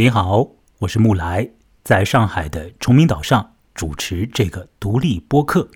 [0.00, 0.48] 你好，
[0.78, 1.46] 我是木来，
[1.84, 5.68] 在上海的崇明岛上主持这个独立播客。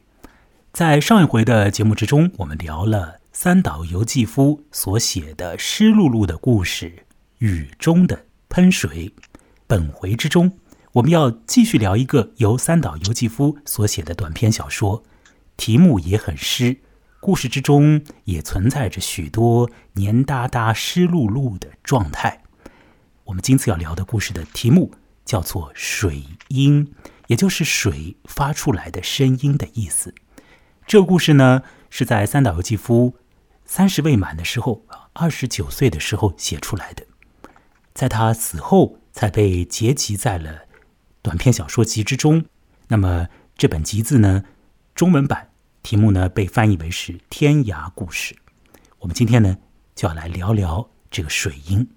[0.72, 6.86] 在上一回的节目之中，我们聊了三岛由纪夫所写的湿漉漉的故事
[7.36, 9.08] 《雨中的喷水》。
[9.66, 10.50] 本回之中，
[10.92, 15.04] 我们要继续聊一个由三岛由纪夫所写的短篇小说，
[15.58, 16.78] 题目也很湿，
[17.20, 22.43] 故事之中也存在着许多黏哒哒、湿漉漉的状态。
[23.24, 24.92] 我们今次要聊的故事的题目
[25.24, 26.94] 叫做“水音”，
[27.28, 30.14] 也就是水发出来的声音的意思。
[30.86, 33.16] 这个故事呢，是在三岛由纪夫
[33.64, 34.84] 三十未满的时候，
[35.14, 37.06] 二十九岁的时候写出来的，
[37.94, 40.66] 在他死后才被结集在了
[41.22, 42.44] 短篇小说集之中。
[42.88, 44.44] 那么这本集子呢，
[44.94, 45.48] 中文版
[45.82, 48.34] 题目呢被翻译为是《天涯故事》。
[48.98, 49.56] 我们今天呢
[49.94, 51.88] 就要来聊聊这个水音。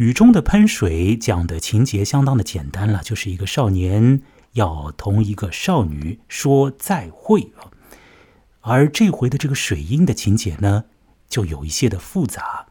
[0.00, 7.68] 雨中的喷水讲的情节相当的简单了，就是一个少年要同一个少女说再会啊。
[8.62, 10.86] 而这回的这个水音的情节呢，
[11.28, 12.68] 就有一些的复杂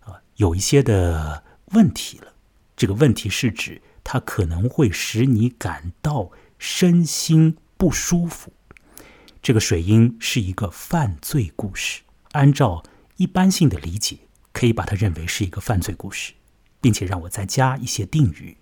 [0.00, 2.34] 啊，有一些的问题了。
[2.76, 8.52] 这个问题是指它可能会使你感到身心不舒服。
[9.40, 12.02] 这个水音是一个犯罪故事，
[12.32, 12.82] 按照
[13.16, 14.18] 一般性的理解，
[14.52, 16.34] 可以把它认为是一个犯罪故事。
[16.86, 18.58] 并且让我再加一些定语，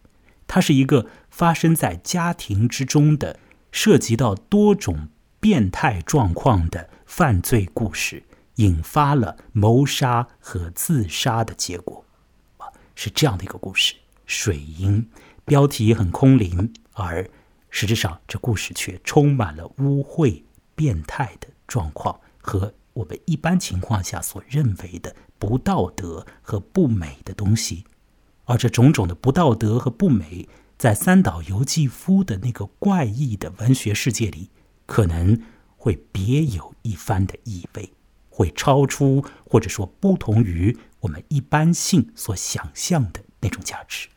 [0.47, 3.39] 它是一个发生在家庭之中的、
[3.71, 8.23] 涉及到多种变态状况的犯罪故事，
[8.55, 12.03] 引发了谋杀和自杀的结果，
[12.57, 13.95] 啊，是这样的一个故事。
[14.25, 15.07] 水银
[15.45, 17.29] 标题很空灵，而
[17.69, 20.43] 实质上这故事却充满了污秽、
[20.75, 27.85] 变态的状况和我们一般情况下所认为的不道德和不美的东西。
[28.45, 34.51] 而这种种的不道德和不美，在三岛由纪夫的那个怪异的文学世界里，
[34.87, 35.41] 可能
[35.77, 37.93] 会别有一番的意味，
[38.29, 44.09] 会超出或者说不同于我们一般性所想象的那种价值。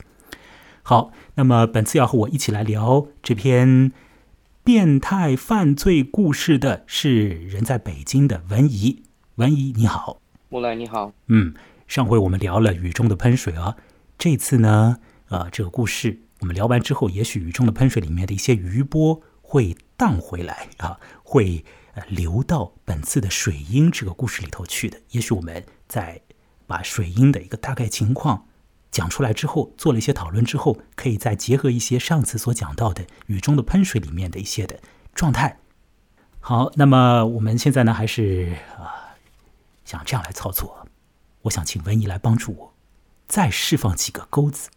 [0.83, 3.91] 好，那么本次要和我一起来聊这篇
[4.63, 9.03] 变态犯罪故事的是人在北京的文怡。
[9.35, 10.19] 文怡，你好。
[10.49, 11.11] 木兰，你好。
[11.27, 11.53] 嗯，
[11.87, 13.75] 上回我们聊了雨中的喷水啊。
[14.17, 21.63] 这次呢，呃，这个故事我们聊完之后，也许雨中的喷水里面的一些余波会荡回来啊，会
[21.93, 24.99] 呃流到本次的水音这个故事里头去的。
[25.11, 26.21] 也许我们在
[26.65, 28.47] 把水音的一个大概情况
[28.89, 34.79] 讲出来之后，做了一些讨论之后，可以再结合一些上次所讲到的雨中的喷水里面的一些的
[35.13, 35.59] 状态。
[36.39, 39.13] 好，那么我们现在呢，还是啊，
[39.85, 40.87] 想这样来操作。
[41.43, 42.73] 我想请文怡来帮助我。
[43.27, 44.69] 再释放几个钩子。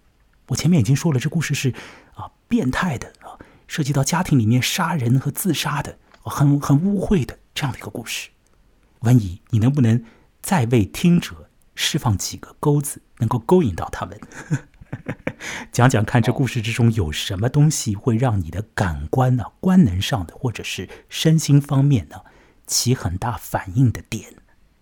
[0.49, 1.73] 我前面已经说了，这故事是
[2.15, 8.31] 啊变态的啊，涉及到家庭里面杀人和自杀的，很很污秽的这样的一个故事。
[9.01, 10.05] 文怡，你能不能
[10.43, 14.21] 再为听者释放几个钩子，能够勾引到他们？
[15.73, 22.23] 讲讲看，这故事之中有什么东西会让你的感官呢、官能上的或者是身心方面呢
[22.67, 24.35] 起很大反应的点？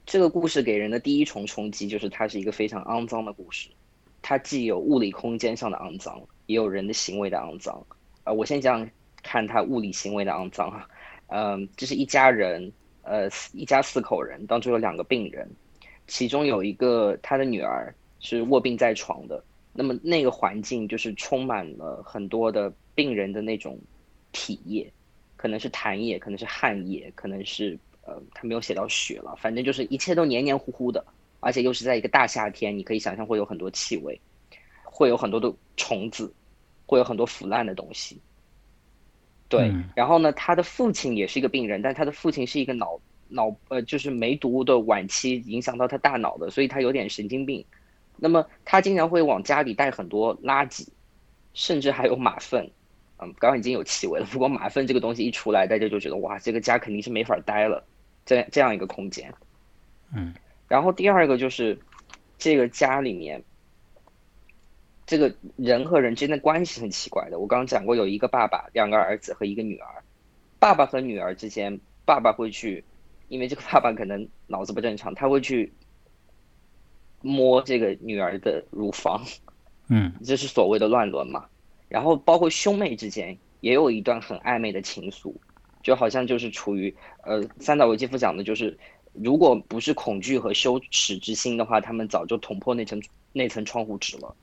[0.08, 3.68] 这个故事给人的第一重冲击就是它是一个非常肮脏的故事，
[4.22, 7.86] 它既有物理空间上的肮脏，也有人的行为的肮脏。
[8.24, 8.88] 呃，我先讲
[9.22, 10.88] 看他物理行为的肮脏哈，
[11.26, 15.46] 嗯，这是一家人，呃，一家四口人，当中有两个病人，
[16.06, 23.78] 其中有一个他的女儿是卧病在床的，那么那个环境就是充满了很多的病人的那种
[24.32, 24.90] 体液，
[25.36, 27.78] 可能是痰液，可能是汗液，可能是。
[28.08, 31.04] 呃，他没有写到雪了，反正就是一切都黏黏糊糊的，
[31.40, 34.18] 而且又是在一个大夏天，你可以想象会有很多气味，
[34.82, 36.32] 会有很多的虫子，
[36.86, 38.18] 会有很多腐烂的东西。
[39.50, 42.98] 对，然后呢，他的父亲也是一个病人，但他的父亲是一个脑
[43.28, 47.62] 脑呃，就是梅毒的晚期影响到他大脑的，所以他有点神经病。
[48.16, 50.88] 那么他经常会往家里带很多垃圾，
[51.52, 52.70] 甚至还有马粪。
[53.20, 57.84] 嗯，刚刚已经有气味了，不过马粪这个东西一出来，大家就觉得哇，这个家肯定是没法待了。
[58.28, 59.32] 这这样一个空间，
[60.14, 60.34] 嗯，
[60.68, 61.78] 然后第二个就是
[62.36, 63.42] 这个家里面，
[65.06, 67.38] 这个人和人之间的关系很奇怪的。
[67.38, 70.04] 我刚刚讲过，有一个爸爸、两个儿子和一个女儿。
[70.58, 72.84] 爸爸和女儿之间，爸爸会去，
[73.28, 75.72] 因为这个爸爸可能脑子不正常，他会去
[77.22, 79.24] 摸这个女儿的乳房，
[79.88, 81.46] 嗯， 这是所谓的乱伦嘛。
[81.88, 85.32] 然后包括兄妹之间也有一段很暧昧的情愫。
[85.82, 88.76] 就好像就是处于呃，三岛由纪夫讲的就是，
[89.12, 93.02] 如果不是恐惧和羞耻之心的话，他们早就捅破那层
[93.32, 94.34] 那层窗户纸了。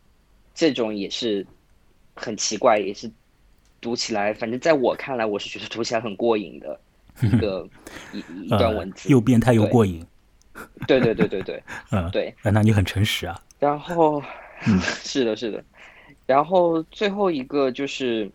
[0.54, 1.46] 这种也是
[2.14, 3.12] 很奇怪，也是
[3.82, 6.80] 读起来，反正在我看来，我是觉得读起来很过瘾的
[7.22, 7.68] 一个
[8.14, 10.06] 一一段文字，又变态又过瘾。
[10.88, 11.62] 对对对对对，
[11.92, 12.34] 嗯，对。
[12.42, 13.38] 那你很诚实啊。
[13.60, 14.24] 然后，
[15.04, 15.62] 是的，是的。
[16.26, 18.32] 然后最后一个就是，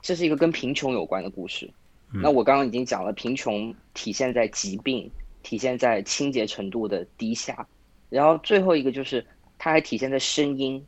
[0.00, 1.70] 这是一个跟贫穷有关的故事。
[2.14, 5.10] 那我刚刚已经讲了，贫穷体现在疾病，
[5.42, 7.66] 体现在清洁程度的低下。
[8.10, 9.24] 然后最后一个就是，
[9.58, 10.84] 它还体现在声音，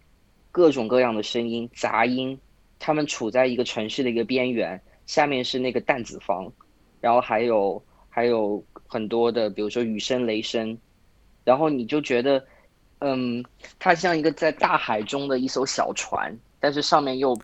[0.52, 2.38] 各种各样的声音、杂音。
[2.78, 6.52] 他们处在一个城市的一个边缘，下面是那个弹子房，
[7.00, 10.76] 然后还有还有很多的，比如说雨声、雷声。
[11.44, 12.44] 然后你就觉得，
[12.98, 13.42] 嗯，
[13.78, 17.34] 它像一个在大海中的一艘小船，但是上面又。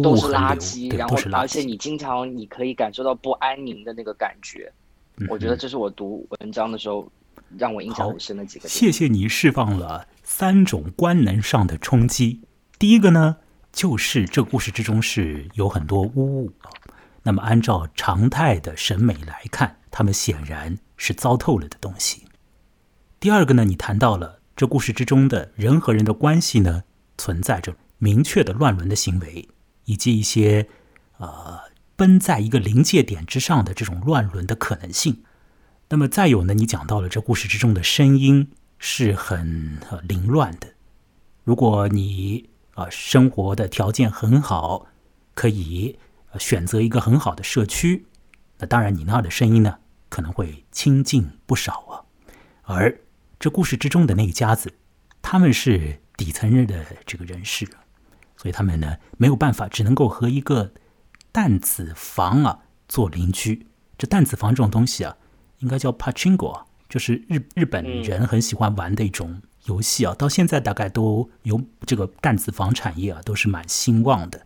[0.00, 4.72] 都是垃圾，然后而且你经常你可以感受到不安宁的那个感觉。
[5.28, 7.10] 我觉得这是我读文章的时候
[7.58, 8.68] 让我印象很深的几个。
[8.68, 12.40] 谢谢你释放了三种官能上的冲击。
[12.78, 13.36] 第一个呢，
[13.72, 16.70] 就是这故事之中是有很多污物啊。
[17.22, 22.24] 那么按照常态的审美来看，他们显然是糟透了的东西。
[23.20, 26.82] 第二个呢，你谈到了这故事之中的人和人的关系呢，
[27.16, 29.48] 存在着明确的乱伦的行为。
[29.84, 30.68] 以及一些，
[31.18, 31.60] 呃，
[31.96, 35.22] 奔在一个临界点之上的这种乱伦的可能性。
[35.88, 40.68] 那么再有呢，你讲到了这故事之中的声音是很凌乱的。
[41.44, 44.86] 如果你啊生活的条件很好，
[45.34, 45.98] 可以
[46.38, 48.06] 选择一个很好的社区，
[48.58, 51.92] 那当然你那儿的声音呢可能会清静不少啊。
[52.62, 52.98] 而
[53.38, 54.72] 这故事之中的那一家子，
[55.20, 57.68] 他们是底层人的这个人士。
[58.42, 60.72] 所以他们呢没有办法，只能够和一个
[61.30, 62.58] 弹子房啊
[62.88, 63.68] 做邻居。
[63.96, 65.16] 这弹子房这种东西啊，
[65.60, 70.12] 应该叫 pachinko，就是日日本人很喜欢玩的一种游戏啊。
[70.18, 74.44] 到现在大概都有这个弹子房产业啊，都是蛮兴旺的。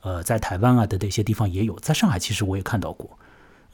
[0.00, 3.16] 呃，在台湾啊的这些地方也有，在上海其实我也看到过。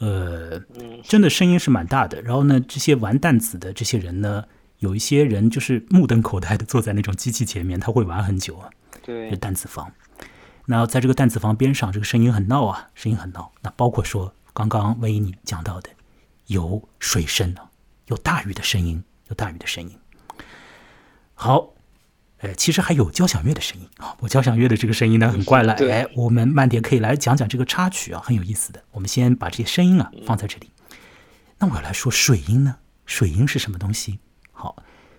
[0.01, 0.61] 呃，
[1.03, 2.21] 真的声音是蛮大的。
[2.21, 4.45] 然后呢，这些玩弹子的这些人呢，
[4.81, 8.69] 有一些人就是目瞪口呆的坐在那种机器前面，他会玩很久啊。
[9.03, 9.93] 对，弹子房，
[10.67, 13.53] 那在这个弹子房边上，这个声音很闹啊，声音很闹。
[13.61, 15.91] 那包括说刚刚万一你讲到的，
[16.47, 17.69] 有水声啊，
[18.07, 19.99] 有大雨的声音，有大雨的声音。
[21.35, 21.75] 好，
[22.39, 24.17] 呃，其实还有交响乐的声音啊。
[24.21, 25.73] 我交响乐的这个声音呢，很怪了。
[25.91, 28.85] 哎，我们慢点可以来讲讲这个插曲啊，很有意思的。
[28.93, 30.71] 我们先把这些声音啊放在这里。
[31.59, 32.77] 那我要来说水音呢？
[33.05, 34.21] 水音是什么东西？
[34.53, 34.77] 好，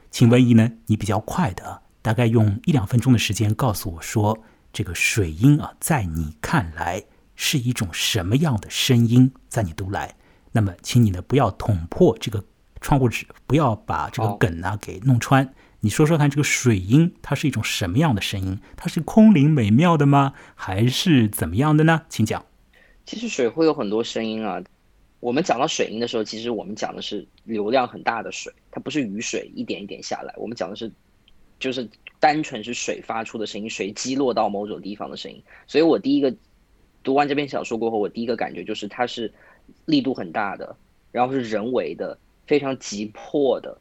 [0.10, 1.83] 请问一呢，你比较快的。
[2.04, 4.38] 大概用一两分钟的时间告诉我说，
[4.74, 7.02] 这个水音啊，在你看来
[7.34, 9.32] 是一种什么样的声音？
[9.48, 10.14] 在你读来，
[10.52, 12.44] 那么请你呢不要捅破这个
[12.82, 15.50] 窗户纸，不要把这个梗啊给弄穿。
[15.80, 18.60] 你说说看，这个水音它是一种什么样的声音？
[18.76, 20.34] 它是空灵美妙的吗？
[20.56, 22.02] 还是怎么样的呢？
[22.10, 22.46] 请讲。
[23.06, 24.62] 其实水会有很多声音啊。
[25.22, 30.34] 我们讲到水音的时候，其实我们讲的是流量很大的水，它不是雨水一点一点下来。
[30.36, 30.92] 我们讲的是。
[31.64, 31.88] 就是
[32.20, 35.42] 单纯是水发出的声音，水击落到某种地方的声音。
[35.66, 36.36] 所以我第一个
[37.04, 39.34] 读完这篇小说过后，我第一个感觉就是它是
[39.86, 40.76] 力度很大的，
[41.10, 43.80] 然后是人为的、非常急迫的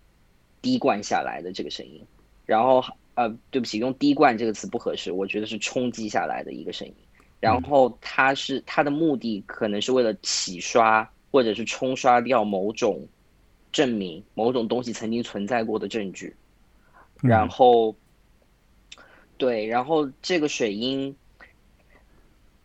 [0.60, 2.00] 滴灌下来的这个声音。
[2.46, 2.80] 然后
[3.14, 6.94] 呃，对不起，用“滴灌”这个词不合适，我觉得是冲击下来的一个声音。
[7.40, 13.04] 然后它是它的目的可能是为了洗刷或者是冲刷掉某种
[13.72, 16.32] 证明、某种东西曾经存在过的证据。
[17.22, 17.94] 然后，
[19.38, 21.16] 对，然后这个水音，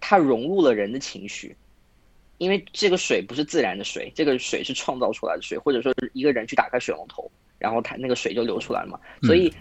[0.02, 1.56] 它融入了人的情绪，
[2.40, 9.00] 因为这个水不是自然的水，这个水是创造出来的水，或者说是一个人去打开水龙头，然后它那个水就流出来了嘛。
[9.22, 9.54] 所以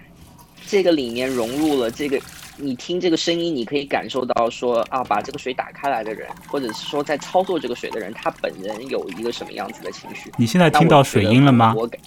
[0.66, 2.18] 这个里面融入了这个，
[2.56, 10.32] 你听这个声音，你可以感受到说啊，把这个水打开来的人，或者是说在操作这个水的人，他本人有一个什么样子的情绪。
[10.38, 11.74] 你现在听到水音了吗？
[11.76, 12.00] 我感。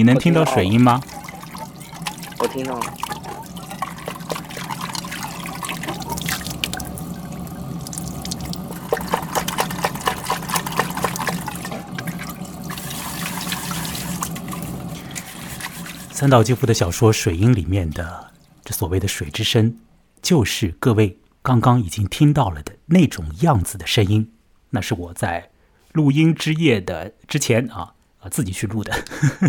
[0.00, 0.98] 你能听到水音吗？
[2.38, 2.86] 我听到了。
[16.10, 18.32] 三岛纪夫的小说《水音》里面的
[18.64, 19.76] 这所谓的水之声，
[20.22, 24.32] 就是各位刚刚已经听到了的那种样子的声音。
[24.70, 25.50] 那是我在
[25.92, 29.48] 录音之夜的之前啊啊自己去录的呵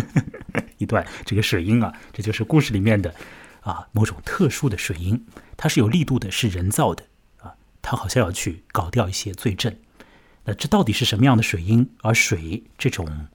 [0.54, 0.62] 呵。
[0.78, 3.14] 一段这个水音啊，这就是故事里面的
[3.60, 5.24] 啊某种特殊的水音，
[5.56, 7.04] 它是有力度的，是人造的
[7.38, 9.76] 啊，它好像要去搞掉一些罪证。
[10.44, 11.88] 那这到底是什么样的水音？
[12.02, 13.28] 而水这种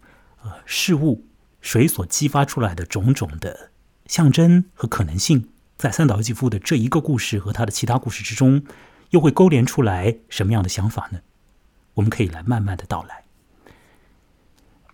[0.43, 1.25] 呃事物
[1.61, 3.71] 水所激发出来的种种的
[4.07, 8.61] 象征和可能性，在三岛由纪夫的这一个故事和他的其他故事之中，
[9.11, 11.21] 又会勾连出来什么样的想法呢？
[11.93, 13.23] 我们可以来慢慢的道来。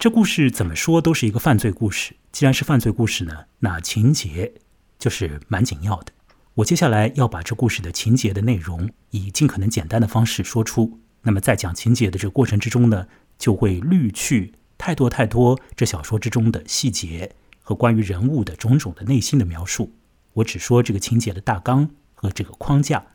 [0.03, 2.13] 这故事怎么说都是一个犯罪故事。
[2.33, 4.51] 既然是犯罪故事呢，那情节
[4.99, 6.11] 就是蛮紧要的。
[6.55, 10.99] 我接下来要把这故事的情节的内容以尽可能简单的方式说出。
[11.21, 13.07] 那么在讲情节的这个过程之中呢，
[13.37, 19.93] 就会滤去太多太多这小说之中的细节和关于人物的种种的内心的描述。
[20.33, 23.05] 我只说这个情节的大纲和这个框架。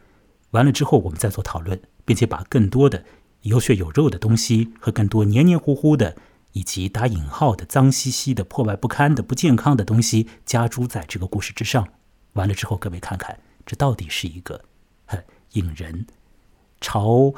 [0.52, 3.04] 完了之后，我们再做讨论，并且把更多的
[3.42, 6.16] 有血有肉的东西和更多黏黏糊糊的。
[6.52, 11.86] 以及打引号的脏兮兮的、破败不堪的、不健康的东西加诸在这个故事之上，
[12.32, 14.64] 完了之后，各位看看，这到底是一个
[15.06, 16.06] 很引人
[16.80, 17.32] 朝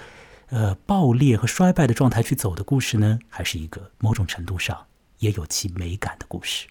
[0.48, 4.86] 呃爆裂和衰败的状态去走的故事呢，还是一个某种程度上
[5.18, 6.66] 也有其美感的故事？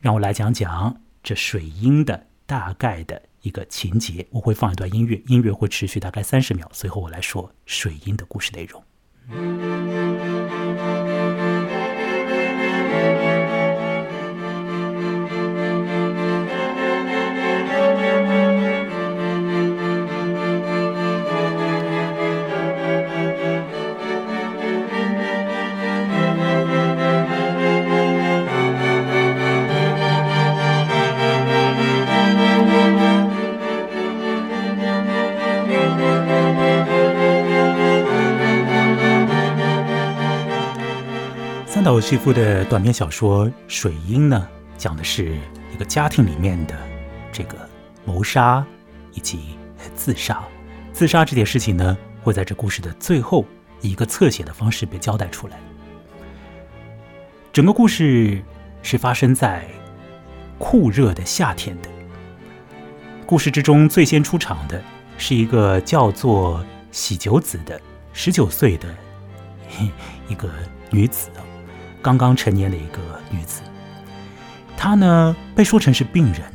[0.00, 4.26] 让我来讲讲这水音的大概的一个情节。
[4.30, 10.05] 我会放一段音乐，音乐会持续大概三十秒，随后我来说水音的故事内容。
[41.96, 45.34] 岛由纪夫的短篇小说《水音》呢，讲的是
[45.72, 46.76] 一个家庭里面的
[47.32, 47.56] 这个
[48.04, 48.62] 谋杀
[49.14, 49.56] 以及
[49.94, 50.44] 自杀。
[50.92, 53.46] 自杀这件事情呢，会在这故事的最后
[53.80, 55.58] 以一个侧写的方式被交代出来。
[57.50, 58.42] 整个故事
[58.82, 59.66] 是发生在
[60.58, 61.88] 酷热的夏天的。
[63.24, 64.82] 故事之中最先出场的
[65.16, 66.62] 是一个叫做
[66.92, 67.80] 喜久子的
[68.12, 68.94] 十九岁的
[70.28, 70.50] 一个
[70.90, 71.30] 女子。
[72.06, 73.62] 刚刚成年的一个女子，
[74.76, 76.52] 她呢被说成是病人，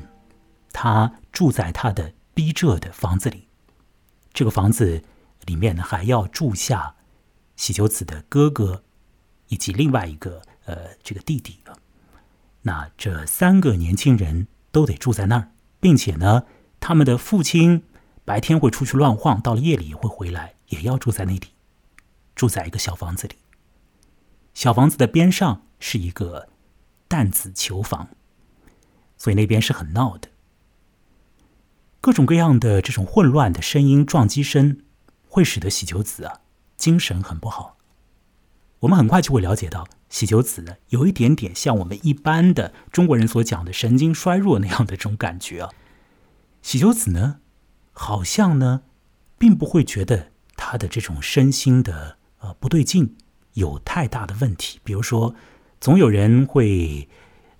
[0.71, 3.49] 她住在她的逼仄的房子里，
[4.31, 5.03] 这个房子
[5.43, 6.95] 里面呢还要住下
[7.57, 8.81] 喜久子的哥哥
[9.49, 11.75] 以及另外一个呃这个弟弟啊，
[12.61, 16.43] 那这三个年轻人都得住在那儿，并且呢
[16.79, 17.83] 他们的父亲
[18.23, 21.47] 白天会出去乱晃，到了夜里也会回来，也要住在那里，
[22.35, 23.35] 住在一个小房子里。
[24.53, 26.49] 小房子的边上是一个
[27.07, 28.09] 弹子球房，
[29.17, 30.29] 所以那边是很闹的。
[31.99, 34.81] 各种各样的这种混乱的声音、撞击声，
[35.27, 36.41] 会使得喜球子啊
[36.75, 37.77] 精神很不好。
[38.79, 45.69] 我们很快就会了解到，喜球子呢有一点点像我们一般的中国人所讲的神经衰弱那样的这种感觉啊。
[46.63, 47.39] 喜球子呢，
[47.91, 48.81] 好像呢，
[49.37, 53.15] 并不会觉得他的这种身心的呃不对劲。
[53.53, 55.35] 有太大的问题，比如说，
[55.79, 57.07] 总有人会，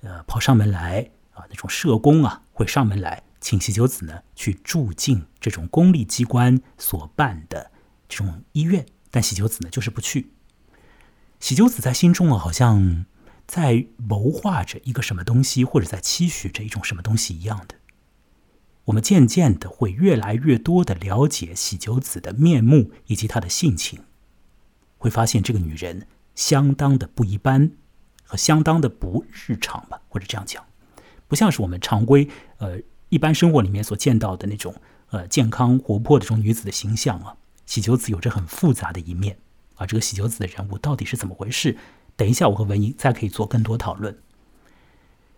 [0.01, 7.71] 呃，跑上门来啊，那种社工啊，会上门来请喜久子呢去住进这种公立机关所办的
[8.07, 10.31] 这种医院，但喜久子呢就是不去。
[11.39, 13.05] 喜久子在心中啊，好像
[13.48, 17.75] 在谋划着一个什么东西，或者在期许着一种什么东西一样的。
[18.86, 24.03] 我们渐渐的会越来越多的了解喜久子的面目以及她的性情。
[25.01, 26.05] 会发现这个女人
[26.36, 27.72] 相当的不一般，
[28.24, 30.63] 和相当的不日常吧，或者这样讲，
[31.27, 32.29] 不像是我们常规
[32.60, 32.79] 呃
[33.10, 34.75] 一般生活里面所见到的那种
[35.10, 37.36] 呃健康活泼的这种女子的形象啊。
[37.65, 39.39] 喜久子有着很复杂的一面
[39.75, 41.75] 啊，这个喜久子的人物到底是怎么回事？
[42.15, 44.20] 等一下我和文英再可以做更多讨论。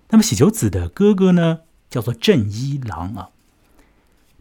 [0.09, 3.29] 那么喜久子的哥哥呢，叫做正一郎啊。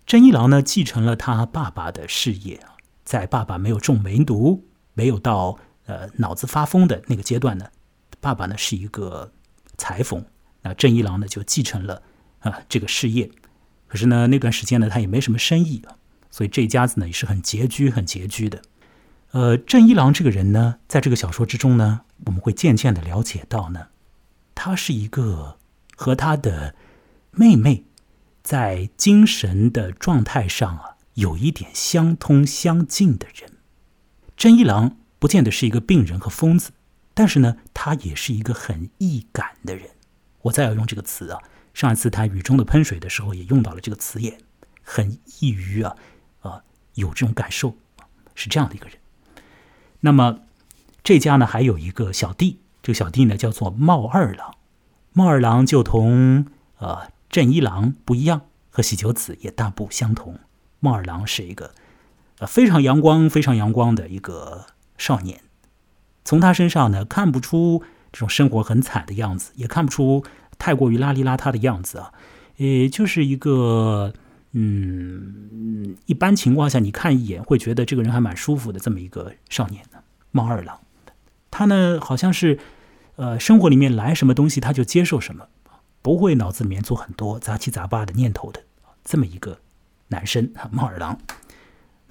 [0.04, 2.74] 正一郎呢，继承了他爸爸的事业啊，
[3.04, 4.64] 在爸爸没有中梅毒。
[4.94, 7.66] 没有到呃脑子发疯的那个阶段呢，
[8.20, 9.32] 爸爸呢是一个
[9.76, 10.24] 裁缝，
[10.62, 12.02] 那正一郎呢就继承了
[12.40, 13.30] 啊这个事业，
[13.88, 15.96] 可是呢那段时间呢他也没什么生意啊，
[16.30, 18.62] 所以这一家子呢也是很拮据很拮据的。
[19.30, 23.86] 呃，正一郎这个人呢，在这个小说之中呢，我们会渐渐的了解到呢，
[24.54, 25.56] 他是一个
[25.96, 26.74] 和他的
[27.30, 27.84] 妹妹
[28.42, 33.51] 在精神的状态上啊有一点相通相近的人。
[34.36, 36.72] 真一郎不见得是一个病人和疯子，
[37.14, 39.90] 但是呢，他也是一个很易感的人。
[40.42, 41.40] 我再要用这个词啊，
[41.72, 44.38] 上一次他雨中的喷水的时候也用到了这个词眼，
[44.82, 45.96] 很易于啊
[46.40, 46.62] 啊
[46.94, 47.76] 有这种感受，
[48.34, 48.96] 是这样的一个人。
[50.00, 50.40] 那么
[51.04, 54.56] 这家呢还有一个小弟这个小弟呢叫做茂二郎。
[55.12, 56.46] 茂二郎就同
[56.78, 60.40] 呃正一郎不一样，和喜久子也大不相同。
[60.80, 61.74] 茂二郎是一个
[62.46, 64.66] 非常阳光、非常阳光的一个
[64.98, 65.40] 少年，
[66.24, 67.82] 从他身上呢看不出
[68.12, 70.24] 这种生活很惨的样子，也看不出
[70.58, 72.12] 太过于邋里邋遢的样子啊，
[72.56, 74.12] 也就是一个。
[74.54, 80.78] 嗯，一般情况下，你看一眼会觉得这个人还蛮舒服的，这么一个少年呢，猫二郎，
[81.50, 82.58] 他呢好像是，
[83.16, 85.46] 呃，生活里面来什么东西他就接受什么，
[86.02, 88.60] 不会脑子里面做很多杂七杂八的念头的，
[89.02, 89.56] 这么一个
[90.08, 91.18] 男生啊，猫二郎。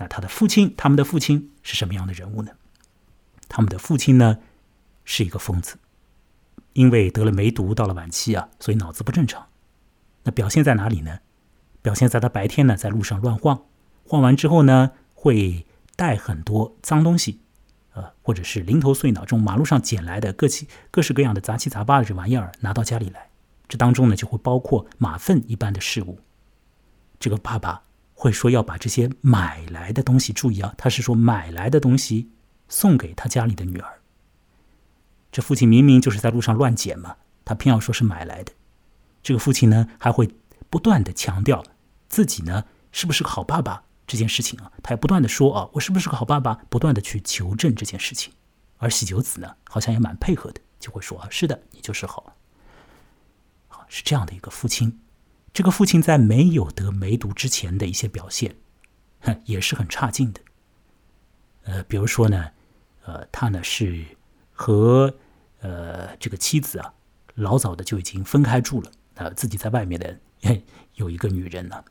[0.02, 2.54] 那他的父亲，他们的父亲是什么样的人物呢？
[3.48, 4.40] 他们的父亲呢
[5.06, 5.78] 是一个疯子，
[6.74, 9.48] 因为得了梅毒，到了晚期啊，所以脑子不正常。
[10.24, 11.20] 那表现在哪里呢？
[11.84, 13.66] 表现在他白天呢，在路上乱晃，
[14.04, 17.40] 晃完之后呢，会带很多脏东西，
[17.94, 23.30] 呃，或者是零头碎脑这种马路上捡来的各起各式各样的杂七杂八的这玩意儿拿到家里来，
[23.68, 26.18] 这当中呢就会包括马粪一般的事物。
[27.20, 27.84] 这个爸爸
[28.22, 32.30] 会说要把这些买来的东西，注意啊，他是说买来的东西
[32.70, 34.00] 送给他家里的女儿。
[35.32, 38.54] 这父亲明明就是在路上乱捡嘛，他偏要说是买来的。
[39.24, 40.36] 这个父亲呢还会
[40.70, 41.66] 不断的强调。
[42.10, 48.32] 自己呢是不是个好爸爸这件事情啊，他也不断的说啊，我是不是个好爸爸，不断的去求证这件事情。
[48.78, 52.36] 而喜久子呢，好像也蛮配合的，就会说啊，是的，你就是好，
[53.68, 55.00] 好是这样的一个父亲。
[55.54, 58.56] 这个父亲在没有得梅毒之前的一些表现，
[59.20, 60.42] 哼，也是很差劲的。
[61.64, 62.52] 呃，比如说呢，
[63.06, 64.04] 呃，他呢是
[64.52, 65.14] 和
[65.60, 66.94] 呃这个妻子啊，
[67.36, 70.18] 老早的就已经分开住了，呃，自己在外面的
[70.96, 71.84] 有一个女人呢。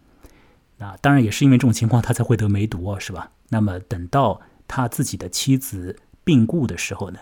[0.78, 3.30] 那当然也是因为这种情况，他才会得梅毒啊，是吧？
[3.50, 7.20] 那么等到他自己的妻子病故的时候呢，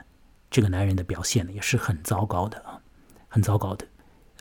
[0.51, 2.81] 这个男人的表现呢也是很糟糕的啊，
[3.27, 3.87] 很糟糕的，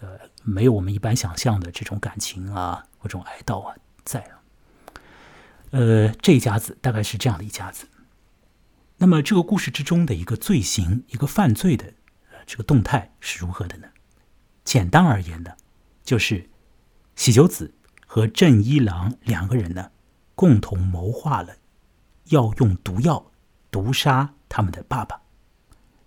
[0.01, 4.41] 呃，没有我们一般想象的这种感情啊，或这种哀悼啊在啊。
[5.71, 7.87] 呃，这一家子大概是这样的一家子。
[8.97, 11.85] 那么这个故事之中的一个罪行、一个犯罪的
[12.31, 13.87] 呃这个动态是如何的呢？
[14.63, 15.51] 简单而言呢，
[16.03, 16.49] 就是
[17.15, 17.73] 喜久子。
[18.09, 19.91] 和正一郎两个人呢，
[20.33, 21.57] 共同谋划了
[22.29, 23.31] 要用毒药
[23.69, 25.21] 毒杀他们的爸爸。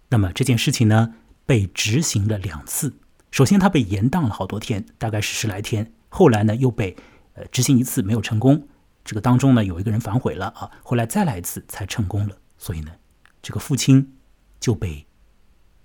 [0.08, 1.14] 那么这件事情呢，
[1.44, 2.94] 被执行了两次。
[3.30, 5.92] 首先，他被延宕了好多天，大概是十来天。
[6.08, 6.96] 后来呢，又被
[7.34, 8.68] 呃执行一次没有成功。
[9.04, 12.36] 这个当中呢，有一个人反悔了啊，后来再来一次才成功了。
[12.58, 12.92] 所以呢，
[13.40, 14.16] 这个父亲
[14.58, 15.06] 就被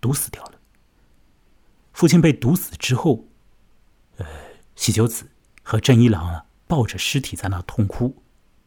[0.02, 0.54] 毒死掉了。
[1.94, 3.28] 父亲被毒死之后，
[4.18, 4.26] 呃，
[4.76, 5.30] 喜久子。
[5.68, 8.22] 和正一郎啊抱着尸体在那痛哭，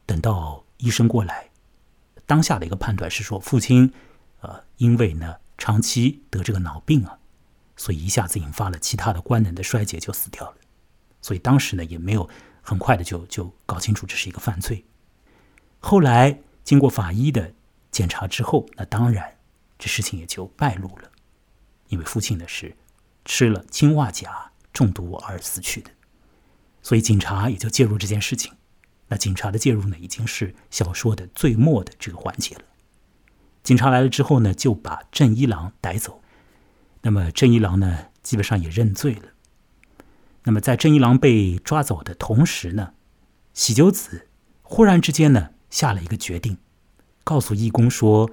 [0.05, 1.49] 等到医生过来，
[2.27, 3.93] 当下的一个判断是说，父亲，
[4.41, 7.18] 呃，因为呢长期得这个脑病啊，
[7.79, 10.57] 所以一下子引发了其他的官能的衰竭，就死掉了。
[11.23, 12.29] 所以当时呢也没有
[12.61, 14.85] 很快的就就搞清楚这是一个犯罪。
[15.79, 17.55] 后来经过法医的
[17.91, 19.39] 检查之后，那当然
[19.79, 21.11] 这事情也就败露了，
[21.89, 22.77] 因为父亲呢是
[23.25, 25.91] 吃了氰化钾中毒而死去的。
[26.83, 28.53] 所以警察也就介入这件事情。
[29.07, 32.63] 那警察的介入呢，已经是小说的最末的这个环节了。
[33.63, 36.23] 警察来了之后呢，就把正一郎逮走。
[37.03, 39.23] 那么郑一郎呢，基本上也认罪了。
[40.45, 42.95] 那么在郑一郎被抓走的同时呢，
[43.55, 44.29] 喜久子
[44.63, 46.59] 忽然之间呢，下了一个决定，
[47.25, 48.31] 告诉义工说，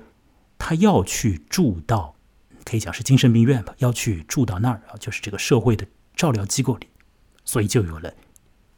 [0.58, 2.16] 他要去住到，
[2.64, 6.88] 可以讲是精神病院吧，要去住到那儿啊，就是这个社会的照料机构里。
[7.44, 8.14] 所以就有了。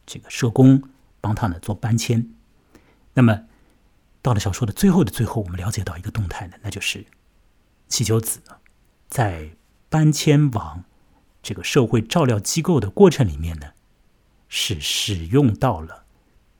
[0.06, 0.84] 这个社工
[1.22, 2.30] 帮他呢做搬迁，
[3.14, 3.44] 那么
[4.22, 7.06] 到了小说的最后的最后，我们了解到一个动态呢，那就是
[7.90, 8.42] 喜久子
[9.10, 9.50] 在
[9.90, 10.84] 搬迁往
[11.42, 13.68] 这个社会照料机构的过程里面呢，
[14.50, 16.06] 是使用到了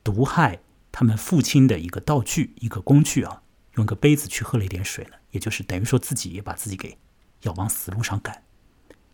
[0.02, 0.60] 毒害
[0.90, 3.42] 他们父亲的一个道具、一个工具啊，
[3.74, 6.96] 用个杯子去喝了一点水呢，也就是等于说自己也把自己给
[7.42, 8.42] 要往死路上赶。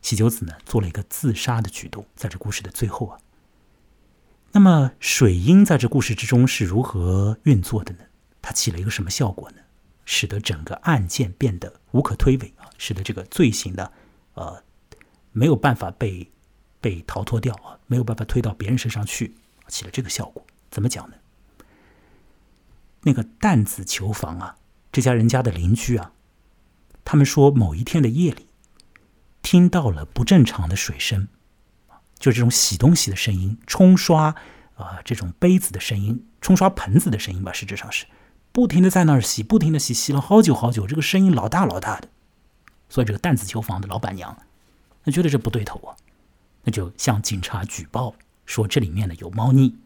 [0.00, 3.18] 喜久子呢做了一个自杀的举动，在这故事的最后啊。
[4.52, 8.00] 那么水银在这故事之中是如何运作的呢？
[8.40, 9.56] 它起了一个什么效果呢？
[10.04, 13.90] 使得整个案件变得无可推诿啊，使得这个罪行的
[14.34, 14.62] 呃
[15.32, 16.30] 没有办法被
[16.80, 19.34] 被逃脱掉啊，没有办法推到别人身上去，
[19.68, 20.44] 起了这个效果。
[20.70, 21.16] 怎么讲呢？
[23.02, 24.56] 那个弹子球房啊，
[24.92, 26.12] 这家人家的邻居啊，
[27.04, 28.46] 他们说某一天的夜里
[29.42, 31.28] 听到了不正常的水声。
[32.18, 34.34] 就这种洗东西的声音，冲刷
[34.76, 38.06] 啊，这种杯子的声音，冲刷盆子的声音吧，实质上是
[38.50, 42.08] 不停的在那儿洗，不停的洗，洗了好久好久，这个声音老大老大的。
[42.88, 44.36] 所以这个弹子球房的老板娘，
[45.04, 45.96] 那觉得这不对头啊，
[46.62, 48.14] 那就向警察举报
[48.46, 49.76] 说这里面呢有猫腻。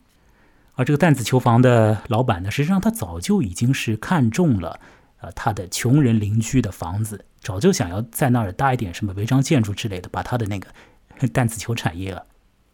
[0.75, 4.79] 而这个弹子球房的老板呢，实际上他早就已经是看中了，
[5.19, 10.73] 呃，他的穷人邻居的房子，早就想要在那儿搭一点什么违章建筑之类的，把他的那个
[11.33, 12.23] 弹子球产业啊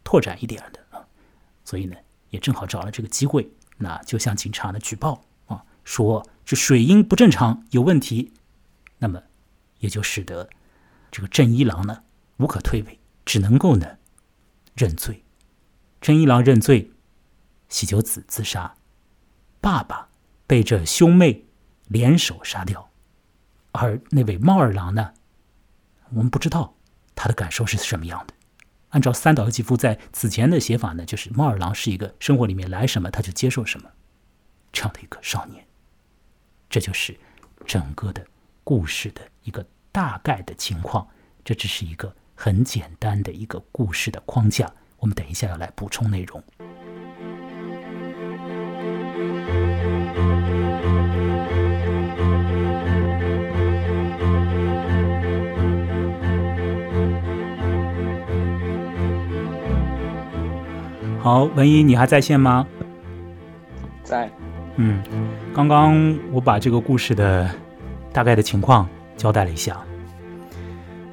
[0.03, 1.03] 拓展一点的啊。
[1.63, 1.95] 所以呢，
[2.29, 8.31] 也正好找了这个机会，那就向警察呢举报啊，说这水银不正常，有问题。
[8.99, 9.23] 那么
[9.85, 10.49] 也就使得
[11.11, 12.03] 这个郑一郎呢
[12.37, 13.97] 无可退诿，只能够呢
[14.75, 15.23] 认罪。
[16.01, 16.91] 郑一郎认罪。
[17.67, 18.75] 喜久子自杀，
[19.59, 20.07] 爸爸
[20.45, 21.45] 被这兄妹
[21.87, 22.91] 联手杀掉，
[23.71, 25.13] 而那位猫二郎呢？
[26.11, 26.75] 我们不知道
[27.15, 28.35] 他的感受是什么样的。
[28.89, 33.89] 按照三岛由纪夫在此前的写法呢，就是猫二郎是一个生活里面来什么他就接受什么
[34.71, 35.65] 这样的一个少年。
[36.69, 37.19] 这就是
[37.65, 38.25] 整个的
[38.63, 41.07] 故事的一个大概的情况。
[41.45, 44.69] 这只是一个很简单的一个故事的框架。
[44.99, 46.43] 我们等一下要来补充内容。
[61.21, 62.67] 好，文一，你还在线吗？
[64.03, 64.29] 在。
[64.75, 65.01] 嗯，
[65.53, 67.49] 刚刚我把这个故事的
[68.11, 69.77] 大概的情况交代了一下。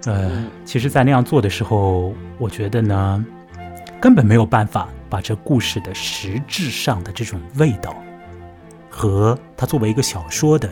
[0.05, 3.25] 呃，其实，在那样做的时候，我觉得呢，
[4.01, 7.95] 根本没有办法把这故事的实质上的这种味道
[8.91, 10.69] 和它作为一个小说的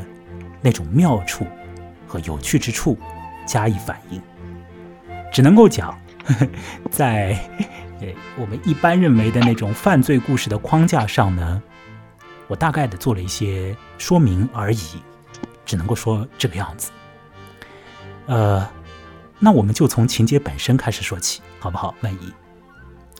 [0.61, 1.47] 那种妙处
[2.07, 2.99] 和有趣之处
[3.47, 4.21] 加以反映，
[5.33, 6.49] 只能够讲呵呵
[6.91, 7.39] 在。
[8.01, 11.63] 呃我们一般认为的那种犯罪故事的框架上呢，
[12.49, 15.03] 我大概的做了一些说明而已，
[15.67, 16.91] 只能够说这个样子。
[18.31, 18.65] 呃，
[19.41, 21.93] 那我们就从情节本身开始说起，好不好？
[22.01, 22.33] 万一，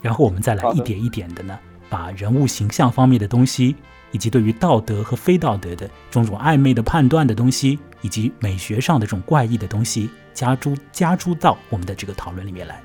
[0.01, 3.75] 然后我们再来一点一点的呢，把人物形象方面的东西，
[4.13, 12.81] 以及对于道德和非道德的种种暧昧的判断的东西，以及美学上的这种怪异的东西，加诸加诸到我们的这个讨论里面来。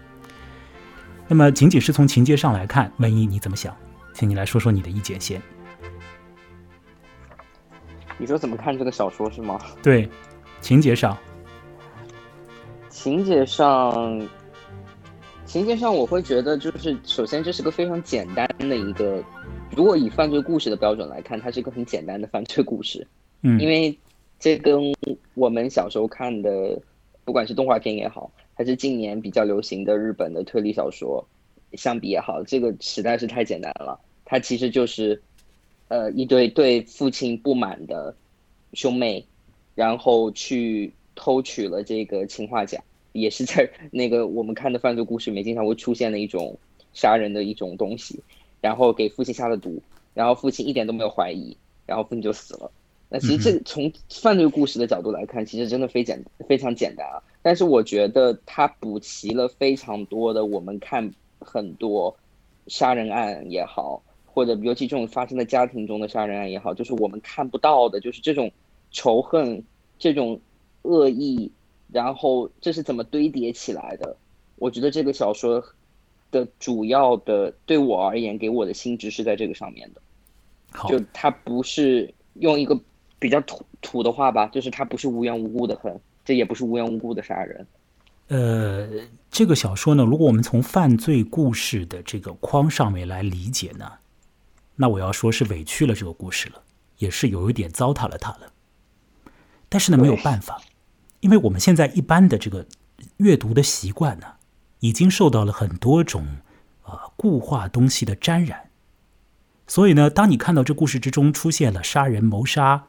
[1.28, 3.72] 那么，仅仅是从情节上来看，文一你怎么想？
[4.16, 5.40] 请你来说说你的意见先。
[8.18, 9.60] 你说怎么看这个小说是吗？
[9.84, 10.10] 对，
[10.60, 11.16] 情节上，
[13.06, 14.20] 情节上，
[15.46, 19.24] 情节上，我会觉得就是，首先这是个非常简单的一个，
[19.76, 23.08] 如果以犯罪故事的标准来看，它是一个很简单的犯罪故事。
[23.44, 23.96] 嗯， 因为
[24.40, 24.92] 这跟
[25.36, 26.82] 我们小时候看的，
[27.24, 28.32] 不管是动画片也好。
[28.56, 31.24] 还是近年比较流行的日本的推理小说，
[31.74, 34.00] 相比也好，这个实在是太简单了。
[34.26, 35.22] 它其实就是，
[35.90, 38.16] 呃，一对对父亲不满的
[38.74, 39.24] 兄妹，
[39.76, 42.82] 然后去偷取了这个氰化钾，
[43.16, 46.58] 也是在 那个我们看的犯罪故事里面经常会出现的一种
[46.94, 48.20] 杀人的一种东西，
[48.62, 49.82] 然后给父亲下了毒，
[50.14, 52.70] 然后父亲一点都没有怀疑，然后父亲就死了。
[53.08, 57.22] 那其实这从犯罪故事的角度来看，其实真的非简非常简单啊。
[57.42, 62.16] 但是我觉得它补齐了非常多的我们看很多
[62.68, 68.52] 杀人案也好，或者尤其这种发生在家庭中的杀人案也好，就是我们看不到的，就是这种
[68.92, 69.64] 仇恨、
[70.00, 70.40] 这种
[70.82, 71.52] 恶意，
[71.96, 74.18] 然后这是怎么堆叠起来的？
[74.58, 75.64] 我觉得这个小说
[76.32, 80.02] 的主要的对我而言，给我的心智是在这个上面的。
[80.90, 82.78] 就它不是用一个。
[83.18, 87.66] 比较土土的话吧，就是它不是无缘无故的恨，这也不是无缘无故的杀人。
[88.28, 88.88] 呃，
[89.32, 93.90] 这个小说呢，如果我们从犯罪故事的这个框上面来理解呢，
[94.76, 96.62] 那我要说是委屈了这个故事了，
[96.98, 98.52] 也是有一点糟蹋了它了。
[99.70, 100.62] 但是呢，没有办法，
[101.26, 102.68] 因为我们现在一般的这个
[103.18, 104.28] 阅读的习惯呢，
[104.80, 106.38] 已经受到了很多种
[106.84, 108.70] 啊固化东西的沾染，
[109.66, 112.88] 所以呢，当你看到这故事之中出现了杀人谋杀。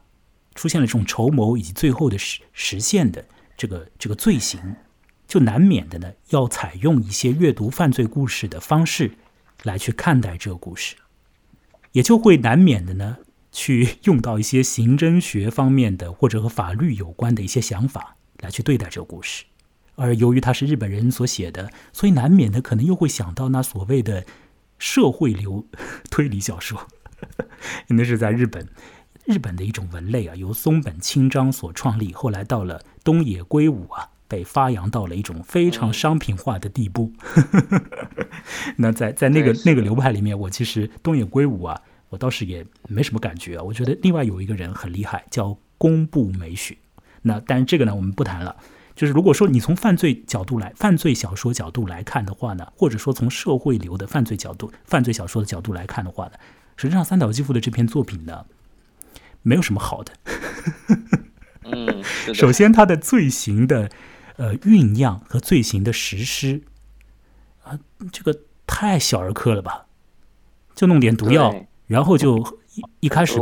[0.54, 3.22] 出现了这种筹谋以及最后的实实现的
[3.58, 4.76] 这个这个罪行，
[5.28, 9.18] 就难免的呢要采用一些阅读犯罪故事的方式
[9.64, 10.96] 来去看待这个故事，
[11.92, 13.18] 也就会难免的呢
[13.52, 19.44] 去用到一些刑侦学方面的或者和法律有关的一些想法来去对待这个故事。
[19.94, 24.24] 而由于它是日本人所写的，所以难免的可能又会想到那所谓的
[24.78, 25.66] 社会流
[26.10, 26.86] 推理小说，
[27.88, 28.68] 那是在日本。
[29.24, 37.12] 日本的一种文类啊，由松本清张所创立，后来到了东野圭吾啊，被发扬到了一种非常商品化的地步。
[38.78, 43.62] 那在在那个那个流派里面，我其实东野圭吾啊，我倒是也没什么感觉啊。
[43.64, 46.78] 我觉得另外有一个人很厉害，叫宫部美雪。
[47.26, 48.54] 那但是这个呢，我们不谈了。
[48.94, 56.32] 就是如果说你从犯罪角度来，犯罪小说角度来看的话呢，或者说从社会流的犯罪角度、犯罪小说的角度来看的话呢，
[56.76, 58.46] 实际上三岛由纪夫的这篇作品呢，
[59.42, 60.12] 没有什么好的。
[61.64, 63.90] 嗯， 首先他的罪行的
[64.36, 66.62] 呃酝酿和罪行的实施
[67.64, 67.78] 啊，
[68.10, 69.86] 这个太小儿科了吧？
[70.74, 71.54] 就弄点毒药，
[71.86, 72.38] 然后就
[72.76, 73.38] 一一开始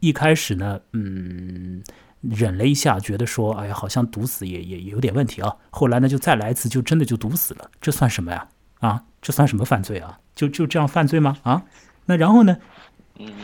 [0.00, 1.82] 一开始呢，嗯。
[2.20, 7.70] 忍了一下，觉得说：“哎呀，好像毒死也也有点问题啊。”后来呢，就再来一次，就真的就毒死了。
[7.80, 8.48] 这算什么呀？
[8.80, 10.18] 啊，这算什么犯罪啊？
[10.34, 11.36] 就就这样犯罪吗？
[11.42, 11.64] 啊？
[12.06, 12.56] 那然后呢？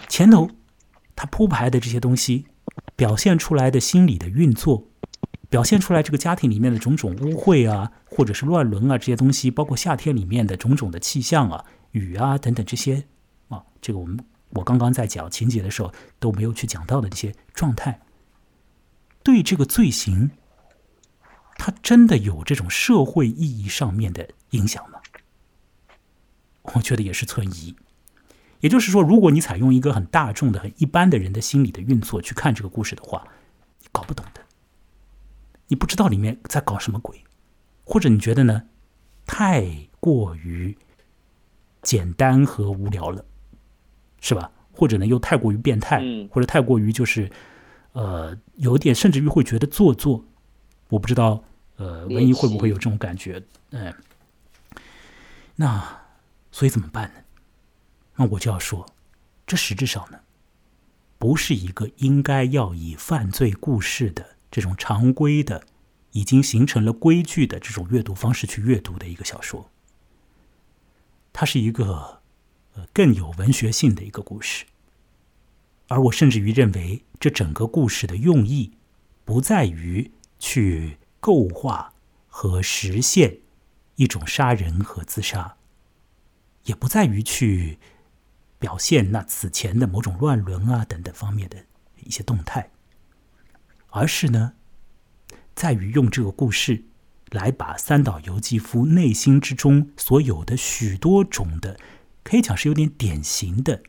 [0.08, 0.48] 前头
[1.16, 2.46] 他铺排的这些东西，
[2.94, 4.86] 表现出来的心理的运作，
[5.48, 13.04] 表现出来这个家庭里面的种种污秽啊，或者是乱伦啊这些东西，包括夏天里面的种种的气象啊、雨啊等等这些
[13.48, 14.16] 啊，这个我们
[14.50, 17.98] 我刚刚在讲情节的时候都没有去讲到的这些状态。
[19.24, 20.30] 对这个罪行，
[21.56, 25.00] 它真的有这种社会意义上面的影响吗？
[26.74, 27.74] 我觉得也是存疑。
[28.60, 33.26] 也就是说，如果你采用一个很大众的、很一般的人的心理的运作去看这个故事的话，
[33.80, 34.42] 你搞不懂的，
[35.68, 37.24] 你不知道里面在搞什么鬼，
[37.82, 38.62] 或者你觉得呢，
[39.24, 39.66] 太
[40.00, 40.76] 过于
[41.80, 43.24] 简单和无聊了，
[44.20, 44.50] 是吧？
[44.70, 47.30] 或者呢，又太过于变态，或者太过于就是。
[47.94, 50.24] 呃，有点甚至于会觉得做作，
[50.88, 51.42] 我不知道，
[51.76, 53.40] 呃，文艺会不会有这种感觉？
[53.70, 53.94] 嗯，
[55.54, 56.02] 那
[56.50, 57.20] 所以怎么办呢？
[58.16, 58.84] 那我就要说，
[59.46, 60.18] 这实质上呢，
[61.18, 65.64] 不是一个应该要以犯罪故事的这种常规的、
[66.10, 69.70] 已经形成了规矩的这种阅读方式去阅读的一个小说，
[71.32, 72.20] 它是一个
[72.74, 74.64] 呃更有文学性的一个故事。
[75.88, 78.72] 而我甚至于认为，这整个故事的用意，
[79.24, 81.92] 不在于去构画
[82.26, 83.38] 和实现
[83.96, 85.56] 一种杀人和自杀，
[86.64, 87.78] 也不在于去
[88.58, 91.66] 表现那此前的某种乱伦啊等等方面的
[92.02, 92.70] 一些动态，
[93.90, 94.54] 而是呢，
[95.54, 96.84] 在于用这个故事
[97.30, 101.78] 来把三岛由纪夫内心之中所有的许多种的，
[102.22, 103.82] 可以讲是有点典型的，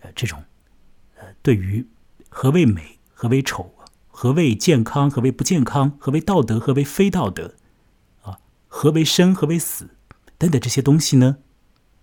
[0.00, 0.42] 呃，这种。
[1.42, 1.86] 对于
[2.28, 3.74] 何为美、何为丑、
[4.08, 7.54] 何为健康、何为不健康、何为道德、何为非道德，
[8.22, 9.96] 啊，何为生、何为死
[10.36, 11.38] 等等这些东西呢，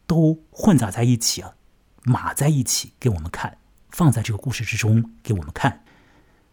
[0.05, 1.55] 都混杂在一起啊，
[2.03, 3.57] 码在一起给我们看，
[3.91, 5.83] 放在这个故事之中给我们看，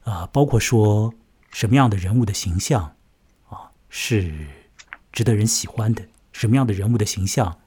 [0.03, 1.15] 啊，包括说
[1.51, 2.95] 什么样的人物的形象
[3.49, 4.33] 啊是
[5.13, 7.59] 值得人喜欢的，什么样的人物的形象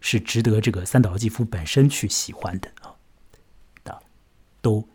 [0.00, 2.72] 是值得这个三岛由纪夫本身去喜欢的。
[4.62, 4.88] 都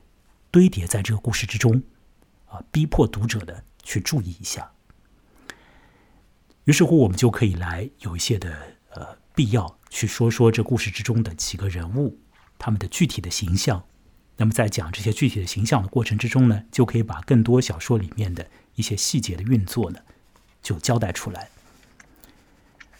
[0.49, 1.83] 堆叠在这个故事之中，
[2.47, 3.53] 啊，逼迫读者呢
[3.83, 4.71] 去注意一下。
[6.63, 8.57] 于是乎，我们就可以来有一些的
[8.89, 12.17] 呃必要去说说这故事之中的几个人物，
[12.57, 13.85] 他们的具体的形象。
[14.37, 19.99] 那么在讲这些具体的形象的过程之中呢，就可以把更多小说里面的一些细节的运作呢，
[20.61, 21.49] 就交代出来。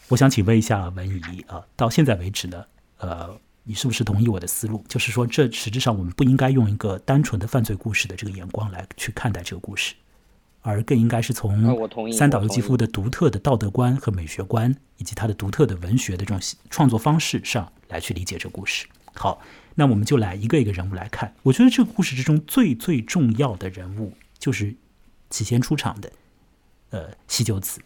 [0.08, 2.66] 我想请问一下文怡啊，到现在为止呢，
[2.98, 3.40] 呃。
[3.68, 4.82] 你是不是同意我的思路？
[4.88, 9.94] 就是说，这实质上我们不应该用一个单纯的犯罪故事的这个眼光来去看待这个故事，
[10.62, 11.76] 而更应该是从
[12.10, 18.86] 三岛由纪夫的独特的道德观和美学观，以及他的独特的文学的这种创作方式上来去理解这个故事。
[19.12, 19.42] 好，
[19.74, 21.34] 那我们就来一个一个人物来看。
[21.42, 24.74] 我觉得这个故事之中最最重要的人物就是
[25.28, 26.10] 起先出场的，
[26.88, 27.82] 呃，西九子。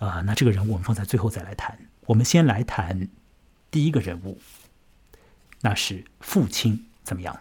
[0.00, 1.78] 啊，那这个人物我们放在最后再来谈。
[2.06, 3.08] 我们先来谈。
[3.72, 4.38] 第一个人物，
[5.62, 7.34] 那是父亲，怎么样？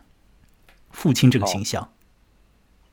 [0.89, 1.93] 父亲这个形象，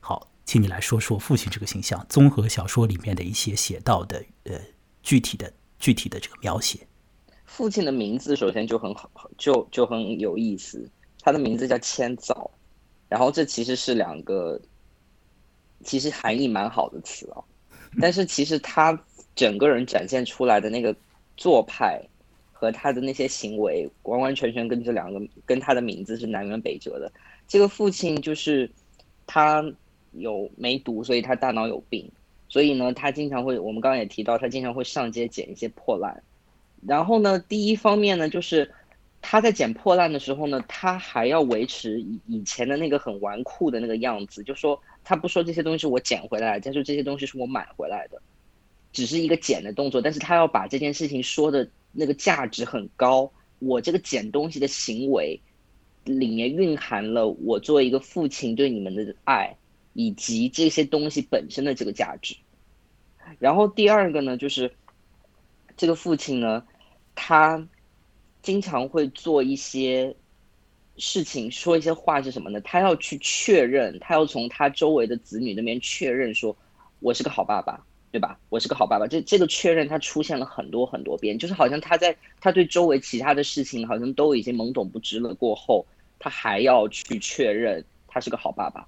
[0.01, 4.59] 好，请你来说说父亲这个形象，综合小说里面的一些写到的呃
[5.01, 6.85] 具体的具体的这个描写。
[7.45, 10.89] 父亲的名字首先就很好，就就很有意思，
[11.21, 12.51] 他的名字叫千早，
[13.07, 14.59] 然后这其实是两个
[15.85, 17.39] 其实含义蛮好的词啊，
[18.01, 19.01] 但是其实他
[19.33, 20.93] 整个人展现出来的那个
[21.37, 22.05] 做派。
[22.59, 27.09] 和他的那些行为完完全全跟这两个跟他的名字是南辕北辙的。
[27.47, 28.69] 这个父亲就是
[29.25, 29.63] 他
[30.11, 32.11] 有梅毒，所以他大脑有病，
[32.49, 36.21] 所以呢，他经常会我们刚刚也提到，他经常会上街捡一些破烂。
[36.85, 38.69] 然后呢，第一方面呢，就是
[39.21, 48.21] 他在捡破烂的时候呢，他还要维持以以前的那个很纨绔的那个样子，就说他不说这些东西是我捡回来，他说这些东西是我买回来的，
[48.99, 51.69] 只是一个捡的动作，但是他要把这件事情说的。
[51.91, 55.41] 那个价值很高，我这个捡东西的行为
[56.03, 59.57] 里面蕴含了我作为一个父亲对你们的爱，
[59.93, 62.35] 以及这些东西本身的这个价值。
[63.39, 64.71] 然后第二个呢，就是
[65.75, 66.63] 这个父亲呢，
[67.15, 67.67] 他
[68.43, 70.15] 经常会做一些
[70.97, 72.61] 事情，说一些话是什么呢？
[72.61, 76.55] 他要去确认，他要从他周围的子女那边确认，说
[76.99, 78.39] 我是个好爸爸，对吧？
[78.49, 79.07] 我是个好爸爸。
[79.07, 85.85] 这这个确认他出现了很多很多遍，就是好像他在他对周围其他的事情好像都已经懵懂不知了，过后
[86.17, 88.87] 他还要去确认他是个好爸爸。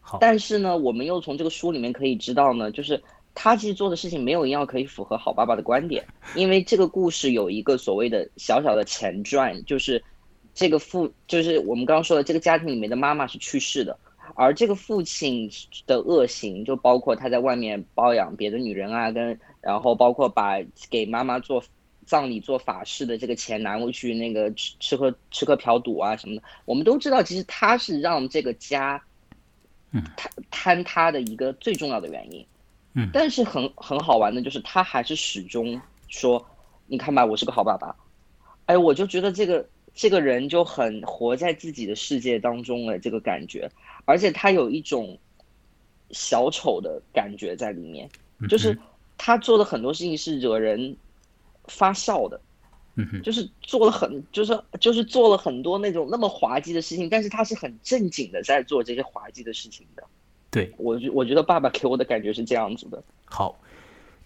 [0.00, 3.02] 好，但是呢，我们又从这个书里面可以知道呢，就是
[3.34, 6.04] 他其实做的事情没有一样可以符合好爸爸的观点，
[6.34, 10.02] 因为这个故事有一个所谓的小小的前传，就是
[10.54, 13.96] 这个父，就是我们刚刚说的这个家庭里面的妈妈是去世的，
[14.34, 15.50] 而这个父亲
[15.86, 20.58] 的恶行就包括他在外面包养别的女人啊，跟然后包括把
[20.90, 21.62] 给妈妈做
[22.06, 29.02] 葬礼做法事的这个钱拿过去那个吃吃喝吃喝嫖赌啊什么的，我们都知道，其实他是让这个家。
[29.90, 32.46] 嗯，坍坍塌的一个最重要的原因，
[32.92, 36.46] 嗯，但是很很好玩的就是他还是始终说，
[36.86, 37.96] 你看吧，我是个好爸爸，
[38.66, 43.70] 哎，我就觉得这个这个人就很活在自己的世界当中了这个感觉，
[44.08, 45.18] 而且他有一种
[46.10, 48.08] 小丑的感觉在里面，
[48.48, 48.76] 就是
[49.18, 50.96] 他做的很多事情是惹人
[51.66, 52.40] 发笑的。
[53.22, 60.02] 就是做了很，就是就是做了很多那种那么滑稽的事情，但是他是很正经的在做这些滑稽的事情的。
[60.50, 63.00] 对我，我觉得爸爸给我的感觉是这样子的。
[63.26, 63.60] 好，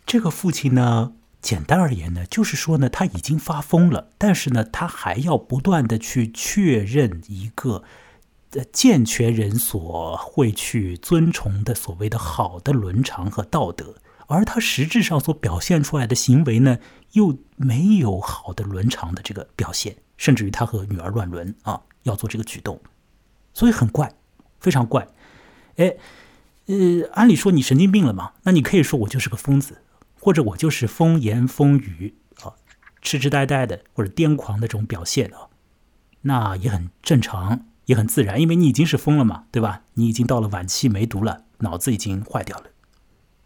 [0.07, 7.83] 这个父亲呢，简单而言呢，就是说呢，他已经发疯了，但是呢，他还要不断的去确认一个呃
[8.73, 13.97] 健全人所会去尊崇的所谓的好的伦常和道德。
[14.29, 16.79] 而他实质上所表现出来的行为呢，
[17.13, 22.81] 又没有好的伦常的这个表现，甚至于他和女儿乱伦啊，要做这个举动，
[23.53, 24.15] 所以很怪，
[24.59, 25.07] 非常怪。
[25.77, 25.97] 哎，
[26.67, 28.33] 呃，按理说你神经病了嘛？
[28.45, 29.83] 那你可以说我就是个疯子，
[30.19, 32.55] 或者我就是风言风语啊，
[33.03, 35.49] 痴痴呆呆的或者癫狂的这种表现啊，
[36.23, 39.83] 那也很正常，也很自然，因为你已经是疯了嘛，对吧？
[39.95, 42.71] 你已经到了晚期梅毒了，脑子已经坏掉了。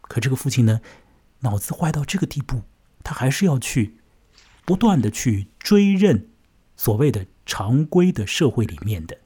[0.03, 0.81] 可这个父亲呢，
[1.41, 2.63] 脑子坏到这个地步，
[3.03, 3.97] 他还是要去
[4.65, 6.31] 不断的去追认
[6.77, 9.19] 所谓的常规的社会里面的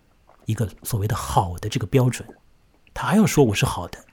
[0.47, 2.27] 一个所谓的好的这个标准，
[2.95, 4.07] 他还要说我是好的，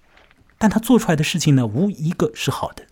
[0.58, 2.86] 但他做出来的事情呢，无一个是好的，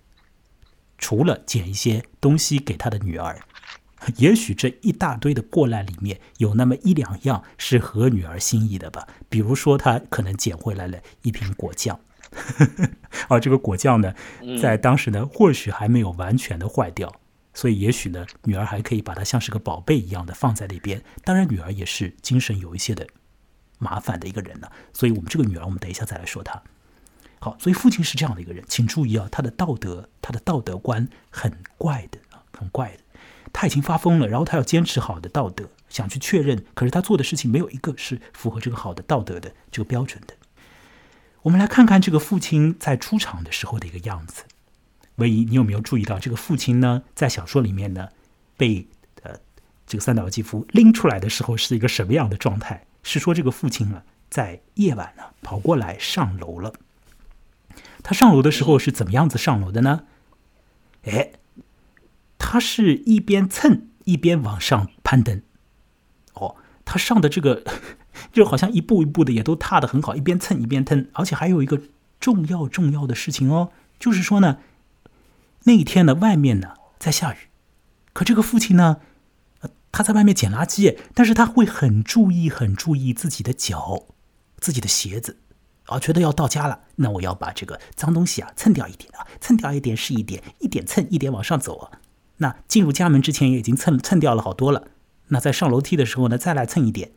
[0.97, 3.41] 除了捡一些东西给他的女儿，
[4.17, 11.99] 也许这一大堆的过来里面有那么一两样是合女儿心意的吧，比如说他可能捡回来了一瓶果酱。
[13.29, 14.13] 而这个果酱呢，
[14.61, 17.13] 在当时呢，或许还没有完全的坏掉，
[17.53, 21.01] 所以也许呢，女儿还可以把它像是个宝贝一样的放在那边。
[21.23, 23.07] 当然，女儿也是精神有一些的
[23.79, 26.61] 麻烦的一个人呢，所以我们这个女儿，我们等一下再来说她。
[27.39, 33.04] 好，所以父亲是这样的一个人，请注意啊，他的道德，他的道德观很怪的啊，很怪的。
[33.57, 40.35] 他已经发疯了，然后他要坚持好的道德，想去确认，可是他做的事情没有一个是符合这个好的道德的这个标准的。
[41.43, 44.43] 我们来看看这个父亲在出场的时候的一个样子。
[45.15, 47.03] 唯一，你有没有注意到这个父亲呢？
[47.15, 48.09] 在小说里面呢，
[48.57, 48.85] 被
[49.23, 49.31] 呃
[49.87, 52.85] 这个三岛由纪夫拎出来的时候是一个什么样的状态？
[53.03, 56.73] 是说这个父亲呢，在夜晚呢跑过来上楼了。
[58.03, 60.03] 他上楼的时候是怎么样子上楼的呢？
[61.03, 61.31] 哎，
[62.47, 65.41] 他是一边蹭一边往上攀登。
[66.33, 66.55] 哦，
[66.85, 67.63] 他上的这个。
[68.31, 71.81] 就好像一步一步的也都踏得很好，一边蹭一边蹬，而且还有一个
[72.17, 74.57] 重要重要的事情哦，就是说呢，
[75.63, 77.37] 那一天呢，外面呢在下雨，
[78.13, 79.01] 可这个父亲呢，
[79.91, 84.05] 他在外面捡垃圾，但是他会很注意、很注意自己的脚、
[84.59, 85.39] 自己的鞋子，
[85.87, 91.99] 啊，觉得要到家了，那我要把这个脏东西啊蹭掉一点啊，蹭掉一点是一点，一点蹭一点往上走啊。
[92.37, 94.87] 那进入家门之前也已经蹭蹭掉了好多了，
[95.27, 97.11] 那在上楼梯的时候呢，再来蹭一点。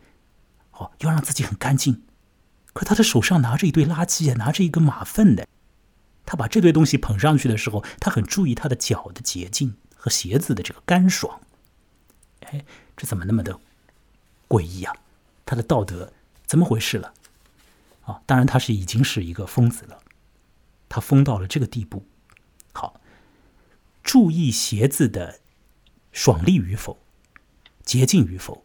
[0.73, 2.03] 哦，要让自己很干净，
[2.73, 5.47] 可他的手上拿着一堆垃圾啊，拿着一个马粪的。
[6.25, 11.41] 他把这堆东西捧上去的时候，他很注意他的脚的洁净和鞋子的这个干爽。
[12.47, 12.65] 哎，
[12.97, 13.59] 这怎么那么的
[14.47, 14.95] 诡异啊？
[15.45, 16.13] 他的道德
[16.47, 17.13] 怎么回事了？
[18.03, 19.99] 啊，当然他是已经是一个疯子了，
[20.89, 22.07] 他疯到了这个地步。
[24.09, 25.41] 好，注意鞋子的
[26.13, 26.99] 爽利与否，
[27.85, 28.65] 洁净与否，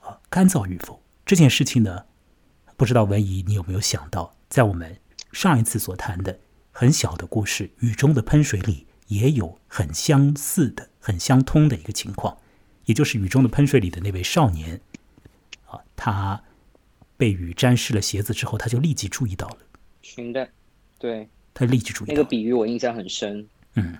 [0.00, 1.00] 啊，干燥与否。
[1.24, 2.06] 这件事情呢，
[2.76, 4.98] 不知道文怡你有没有想到，在我们
[5.30, 6.40] 上一次所谈的
[6.72, 12.38] 很小的故事《雨中的喷水》里，也有很相似的、很相通的一个情况，
[12.86, 14.80] 也就是《雨中的喷水》里的那位少年，
[15.66, 16.42] 啊，他
[17.16, 19.58] 被雨沾湿了鞋子之后，他就立即注意到了。
[20.02, 20.50] 寻的，
[20.98, 23.46] 对，他立即注意到那个比喻我印象很深。
[23.74, 23.96] 嗯，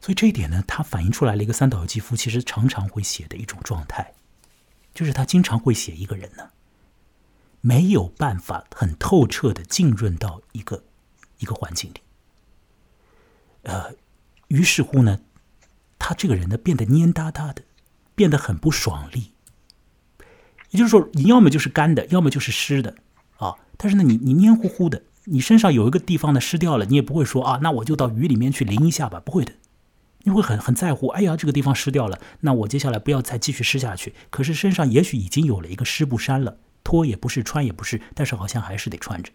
[0.00, 4.14] 所以这一点呢，它反映出来了一个三岛由纪夫其实常常会写的一种状态，
[4.94, 6.50] 就是他经常会写一个人呢，
[7.60, 10.84] 没有办法很透彻的浸润到一个
[11.38, 12.00] 一个环境里，
[13.62, 13.92] 呃，
[14.48, 15.20] 于是乎呢，
[15.98, 17.62] 他这个人呢变得蔫哒哒的，
[18.14, 19.32] 变得很不爽利。
[20.70, 22.94] 也就是说，你要么就是干的，要么就是湿的
[23.38, 23.54] 啊。
[23.76, 29.52] 但是呢，你你黏糊糊的，你身上有一个地方呢湿掉了，你也不会说啊，那我就到雨里面去淋一下吧，不会的，
[30.24, 31.08] 你会很很在乎。
[31.08, 34.14] 哎呀，这个地方湿掉了，那我接下来不要再继续湿下去。
[34.30, 39.32] 可是身上也许已经有了一个湿布衫了，脱也不是，穿也不是，但是好像还是得穿着。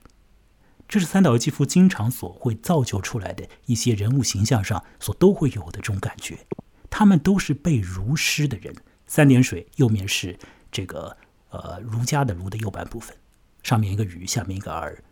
[0.88, 6.40] 这是三岛由纪夫经常所会造就出来的一些人物形象上所都会有的这种感觉。
[6.90, 8.74] 他们都是被如湿的人。
[9.08, 10.38] 三点水，右面是
[10.72, 11.16] 这个。
[11.56, 13.16] 呃，儒家的儒的右半部分，
[13.62, 15.04] 上面一个雨，下面一个儿，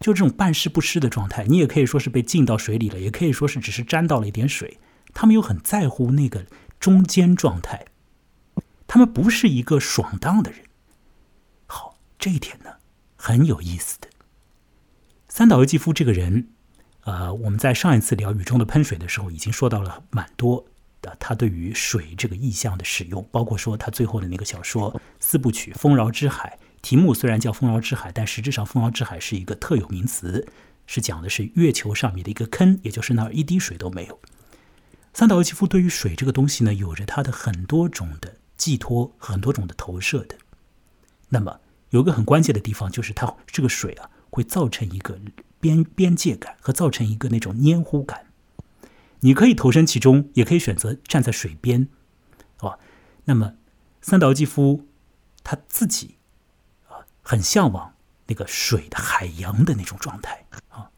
[0.00, 4.78] 就这种半湿不湿的状态，你也可以说是被浸到水里了，也可以说是只是沾到了一点水。
[5.12, 6.46] 他们又很在乎那个
[6.78, 7.86] 中间状态，
[8.86, 10.60] 他们不是一个爽当的人。
[11.66, 12.70] 好，这一点呢
[13.16, 14.08] 很有意思的。
[15.28, 16.48] 三岛由纪夫这个人，
[17.04, 20.66] 呃，我们在上一次聊《雨中的喷水》的时候，已经说到了蛮多。
[21.02, 30.46] 的他对于水这个意象的使用，包括说他最后的那个小说四部曲《丰饶之海》，题目虽然叫《丰饶之海》，但实质上“丰饶之海”是一个特有名词，
[30.86, 34.20] 是讲的是月球上面的一个坑，也就是那儿一滴水都没有。
[35.14, 40.36] 三岛由纪夫对于水这个东西呢，有着他的很多种的寄托，很多种的投射的。
[41.28, 41.60] 那么
[41.90, 45.18] 有个很关键的地方，就是它这个水啊，会造成一个
[45.60, 48.26] 边边界感和造成一个那种黏糊感。
[49.20, 51.88] 你可以投身其中，也可以选择站在水边，
[52.58, 52.78] 啊，
[53.26, 53.54] 那么
[54.00, 54.88] 三岛由纪夫
[55.44, 56.16] 他自己
[56.88, 57.94] 啊，很向往
[58.28, 60.88] 那个水的海洋的那种状态啊，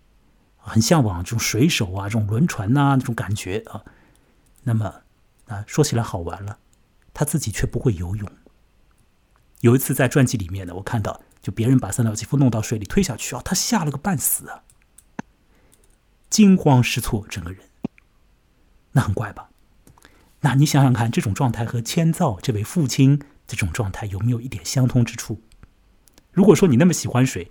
[0.56, 3.82] 很向往这种水手啊，这种轮船呐那种感觉啊。
[4.64, 5.02] 那么
[5.46, 6.58] 啊，说起来好玩了，
[7.12, 8.28] 他自己却不会游泳。
[9.60, 14.64] 有一次在传记里面呢，我看到就别人把三岛由纪夫弄到水里推下去啊，他吓了个半死啊，
[16.28, 17.62] 惊慌失措，整个人。
[18.92, 19.50] 那很怪吧？
[20.40, 25.40] 那你想想看，这种状态和千造这位父亲这种状态有没有一点相通之处？
[26.32, 27.50] 如果说你那么喜欢水，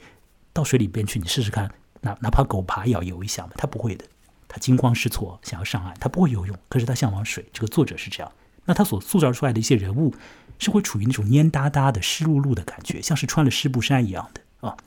[0.51, 3.53] 到水里边去，你试试看，哪哪怕狗爬也要游一下嘛。
[3.57, 4.05] 他不会的，
[4.53, 7.43] 他惊慌失措，想要上岸，他不会游泳，可是他向往水。
[7.51, 8.31] 这个作者是这样，
[8.65, 10.13] 那他所塑造出来的一些人物，
[10.59, 14.77] 是会处于那种蔫哒哒的、湿漉漉的感觉，像是穿了湿布衫一样的啊。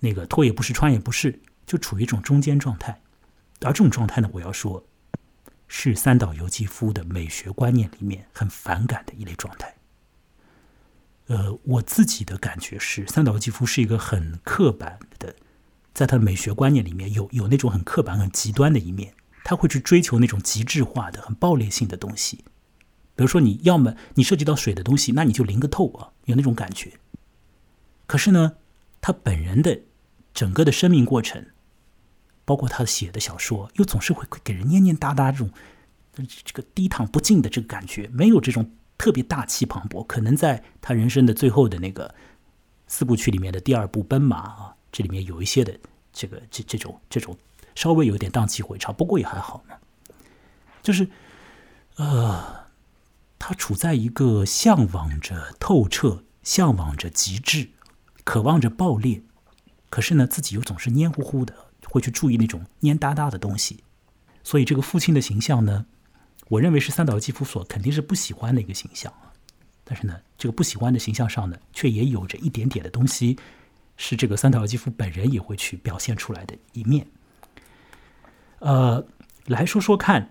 [0.00, 3.00] 那个脱也不是，穿也不是，就处于一种中间状态。
[3.60, 4.84] 而这种状态呢，我要说。
[5.68, 9.74] 是三岛由纪夫的美学观念里面很反感的一类状态。
[11.26, 15.34] 呃，我自己的感觉是，三岛由纪夫是一个很刻板的，
[15.96, 22.44] 在他的美学观念里面有有那种很刻板、很极端的一面，他会去追求那种极致化的、很暴烈性的东西。
[23.14, 26.92] 比如说，你要么你涉及到水的东西，那你就淋个透啊，有那种感觉。
[28.06, 28.56] 可是呢，
[29.00, 29.80] 他本人的
[30.34, 31.46] 整个的生命过程。
[32.44, 35.50] 包括他写的小说，又总是会给人黏黏哒哒这种
[36.12, 40.06] 这个低淌不尽的这个感觉，没有这种特别大气磅礴。
[40.06, 42.14] 可能在他人生的最后的那个
[42.86, 45.78] 四部曲里面的第二部《奔马》啊，这里面有一些的
[46.12, 47.36] 这个这这种这种
[47.74, 49.74] 稍微有点荡气回肠，不过也还好呢。
[50.82, 51.08] 就是
[51.96, 52.66] 呃，
[53.38, 57.70] 他处在一个向往着透彻、向往着极致、
[58.24, 59.22] 渴望着爆裂，
[59.90, 61.54] 可是呢，自己又总是黏糊糊的。
[61.88, 63.82] 会去注意那种黏哒哒的东西，
[64.42, 65.86] 所以这个父亲的形象呢，
[66.48, 69.10] 我认为是三岛纪夫所肯定是不喜欢的一个形象。
[69.82, 73.38] 但是呢，这个不喜欢的形象上呢，却也有着一点点的东西，
[73.96, 77.06] 是这个三岛由纪夫本人也会去表现出来的一面。
[78.58, 79.06] 呃，
[79.46, 80.30] 来说说看，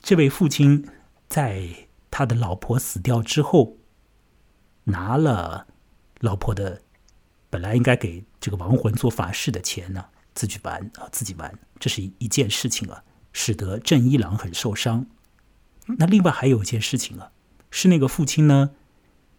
[0.00, 0.88] 这位父亲
[1.28, 3.76] 在他的老婆死掉之后，
[4.84, 5.66] 拿了
[6.20, 6.82] 老婆的
[7.50, 10.06] 本来应该给这个亡魂做法事的钱呢。
[10.34, 13.02] 自己玩啊，自己玩，这是一一件事情啊，
[13.32, 15.06] 使得正一郎很受伤。
[15.98, 17.32] 那另外还有一件事情啊，
[17.72, 18.70] 是那个父亲呢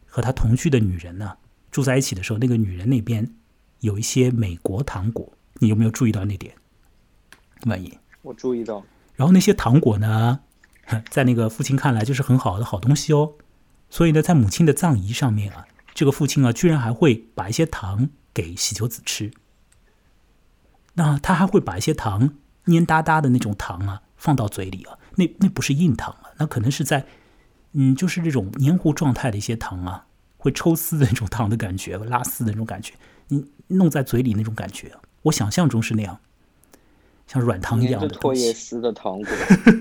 [0.05, 1.37] 和他同居的女人呢
[1.71, 3.33] 住在一起的时候，那个女人那边
[3.81, 6.53] 有一些美国糖果，你有没有注意到那点？
[7.65, 8.83] 万一我注意到。
[9.15, 10.39] 然后那些糖果呢，
[11.09, 13.33] 在那个父亲看来就是很好的好东西哦。
[13.89, 19.31] 所以呢，在母亲的葬仪上面啊，这个父亲啊，居然还会把一些糖给喜久子吃。
[20.93, 27.05] 那他还会把一些糖黏哒哒的那种糖啊放到嘴里啊，那那不是硬糖啊，那可能是在，
[27.71, 30.05] 嗯，就是这种黏糊状态的一些糖啊，
[30.37, 32.93] 会抽丝的那种糖的感觉，拉丝的那种感觉，
[33.29, 34.91] 你弄在嘴里那种感觉，
[35.23, 36.19] 我想象中是那样。
[37.25, 39.27] 像软糖一样的唾液丝的糖果。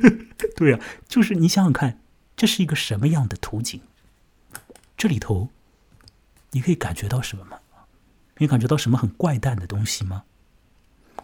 [0.54, 1.98] 对啊，就是你想想看，
[2.36, 3.80] 这是一个什么样的图景？
[4.96, 5.48] 这里头
[6.50, 7.58] 你可以感觉到什么吗？
[8.36, 10.24] 你感觉到什么很怪诞的东西吗？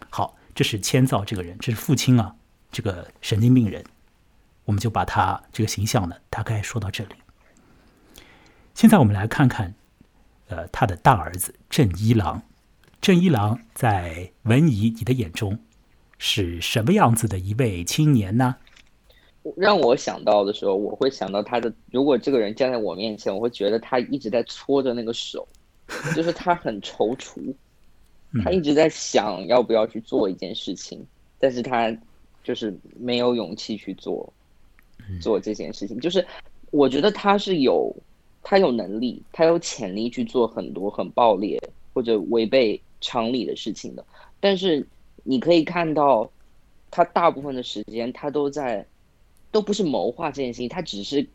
[0.08, 2.34] 好，这是千造这个人，这是父亲啊，
[2.72, 3.84] 这个神经病人，
[4.64, 7.14] 我们就把他这个形象呢大概说到这里。
[8.74, 9.74] 现在我们来看看，
[10.48, 12.42] 呃，他的大儿子正一郎。
[13.00, 15.58] 正一郎在文怡你的眼中
[16.16, 18.56] 是什么样子的一位青年呢？
[19.56, 21.70] 让我想到的时候，我会想到他的。
[21.90, 25.46] 如果这个人站在我面前，我会觉得他一直在搓着那个手，
[26.16, 27.54] 就是他很踌躇，
[28.42, 31.06] 他一直在想要不要去做一件事情，
[31.38, 31.94] 但是他
[32.42, 34.32] 就是没有勇气去做
[35.20, 36.00] 做这件事情。
[36.00, 36.26] 就是
[36.70, 37.94] 我觉得他是有。
[38.44, 41.60] 他有能力，他有潜力去做很多很暴烈
[41.92, 44.04] 或者违背常理的事情的。
[44.38, 44.86] 但是
[45.24, 46.30] 你可以看到，
[46.90, 48.86] 他大部分的时间他都在，
[49.50, 51.26] 都不是谋划这件事情，他只是，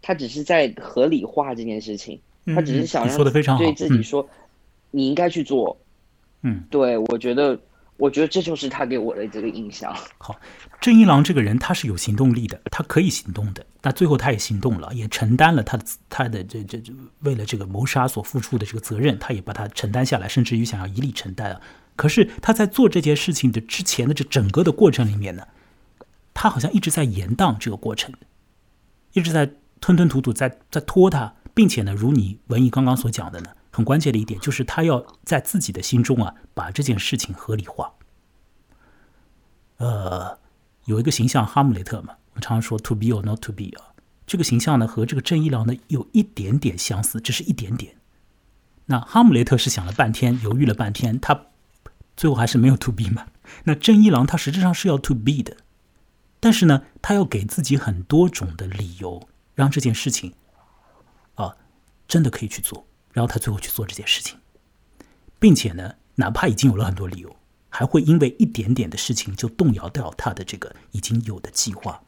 [0.00, 2.18] 他只是在合理化这件事情。
[2.46, 4.26] 他只是想让对自己说，
[4.90, 5.76] 你应该去做。
[6.40, 7.60] 嗯，对我觉得。
[8.02, 9.94] 我觉得这就是他给我的这个印象。
[10.18, 10.34] 好，
[10.80, 13.64] 正一郎这个人他是有行动力的，他可以行动的。
[13.80, 21.60] 那最后他也行动了，也承担了他的他的这这这为了这个谋杀所付出的这个责任，他也把他承担下来，甚至于想要一力承担。
[21.94, 25.46] 可是他在做这件事情的之前的这整个的过程里面呢，
[26.34, 28.12] 他好像一直在延宕这个过程，
[29.12, 29.48] 一直在
[29.80, 33.50] 吞吞吐吐，在在拖他，并且呢，如你文艺刚刚所讲的呢。
[33.72, 37.94] 很关键的一点就是，他要在自己的心中啊，把这件事情合理化。
[39.78, 40.38] 呃，
[40.84, 43.96] 有一个形象哈姆雷特嘛，我们常常说 “to be or not to be” 啊，
[44.26, 47.96] 这个形象呢和这个正一郎呢有一点点相似，只是一点点。
[48.86, 51.46] 那哈姆雷特是想了半天，犹豫了半天，他
[52.14, 53.26] 最后还是没有 to be 嘛。
[53.64, 55.56] 那正一郎他实质上是要 to be 的，
[56.38, 60.34] 但是呢，他要给自己很多种的理由，让这件事情
[61.36, 61.56] 啊
[62.06, 62.86] 真的可以去做。
[63.12, 64.38] 然后他最后去做这件事情，
[65.38, 67.36] 并且呢，哪怕已经有了很多理由，
[67.68, 72.02] 还会因为一点点的事情就动摇掉他的这个已经有的计划。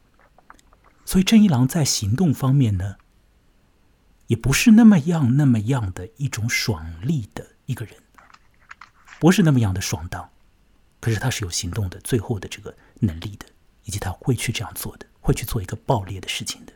[1.05, 2.97] 所以郑一郎在行动方面呢，
[4.29, 7.97] 也不是那么样那么样的一种爽利的一个人，
[9.21, 10.31] 不是那么样的爽当。
[11.01, 13.45] 可是他是有行动的，最后的这个能力的，
[13.85, 16.73] 以及他会去这样做的，会去做一个爆裂的事情的。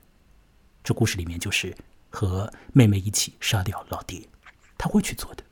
[0.85, 1.75] 这故事里面就是。
[2.11, 4.23] 和妹妹一起杀掉老爹，
[4.77, 5.45] 他会去做的。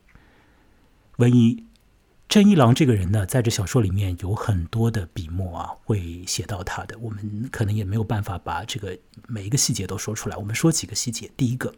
[1.17, 1.63] 文一
[2.29, 6.97] 正一郎这个人呢，在这小说里面有很多的笔墨啊，会写到他的。
[6.99, 8.97] 我们可能也没有办法把这个
[9.27, 10.35] 每一个细节都说出来。
[10.35, 11.31] 我们说几个细节。
[11.37, 11.73] 第一个，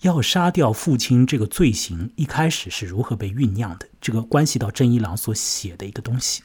[0.00, 3.88] 要杀掉父亲这个罪行，一开始是如何被酝酿的？
[4.00, 6.42] 这个关系到正一郎所写的一个东西。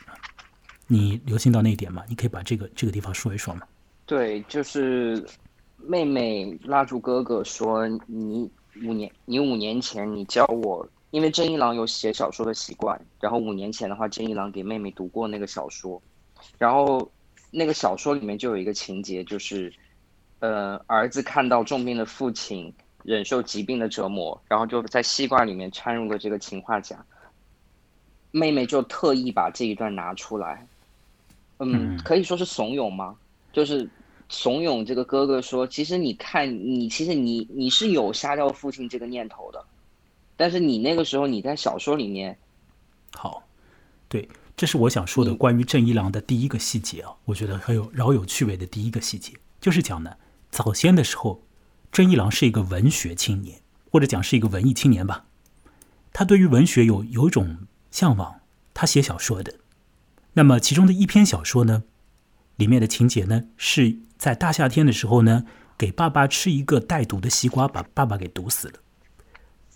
[0.87, 2.03] 你留心到那一点吗？
[2.07, 3.61] 你可以把这个这个地方说一说吗？
[4.05, 5.23] 对，就是。
[5.81, 8.49] 妹妹拉住哥哥说：“你
[8.83, 12.99] 五年，你五年前你教我，因为真一郎有写小说的习惯。
[13.19, 16.01] 然后五年前的话，真一郎给妹妹读过那个小说，
[16.57, 17.09] 然后
[17.49, 19.73] 那个小说里面就有一个情节，就是
[20.39, 22.71] 呃，儿子看到重病的父亲
[23.03, 27.03] 忍受疾病的折磨，然后就在西瓜里面掺入了这个氰化钾。
[28.31, 30.67] 妹妹就特意把这一段拿出来，
[31.57, 33.15] 嗯，可以说是怂恿吗？
[33.51, 33.89] 就是。”
[34.29, 39.65] 怂恿这个哥哥说：“其实你看，你其实你你是有杀掉父亲这个念头的，
[40.37, 42.37] 但是你那个时候你在小说里面，
[43.13, 43.43] 好，
[44.07, 50.15] 对，这是我想说的关于正一郎的第一个细节啊，我觉得很有饶有趣味的第一个细节，就是讲呢，
[50.51, 51.41] 早先的时候，
[51.91, 53.59] 正一郎是一个文学青年，
[53.91, 55.25] 或者讲是一个文艺青年吧，
[56.13, 57.57] 他对于文学有有一种
[57.89, 58.41] 向往，
[58.75, 59.55] 他写小说的，
[60.33, 61.83] 那么其中的一篇小说呢，
[62.59, 65.45] 里面的情节呢是。”在大夏天的时候呢，
[65.77, 68.73] 给爸爸吃一个带毒的西瓜，把爸爸给毒死了。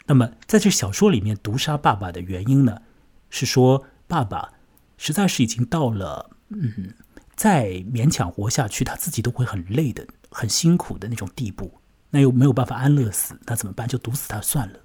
[0.06, 2.82] 那么在这小说里面，毒杀爸爸的原因呢，
[3.30, 4.52] 是说爸爸
[4.98, 6.94] 实在是已经到了，嗯，
[7.38, 11.74] 再勉强活下去，他自己都会很累的、很辛苦的那种地步。
[12.10, 13.88] 那又没有办法安乐死，那怎么办？
[13.88, 14.80] 就毒死他算了，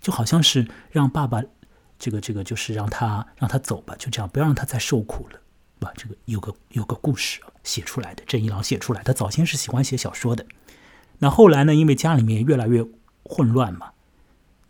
[0.00, 1.42] 就好像是让爸爸，
[1.98, 5.38] 这个这个就是让他让他走吧，就这样，不要让他再受苦了。
[5.84, 9.02] 吧，这个有个有个故事写出来的，郑一郎写出来。
[9.02, 10.46] 他早先是喜欢写小说的，
[11.18, 12.84] 那后来呢，因为家里面越来越
[13.22, 13.92] 混乱嘛，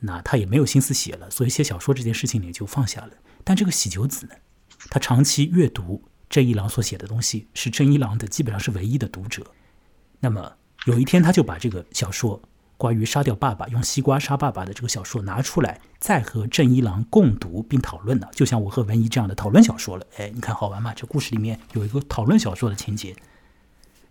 [0.00, 3.12] 那他也没有心思写了，所以写小说这件事情也就放下了。
[3.44, 4.34] 但这个喜久子呢，
[4.90, 9.46] 他长期阅读郑一郎所写的东西，是郑一郎的基本上是唯一的读者。
[10.18, 10.52] 那么
[10.86, 12.40] 有一天，他就把这个小说
[12.76, 18.28] 关于杀掉爸爸、用西瓜杀爸爸的这个小说拿出来，再和正一郎共读并讨论呢？
[18.32, 20.06] 就像我和文怡这样的讨论小说了。
[20.16, 20.92] 哎，你看好玩吗？
[20.94, 23.14] 这故事里面有一个讨论小说的情节。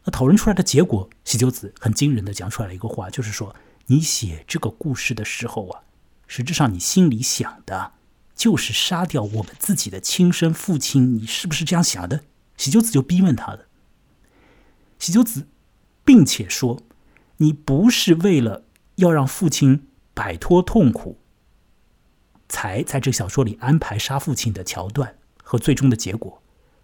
[0.06, 3.56] 那讨论出来的结果，喜久子很惊人的讲出来了一个话，就是说，
[3.88, 5.82] 你写这个故事的时候啊，
[6.28, 7.94] 实质上你心里想的，
[8.36, 12.24] 就是杀掉我们自己的亲生父亲，你是不是这样想的？
[12.58, 13.68] 喜久子就逼问他的。
[15.00, 15.48] 喜久子，
[16.06, 16.82] 并且说，
[17.38, 18.66] 你不是为了
[18.96, 21.20] 要让父亲摆脱痛苦，
[22.48, 26.42] 才在这小说里安排杀父亲的桥段和最终的结果。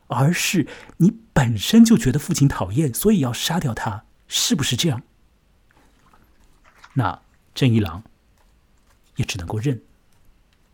[0.07, 0.65] 而是
[0.97, 5.03] 你本身就觉得父亲讨厌，所以要杀掉他，是不是这样？
[6.93, 7.21] 那
[7.53, 8.03] 正一郎
[9.17, 9.83] 也只能够认，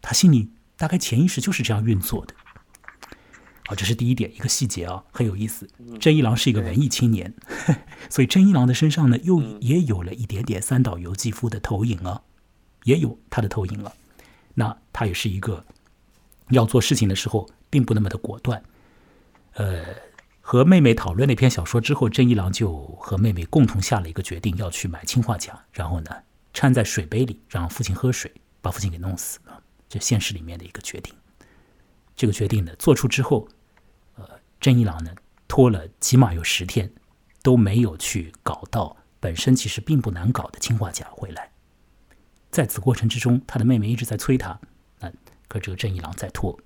[0.01, 2.33] 他心里大概潜意识就是这样运作的。
[3.67, 5.67] 好，这是第一点，一个细节啊，很有意思。
[5.99, 7.33] 真一郎是一个文艺青年，
[8.09, 12.21] 所以真一郎的身上呢，又也有了一点点三岛由纪夫的投影啊，
[12.83, 13.93] 也有他的投影了。
[14.53, 15.65] 那他也是一个
[16.49, 18.61] 要做事情的时候，并不那么的果断。
[19.53, 19.83] 呃，
[20.41, 26.11] 和妹妹讨论那篇小说之后，真一郎就和妹妹共同下了一个决定，要去买氰化钾，然后呢
[26.53, 29.59] 掺在水杯里，让父亲喝水，把父亲给弄死了。
[29.89, 31.11] 这现实里面的一个决定。
[32.15, 33.47] 这个决定呢做出之后，
[34.15, 34.27] 呃，
[34.59, 35.13] 真一郎呢
[35.47, 36.91] 拖了起码有十天，
[37.43, 41.51] 都没有去搞到本身其实并不难搞的氰化钾回来。
[42.51, 44.59] 在此过程之中，他的妹妹一直在催他，
[44.99, 45.11] 那
[45.47, 46.57] 可这个真一郎在拖。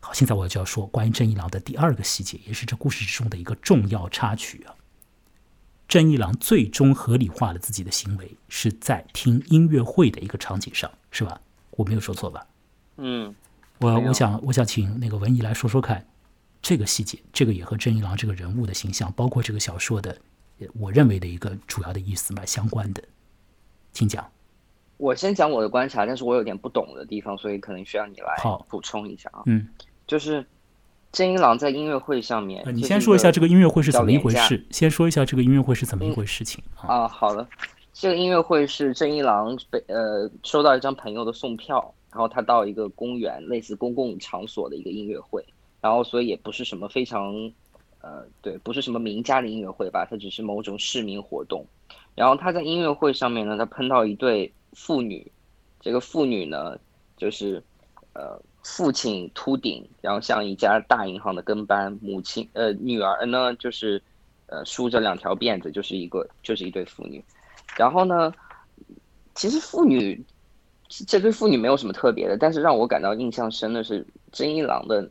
[0.00, 4.74] 好，现在我就要说关于真一郎的第二个细节，也是这故事之中的一个重要插曲啊。
[5.88, 11.40] 真一郎最终合理化了自己的行为，是在听音乐会的一个场景上，是吧？
[11.70, 12.44] 我没有说错吧？
[12.96, 13.32] 嗯，
[13.78, 16.06] 我我想我想请那个文艺来说说看
[16.62, 20.16] 这个细节，这个也和真一郎这个人物的形象，包括这个小说的
[20.78, 23.02] 我认为的一个主要的意思蛮相关的，
[23.92, 24.26] 请讲。
[24.96, 28.34] 我先讲我的观察，但是我有点不懂的地方，所以可能需要你来
[28.68, 29.42] 补充一下啊。
[29.44, 29.68] 嗯。
[30.06, 30.46] 就是
[31.12, 34.64] 真一郎在音乐会上面，你先说一下这个音乐会是怎么一回事。
[34.70, 37.06] 先说一下这个音乐会是怎么一回事情啊。
[37.08, 37.46] 好的，
[37.92, 45.44] 这个音乐会是真一郎被呃收到一张朋友的送票，然后他到一个公园，类似公共场所的一个音乐会，
[45.82, 47.34] 然后所以也不是什么非常
[48.00, 51.62] 呃对，不是什么名家的音乐会吧，它只是某种市民活动。
[52.14, 55.30] 然后他在音乐会上面呢，他碰到一对父女，
[55.82, 56.78] 这个父女呢
[57.18, 57.62] 就是
[58.14, 58.40] 呃。
[58.68, 61.96] 父亲秃顶，然后像一家大银行的跟班。
[62.02, 64.02] 母亲，呃，女儿呢，就是，
[64.46, 67.24] 呃，梳着两条辫子，就是一个，就是一对父女。
[67.76, 68.34] 然后呢，
[69.36, 70.20] 其实父女
[70.88, 75.10] 这对父女没有什么特别的，但是让我感到印象深的是真一郎的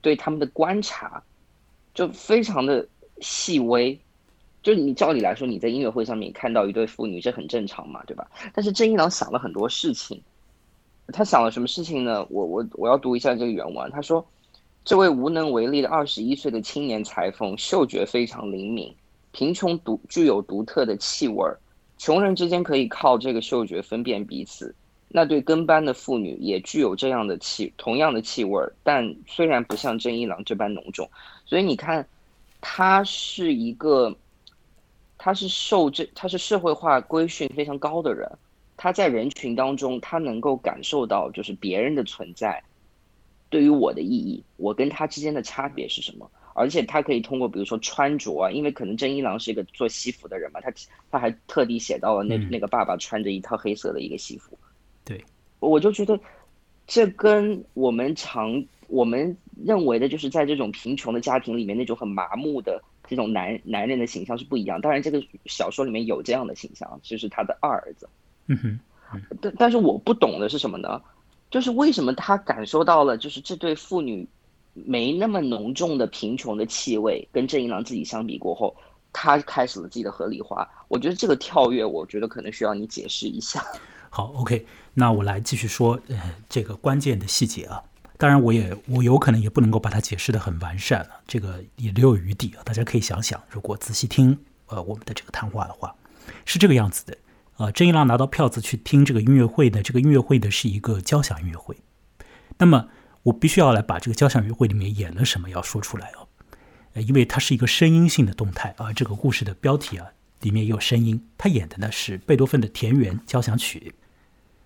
[0.00, 1.22] 对他们的观察，
[1.94, 2.86] 就非常的
[3.20, 3.98] 细微。
[4.62, 8.30] 就你照理来说，你在音乐会上面看到一对父女，这很正常嘛，对吧？
[8.52, 10.20] 但是真一郎想了很多事情。
[11.12, 12.26] 他想了什么事情呢？
[12.30, 13.90] 我我我要读一下这个原文。
[13.90, 14.24] 他说
[14.84, 18.94] ：“这位无能为力的二十一岁的青年裁缝，嗅觉非常灵敏。
[19.32, 21.58] 贫穷独具有独特的气味儿，
[22.00, 24.74] 穷人之间可以靠这个嗅觉分辨彼此。
[25.06, 31.06] 那对跟班的妇女也具有这样的气，同样的气味儿，但虽然不像真一郎这般浓重。
[31.44, 32.08] 所以你看，
[32.62, 34.16] 他是一个，
[35.18, 38.26] 他是受这，他是社会化规训非常高的人。”
[38.78, 42.62] 他在人群当中，他能够感受到就是别人的存在
[43.50, 46.30] 对于我的意义，我跟他之间的差别是什么？
[46.54, 50.72] 而且他可以通过比如说穿着啊，因为可能真一郎是一个做西服的人嘛，他
[51.10, 54.58] 他还特地写到了那那个爸爸穿着一套黑色的一个西服。
[55.04, 55.24] 对，
[55.58, 56.18] 我就觉得
[56.86, 64.80] 这跟我们常我们认为的就是在这种贫穷的家庭里面那种很麻木的这种男男人的形象是不一样。
[64.80, 68.08] 当然，这个小说里面有这样的形象，就是他的二儿子。
[68.46, 68.80] 嗯哼，
[69.40, 71.00] 但但是我不懂的是什么呢？
[71.50, 74.26] 就是为什么他感受到了，就是这对父女
[74.74, 78.76] 没那么浓重的贫穷的气味，跟郑一郎自己相比过后，
[79.12, 80.68] 他开始了自己的合理化。
[80.88, 83.64] 我觉得这个跳跃，我觉得可能需要你解释一下。
[84.10, 87.82] 好，OK，那我来继续说，呃，这个关键的细节啊。
[88.18, 92.62] 当然，我也我有可能也不能够把它解释的很完善了，这个也留有余地啊。
[92.64, 95.94] 大家可以想想，如果仔细听呃我们的这个谈话的话，
[96.44, 97.16] 是这个样子的。
[97.56, 101.76] 呃，郑一郎拿到票子去听这个音乐会的，这个音乐会的是一个交响音乐会。
[102.58, 102.88] 那么，
[103.22, 106.28] 我必须要来把这个交响音乐会里面演了什么要说出来哦。
[106.94, 110.06] 呃，因为它是一个声音性的动态啊，这个故事的标题啊
[110.40, 111.24] 里面也有声音。
[111.38, 113.94] 他演的呢是贝多芬的田园交响曲。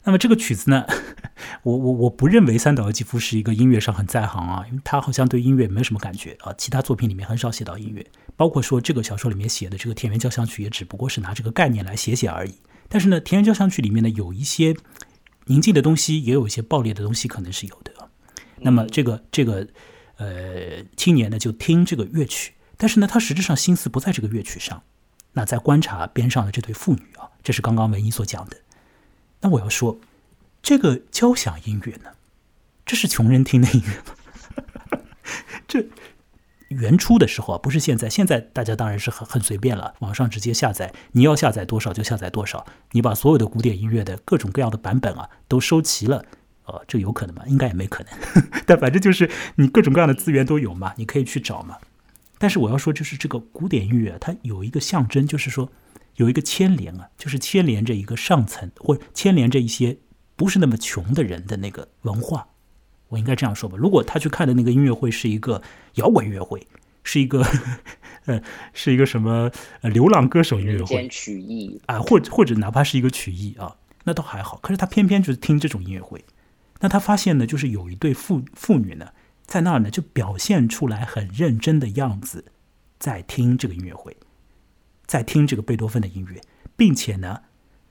[0.05, 0.87] 那么这个曲子呢，
[1.65, 12.55] 我我我不认为三岛由纪夫是一个音乐上很在行啊，因为他好像对音乐没有什么感觉啊，其他作品里面很少写到音乐，包括说这个小说里面写的这个田园交响曲也只不过是拿这个概念来写写而已。
[12.89, 14.77] 但是呢，田园交响曲里面呢，有一些
[15.47, 18.04] 宁静的东西，也有一些暴烈的东西，可能是有的。
[18.65, 19.67] 那么这个这个
[20.17, 24.83] 呃青年呢，就听这个乐曲，但是呢，他实质上心思不在这个乐曲上，
[25.35, 28.57] 那在观察边上的这对妇女啊，这是刚刚文一所讲的。
[29.41, 29.99] 那我要说，
[30.63, 32.11] 这个交响音乐呢，
[32.85, 35.01] 这是穷人听的音乐吗？
[35.69, 35.87] 这。
[36.69, 38.09] 原初的时候啊，不是现在。
[38.09, 42.67] 现在大家当然是很很随便了，网上直接下载，你要下载多少就下载多少。
[42.93, 46.25] 你把所有的古典音乐的各种各样的版本啊都收齐了，
[46.67, 47.43] 呃，这有可能吗？
[47.47, 48.13] 应该也没可能。
[48.67, 51.77] 但反正就是你各种各样的资源都有嘛，你可以去找嘛。
[52.39, 55.71] 但是我要说，就是这个古典音乐它有一个象征，就是说
[56.17, 59.97] 有一个牵连啊，就是牵连着一个上层或牵连着一些
[60.37, 62.49] 不是那么穷的人的那个文化。
[63.09, 65.63] 我应该这样说吧，如果他去看的那个音乐会是一个
[65.95, 66.67] 摇滚音乐会，
[67.05, 67.47] 是一个
[68.27, 68.43] 呃，
[68.73, 69.51] 是一个什么
[69.83, 74.59] 呃流浪歌手音乐会，曲艺啊，或者或者哪怕是一个曲艺啊，那倒还好。
[74.63, 76.25] 可是他偏偏就是听这种音乐会，
[76.85, 79.15] 那他发现呢，就是有一对妇妇女呢，
[79.47, 82.53] 在那儿呢，就表现出来很认真的样子，
[82.99, 84.15] 在听这个音乐会，
[85.07, 86.43] 在听这个贝多芬的音乐，
[86.77, 87.41] 并且呢，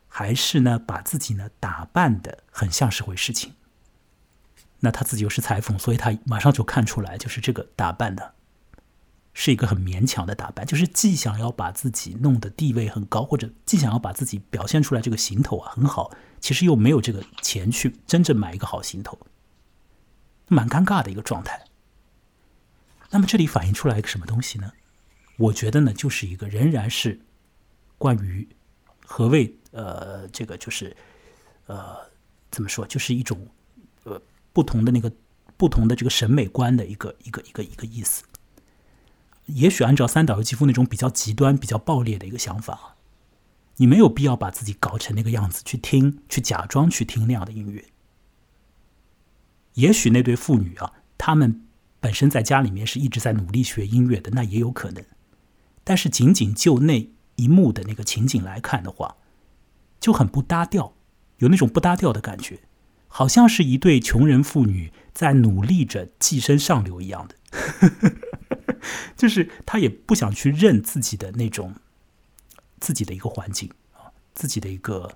[0.07, 3.53] 还是呢把自己呢打扮的很像是回事情。
[4.81, 8.35] 那他自己又是裁缝，所以他马上就看出来，就是这个打扮的，
[9.33, 16.11] 是一个很勉强的打扮，就是既想要把自己弄得地位很高，或者既想要把自己表现出来这个行头啊很好，
[16.43, 19.17] 其实又没有这个钱去真正买一个好行头，
[20.49, 21.63] 蛮尴尬的一个状态。
[23.11, 24.73] 那么这里反映出来一个什么东西呢？
[25.37, 27.21] 我觉得呢，就是一个仍然是
[27.97, 28.45] 关于
[29.05, 30.93] 何谓呃这个就是
[31.67, 31.95] 呃
[32.51, 33.47] 怎么说，就是一种
[34.03, 34.21] 呃。
[34.55, 35.11] 不同的那个
[35.57, 38.23] 不同的这个审美观的一个一个一个一个意思，
[39.47, 42.92] 也许按照三岛由纪夫那种比较极端、比较暴烈的一个想法，
[43.77, 47.85] 你没有必要把自己搞成那个样子去听，去假装去听那样的音乐。
[49.73, 51.65] 也许那对父女啊，他们
[51.99, 55.03] 本身在家里面是一直在努力学音乐的，那也有可能。
[55.83, 59.15] 但是仅仅就那一幕的那个情景来看的话，
[59.99, 60.93] 就很不搭调，
[61.37, 62.59] 有那种不搭调的感觉。
[63.07, 68.11] 好像是一对穷人妇女在努力着寄生上流一样的，
[69.15, 71.75] 就是他也不想去认自己的那种
[72.83, 75.09] 自己的一个环境啊，自己的一个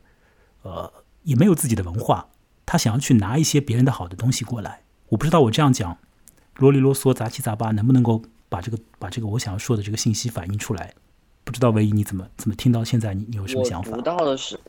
[0.61, 0.91] 呃，
[1.24, 2.30] 也没有自己的文化，
[2.65, 4.84] 他想要去拿一些别人的好的东西过来。
[5.09, 5.97] 我不知道我这样讲
[6.55, 10.93] 啰里啰嗦、杂七杂八，能不能够把这个把这个我想要说的这个信息反映出来？
[11.43, 13.91] 不知道唯一你怎么怎么听到现在，你你有什么想法？
[13.91, 14.59] 我读到的是，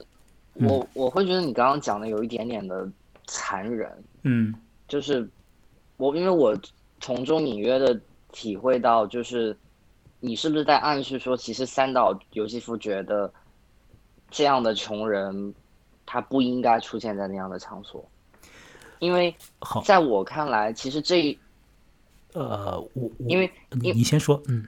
[0.54, 2.88] 我我会觉得你刚刚讲的有一点点的。
[3.30, 3.92] 残忍，
[4.22, 4.54] 嗯，
[4.88, 5.28] 就是
[5.98, 6.58] 我，因为我
[6.98, 8.00] 从中隐约的
[8.32, 9.54] 体会到，就是
[10.20, 13.32] 你是不是在暗示说，其实三岛由纪夫觉得
[14.30, 15.54] 这样的穷人
[16.04, 18.08] 他不应该出现在那样的场所，
[18.98, 19.34] 因为
[19.84, 21.38] 在我看来，其实这
[22.32, 24.66] 呃，我因为你你先说，嗯，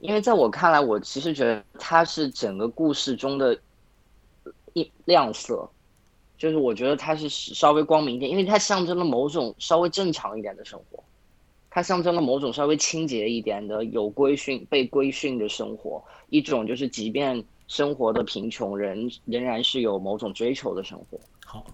[0.00, 3.58] 因为在我看来，我其实觉得他是整个故事中的
[4.72, 5.68] 一亮色。
[6.38, 10.99] 就是我觉得它是稍微光明一点，因为它象征了某种稍微正常一点的生活，
[11.70, 21.20] 它象征了某种稍微清洁一点的有规训、被规训的生活，一种就是即便生活的贫穷，人仍然是有某种追求的生活。
[21.46, 21.64] 好，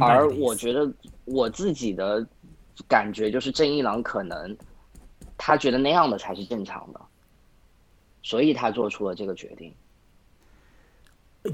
[0.00, 0.88] 而我觉得
[1.24, 2.24] 我自己的
[2.86, 4.56] 感觉就是正一郎可能
[5.36, 7.00] 他觉得那样的才是正常的，
[8.22, 9.74] 所以他做出了这个决定，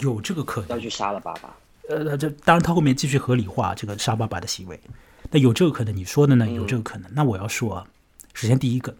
[0.01, 1.57] 有这个可能要去杀了爸爸。
[1.89, 4.79] 呃，这当然，他后面继续合理化这个杀爸爸的行为，
[5.35, 5.95] 那有这个可能。
[5.95, 6.49] 你说的呢？
[6.49, 7.11] 有这个可能。
[7.12, 7.87] 那我要说啊，
[8.32, 8.97] 首先第一个，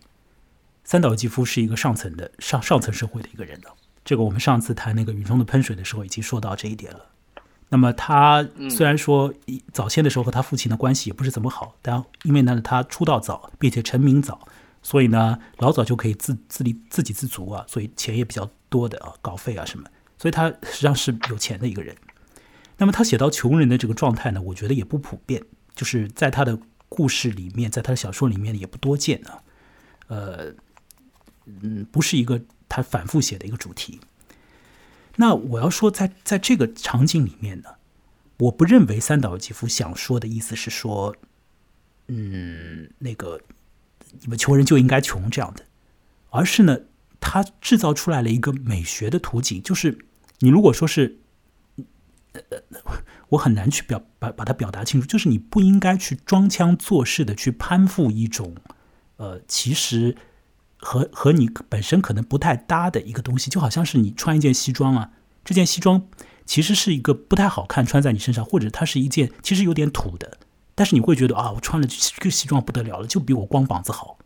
[0.82, 3.72] 三岛由纪夫是一个上层的上上层社会的一个人了。
[4.05, 7.07] 这个我们上次谈那个雨中的喷水的时候已经说到这一点了。
[7.68, 9.32] 那么他虽然说
[9.72, 14.47] 早先的时候和他父亲的关系也不是怎么好，但因为呢他出道早，并且成名早，
[14.82, 21.97] 所以呢老早就可以自自立自给自足啊，所以钱也比较多的啊，稿费啊什么，所以他实际上是有钱的一个人。
[22.76, 25.43] 那么他写到穷人的这个状态呢，我觉得也不普遍，
[25.75, 26.59] 就是在他的
[26.89, 29.43] 故事里面，在他的小说里面也不多见啊。
[30.07, 30.55] 呃，
[31.47, 34.01] 嗯，不是一个他反复写的一个主题。
[35.16, 37.70] 那我要说，在在这个场景里面呢，
[38.39, 41.16] 我不认为三岛由纪夫想说的意思是说，
[42.09, 43.41] 嗯，那个
[44.20, 45.64] 你们穷人就应该穷这样的，
[46.31, 46.79] 而是呢，
[47.18, 49.99] 他制造出来了一个美学的图景，就是
[50.39, 51.18] 你如果说是。
[52.33, 52.43] 呃，
[53.35, 58.55] 我很难去表把把它表达清楚，就是你不应该去装腔作势的去攀附一种，
[59.16, 60.16] 呃，其实
[60.76, 65.12] 和和你本身可能不太搭的一个东西，就好像是你穿一件西装啊，
[65.45, 66.07] 这件西装
[66.45, 70.39] 其实是一个不太好看，穿在你身上，或者它是一件其实有点土的，
[70.74, 74.18] 但是你会觉得啊，我穿了这个西装不得了了，就比我光膀子好。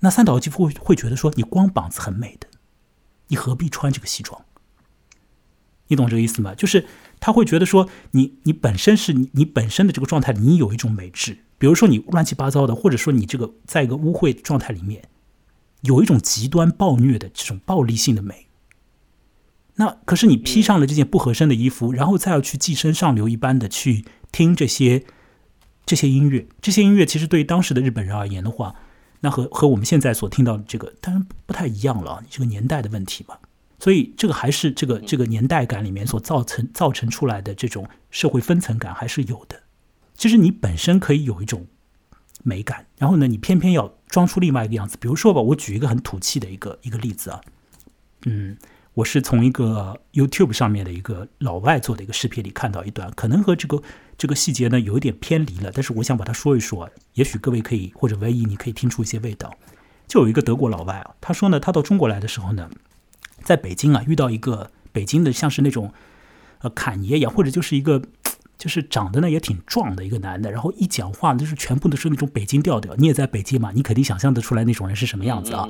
[0.00, 2.46] 那三岛由纪夫会会觉得说，你光膀子很美的，
[3.28, 4.42] 你何必穿这个西装？
[5.88, 6.54] 你懂这个意思吗？
[6.54, 6.86] 就是
[7.20, 11.38] 他会觉得说，你你本身是你你本身的这个状态，你有一种美质。
[11.58, 15.04] 比如说你乱七八糟的，或者说你这个在一个污秽状态里面，
[15.82, 18.46] 有一种极端暴虐的这种暴力性的美。
[19.76, 25.04] 那可是你披上了这件不合身的衣服，然后再要去寄生上流一般的去听这些
[25.84, 28.74] 这些音乐，这些音乐其实对于当时的日本人而言的话，
[29.20, 33.36] 那和和我们现在所听到的这个当然不太一样了，这个年代的问题嘛。
[33.80, 39.62] 所以这个还是这个这个年代感里面所造成造成出来的这种社会分层感还是有的。
[40.14, 41.66] 其实你本身可以有一种
[42.42, 44.96] 美感，然后呢，你偏偏要装出另外一个样子。
[45.00, 47.40] 比如说吧，我举一个很土气的一个一个例子啊，
[48.26, 48.56] 嗯，
[48.94, 53.82] 我是从一个 YouTube 上面的一个老外做的一个视频里看到一段，可能和这个
[54.18, 59.54] 这个细节呢有一点偏离了，但是我想把它说一说，也许各位可以或者唯一你可以听出一些味道。
[60.06, 62.68] 就有一个德国老外啊，他说呢，他到中国来的时候呢，
[63.42, 65.92] 在北京啊遇到一个北京的像是那种
[66.60, 68.02] 呃侃爷一样，或者就是一个。
[68.60, 72.94] 就是长得呢也挺壮的一个男的，然后一讲话就是全部都是那种北京调调。
[72.96, 75.66] 你也在北京嘛，你肯定想象得出来那种人是什么样子啊？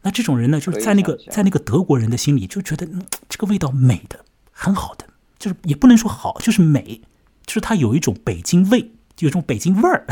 [0.00, 2.88] 那这种人呢，就是在那个在那个德国人的心里就觉得
[3.28, 5.04] 这个味道美的很好的，
[5.38, 7.02] 就是也不能说好，就是美，
[7.44, 10.06] 就是他有一种北京味，有一种北京味儿。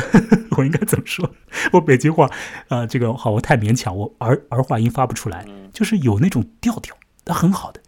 [0.59, 1.31] 我应该怎么说？
[1.73, 2.29] 我北京话
[2.67, 7.81] 啊，这个好，我太勉强，我儿儿化音发不出来，就是有那种调调，他很好的。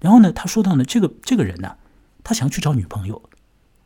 [0.00, 1.76] 然后呢，他说到呢，这个这个人呢，
[2.22, 3.20] 他想去找女朋友。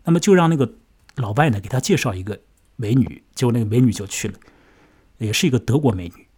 [0.05, 0.75] 那么就让那个
[1.17, 2.41] 老外呢给他介绍一个
[2.77, 4.35] 美女，结果那个美女就去了，
[5.19, 6.29] 也是一个德国美女。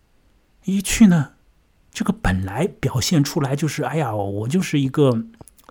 [0.64, 1.32] 一去呢，
[1.92, 5.10] 这个本来表现出来就是，哎呀，我就是一个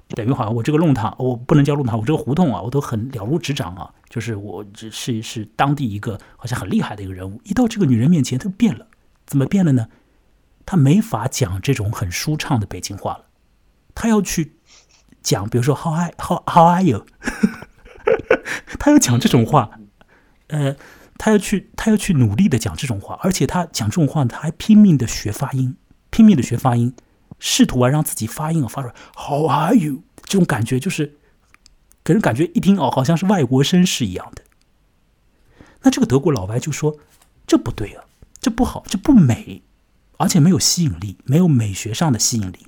[0.10, 7.42] 等于好像我这个弄堂，我不能叫弄堂，我这个胡同啊，我都很了如指掌啊，就是我只是是当地一个好像很厉害的一个人物。
[7.44, 8.88] 一到这个女人面前，他变了，
[9.26, 9.88] 怎么变了呢？
[10.66, 13.26] 他没法讲这种很舒畅的北京话了，
[13.96, 14.58] 他要去
[15.22, 17.06] 讲，比如说 How I How How are you？
[18.80, 19.80] 他要讲这种话，
[20.48, 20.76] 呃，
[21.18, 25.76] 他要去，他要去努力的讲这种话，而且他讲这种话，他还拼命的学发音，
[26.10, 26.94] 拼命的学发音，
[27.40, 28.94] 试图啊让自己发音啊发出来。
[29.16, 30.04] How are you？
[30.24, 31.17] 这种感觉就是，
[32.08, 34.42] 给人感觉一听哦，好像是外国绅士一样的。
[35.82, 36.98] 那这个德国老外就说
[37.46, 38.06] ：“这不对啊，
[38.40, 39.62] 这不好，这不美，
[40.16, 42.66] 而且没有吸引力，没有美学上的吸引力。”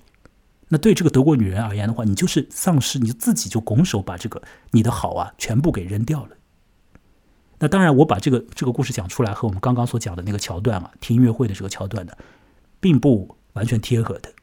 [0.67, 6.35] 那对这个德国女人而言的话，你就是丧失，你自己就拱手把这个你的好啊全部给扔掉了。
[7.59, 12.11] 那当然，我把这个这个故事讲出来，和我们刚刚所讲的那个桥段啊，听音乐会的这个桥段呢，
[12.81, 14.33] 并不完全贴合的，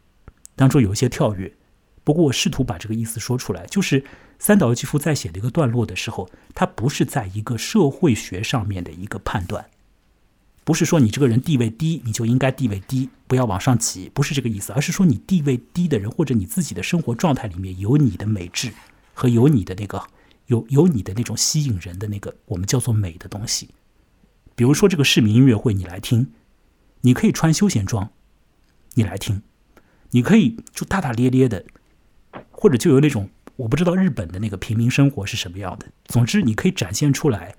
[0.54, 1.54] 当中有一些跳跃。
[2.02, 4.02] 不过我试图把这个意思说出来，就是
[4.38, 9.70] 三岛由纪夫在写的一个段落的时候，他不是在一个社会学上面的一个判断。
[10.64, 18.72] 不是说你这个人地位低，你就应该地位低，不要往上挤，不是这个意思，而是说你地位低的人，或者你自己的生活状态里面有你的美质
[19.14, 20.02] 和有你的那个
[20.46, 23.70] 有有你的那种吸引人的那个我们叫做美的东西。
[24.56, 26.32] 比如说这个市民音乐会，你来听，
[27.02, 28.10] 你可以穿休闲装，
[28.94, 29.42] 你来听，
[30.10, 31.64] 你可以就大大咧咧的，
[32.50, 35.86] 或者就有那种我不知道日本的那个平民生活是什么样的。
[36.04, 37.54] 总之，你可以展现出来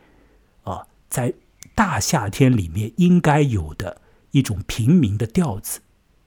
[0.63, 1.33] 啊，在。
[1.75, 5.79] 大夏天里面应该有的一种平民的调子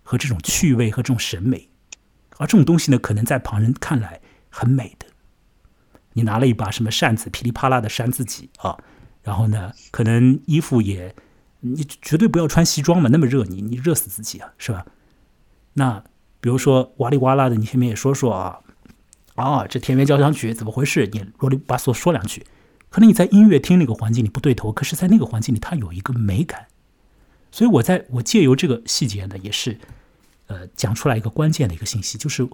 [0.05, 1.68] 和这种趣味和这种审美，
[2.37, 5.07] 而这种东西呢，可能在旁人看来很美的。
[6.12, 8.79] 你拿了一把什么扇子，噼里啪啦的扇自己啊，
[9.23, 11.12] 然后呢，可能衣服也，
[11.61, 14.87] 你绝对不要穿西装嘛，那么热，你你热死自己啊，是吧？
[15.73, 16.05] 那
[16.41, 18.61] 比如说哇里哇啦的，你前面也说说啊，
[19.45, 21.09] 啊，这田园交响曲怎么回事？
[21.12, 22.47] 你啰里吧嗦说两句。
[22.88, 26.66] 可能你在音乐厅那个环境里不对头，可是，在那个环境里，它有一个美感。
[27.53, 29.78] 所以，我在我借由这个细节呢，也是，
[30.47, 32.49] 呃，讲出来一个关键的一个信息，就是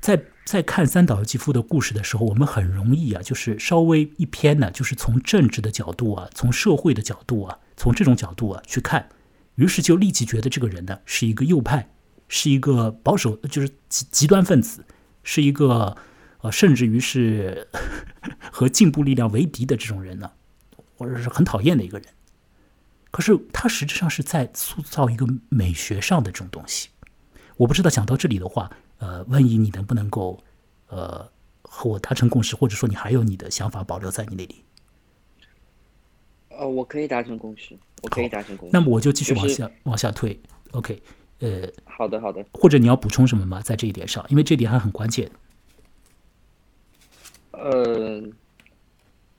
[0.00, 9.08] 在在看三岛由纪夫的故事的时候，我们很容易啊，就是稍微一偏呢，就是从政治的角度啊，从社会的角度啊，从这种角度啊去看，
[9.56, 11.90] 于是就立即觉得这个人呢是一个右派，
[12.28, 14.84] 是一个保守，就是极极端分子，
[15.22, 15.96] 是一个。
[16.40, 17.66] 呃，甚至于是
[18.52, 20.30] 和进步力量为敌的这种人呢，
[20.96, 22.06] 或者是很讨厌的一个人。
[23.10, 26.90] 可是他实质上是在塑造一个美学上的这种东西。
[27.56, 30.40] 我不知道讲到这里的话，呃，万一你能不能够
[30.86, 31.28] 呃
[31.62, 34.62] 和我达成共识，或者说你还有你的想法保留在你那里？
[36.50, 38.72] 呃，我可以达成共识，我可以达成共识。
[38.72, 40.40] 那么我就继续往下往下推。
[40.70, 41.02] OK，
[41.40, 42.44] 呃，好的好的。
[42.52, 43.60] 或者你要补充什么吗？
[43.60, 45.30] 在这一点上，因为这点还很关键。
[47.52, 48.22] 呃，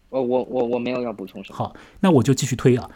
[0.10, 1.58] 我我我我没有要补充什么。
[1.58, 2.90] 好，那我就继续推啊，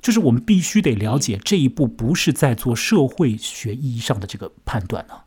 [0.00, 5.24] 就是我们必须得了解这一步不是在做社会学意义上的这个判断啊，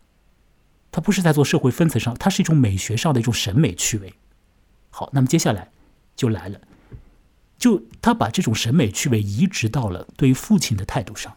[0.92, 4.14] 它不是在做社会分层上，它是一种美学上的一种审美趣味。
[4.90, 5.72] 好，那么接下来
[6.16, 6.62] 就来了，
[7.58, 11.36] 就他把这种审美趣味移植到了对于父亲的态度上。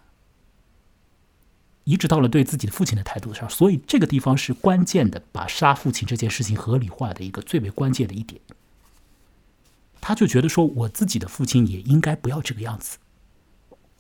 [1.87, 8.41] 移植到了对自己的父亲的态度上，所以这个地方是关键的，把杀父亲这件事情合理化的一个最为关键的一点。
[10.01, 12.99] 他就觉得说，我自己的父亲也应该不要这个样子。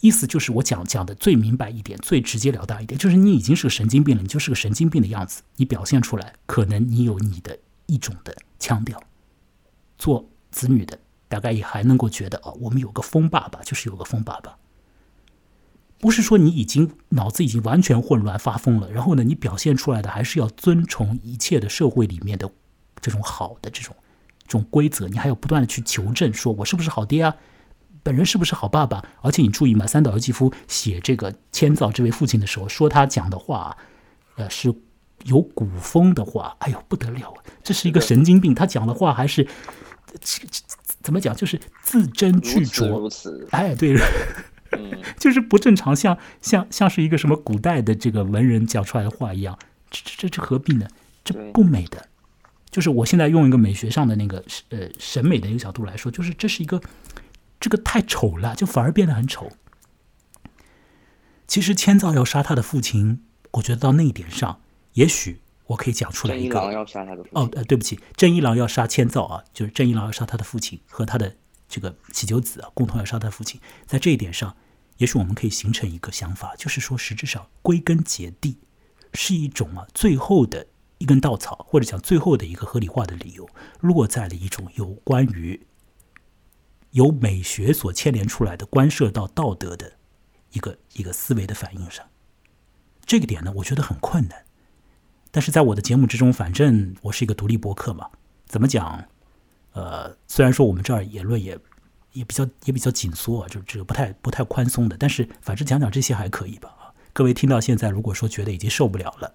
[0.00, 7.56] 意思就是我讲讲的最明白一点、最直截了当一点，就是你已经是个神经病了，你就是个神经病的样子，你表现出来，可能你有你的
[7.86, 9.00] 一种的腔调。
[9.96, 14.56] 做子女的大概也还能够觉得哦，我们有个疯爸爸，就是有个疯爸爸。
[15.98, 22.50] 不是说你已经脑子已经完全混乱发疯了，然后呢，你表现出来的还是要遵从一切的社会里面的
[23.00, 23.96] 这种好的这种
[24.46, 27.34] 这种规则，你还要不断的去求证，说我是不是好爹啊，
[28.02, 29.02] 本人是不是好爸爸？
[29.22, 33.74] 而且你注意嘛，三岛由纪夫写这个千造这位父亲的时候，说他讲的话，
[34.36, 34.72] 呃，是
[35.24, 39.48] 有古风的话，哎呦不得了啊，这是一个神经病，他讲的话还是
[41.02, 43.96] 怎么讲，就是字斟句酌，如此，哎，对。
[45.18, 49.58] 就是不正常，像像像是一个什么古代的这个文人讲出来的话一样，
[49.90, 50.86] 这这这这何必呢？
[51.24, 52.08] 这不美的。
[52.70, 56.80] 就是我现在用一个美学上的那个呃审美的一个角度来说，就是这是一个
[57.58, 59.50] 这个太丑了，就反而变得很丑。
[61.46, 64.60] 其实千造要杀他的父亲，我觉得到那一点上，
[64.94, 66.54] 也许我可以讲出来一个。
[66.54, 67.30] 正一郎要杀他的父亲。
[67.32, 71.36] 哦，呃，对不起，郑一郎要杀千造啊，就是郑一郎要杀他的父亲和他的。
[71.68, 74.56] 这个喜久子啊，共同要杀他父亲，在这一点上，
[74.98, 78.58] 也许我们可以形成一个想法，就是说，实质上归根结底
[79.14, 80.66] 是一种啊，最后的
[80.98, 83.48] 一根稻草，或者讲最后的一个合理化的理由，
[83.80, 85.66] 落在了一种有关于
[86.92, 89.92] 由美学所牵连出来的关涉到道德的
[90.52, 92.06] 一个一个思维的反应上。
[93.04, 94.44] 这个点呢，我觉得很困难，
[95.30, 98.10] 但是在我的节目之中，反正我是一个独立博客嘛，
[98.46, 99.08] 怎么讲？
[99.76, 101.58] 呃，虽然说我们这儿言论也
[102.14, 106.88] 也比较也比较紧缩啊，就这个不太不太宽松的，但是反正讲讲这些还可以吧啊。
[107.12, 109.30] 各位听到现在，如果说觉得已经受不了了，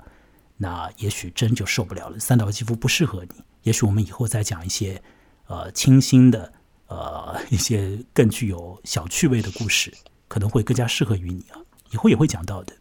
[0.57, 2.17] 那也许真就受不了了。
[2.17, 4.99] 三岛肌肤不适合你，也许我们以后再讲一些
[5.45, 6.51] 呃清新的
[6.87, 9.93] 呃一些更具有小趣味的故事，
[10.27, 11.61] 可能会更加适合于你啊。
[11.91, 12.73] 以后也会讲到的。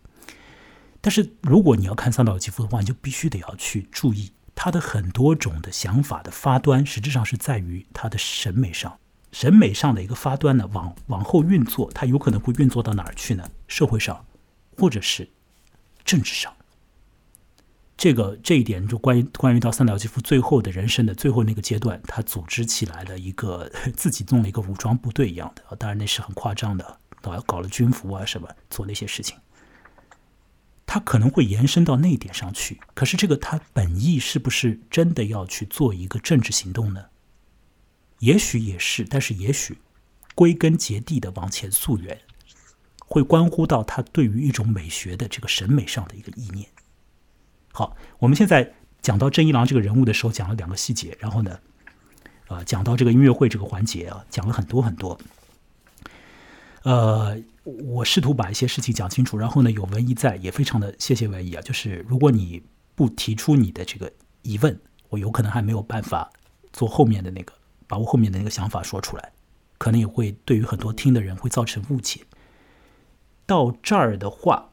[1.03, 4.33] 但是如果你要看三岛肌肤的话，你就必须得要去注意。
[4.63, 8.99] 他的很多种的想法的发端，实质上是在于他的审美上，
[9.33, 13.51] 审美上的一个发端呢，往往后运作，他有可能会运作到哪儿去呢？
[13.69, 14.27] 社会上，
[14.77, 15.31] 或者是
[16.05, 16.55] 政治上。
[17.97, 29.39] 这个这一点就关于关于到三岛由纪夫最后的人生的最后那个阶段，他组织起来了一个 自己弄了一个武装部队一样的，当然那是很夸张的，搞搞了军服啊什么，做那些事情。
[30.93, 37.05] 他可能会延伸到那一点上去，可是这个他本意是不是真的要去做一个政治行动呢？
[38.19, 39.79] 也许也是，但是也许
[40.35, 42.19] 归根结底的往前溯源，
[43.07, 46.69] 会关乎到他对于一种美学的这个审美上的一个意念。
[47.71, 51.61] 好，我们现在讲到郑一郎这个人物的时候，讲了两个细节，然后呢，
[52.49, 55.17] 呃，讲到这个音乐会这个环节啊，讲了很多很多，
[56.83, 57.41] 呃。
[57.65, 61.61] 我试图把一些事情讲清楚，然后呢，有文艺在，也非常的谢谢文艺啊。
[61.63, 62.63] 就是如果你
[62.95, 64.11] 不提出你的这个
[64.43, 64.81] 疑问，
[65.11, 66.31] 我有可能还没有办法
[66.73, 67.53] 做后面的那个，
[67.87, 69.33] 把我后面的那个想法说出来，
[69.77, 72.23] 可能也会对于很多听的人会造成误解。
[73.47, 74.71] 到这儿的话，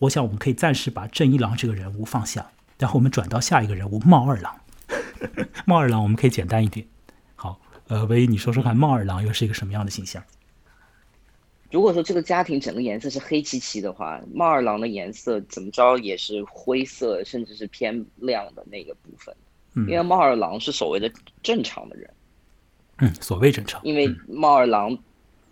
[0.00, 4.60] 我想我们可以暂时把正一郎这个人物放下，然后我们转到下一个人物茂二郎。
[5.64, 6.86] 茂二郎我们可以简单一点。
[7.34, 10.22] 好，呃，文一你说说看，茂二郎又是一个什么样的形象？
[11.70, 19.34] 如果说这个家庭整个颜色是黑漆漆的话，猫二郎的颜色怎么着也是灰色，甚至是偏亮的那个部分。
[19.74, 21.10] 嗯，因为猫二郎是所谓的
[21.42, 22.08] 正常的人。
[22.98, 23.80] 嗯，所谓正常。
[23.82, 24.96] 因为猫二郎，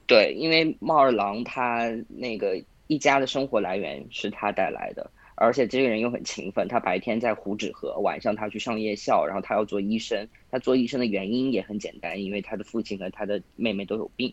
[0.07, 10.29] 对，因为猫二郎他那个一家的生活来源是他带来的，而且这个人又很勤奋，他白天在胡纸河，晚上他去上夜校，然后他要做医生。
[10.53, 14.33] 他做医生的原因也很简单，因为他的父亲和他的妹妹都有病。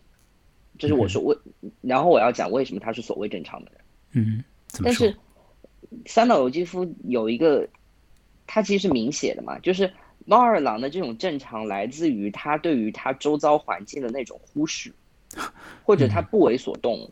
[0.79, 1.37] 就是我说我，
[1.81, 3.81] 然后我要讲为什么他是所谓正常的人。
[4.13, 4.43] 嗯，
[4.83, 5.15] 但是
[6.07, 7.67] 三岛由纪夫有一个，
[8.47, 9.91] 他其实是明写的嘛，就是
[10.25, 14.91] 猫二郎的这种正常来自于他对于他周遭环境的那种忽视，
[15.83, 17.11] 或者他不为所动。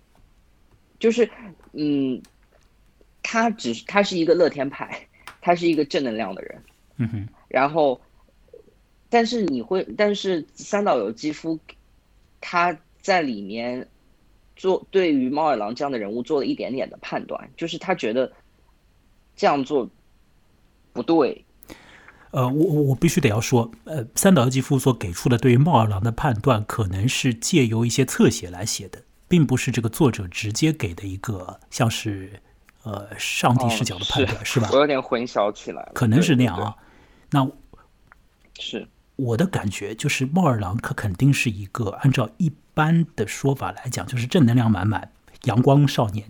[0.99, 1.29] 就是
[1.73, 2.19] 嗯，
[3.21, 5.07] 他只是他是一个乐天派，
[5.41, 6.63] 他是一个正能量的人。
[6.95, 8.01] 嗯哼，然后
[9.09, 11.59] 但是你会，但是三岛由纪夫
[12.41, 12.75] 他
[13.07, 13.87] 在里面
[14.57, 18.29] 做对于猫耳郎这样的人物做了一点点的判断，就是他觉得
[19.33, 19.89] 这样做
[20.91, 21.45] 不对。
[22.31, 32.41] 呃，我我必须得要说，呃，三岛由纪夫所给出的对于猫耳郎的判断，可能是借由一些侧写来写的，并不是这个作者直接给的一个像是
[32.83, 34.67] 呃上帝视角的判断，是吧？
[34.75, 36.75] 我有点混淆起来了，可能是那样啊。
[37.31, 37.49] 那
[38.59, 38.85] 是。
[39.15, 45.11] 我的感觉就是，猫二郎可肯定是一个按照一般的说法来讲，就是正能量满满、
[45.45, 46.23] 阳光少年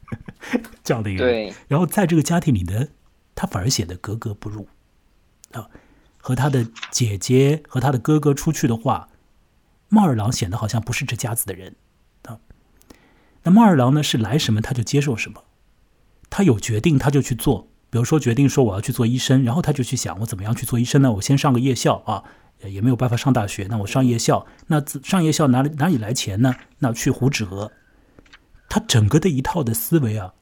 [0.82, 1.52] 这样的一个人。
[1.68, 2.88] 然后在这个家庭里呢，
[3.34, 4.66] 他反而显得格格不入
[5.52, 5.68] 啊。
[6.16, 9.08] 和他的姐姐和他的哥哥出去的话，
[9.88, 11.76] 猫二郎显得好像不是这家子的人
[12.24, 12.40] 啊。
[13.42, 15.44] 那猫二郎呢，是来什么他就接受什么，
[16.28, 17.68] 他有决定他就去做。
[17.90, 21.12] 比如说，决定说我要去做医生，然后他就去想我怎么样去做医生呢？
[21.12, 22.24] 我先上个夜校啊，
[22.64, 26.54] 也没有办法上大学，那我上夜校，那上夜校哪里哪里来钱呢？
[26.78, 27.70] 那去胡纸河，
[28.68, 30.34] 他整个的一套的思维啊，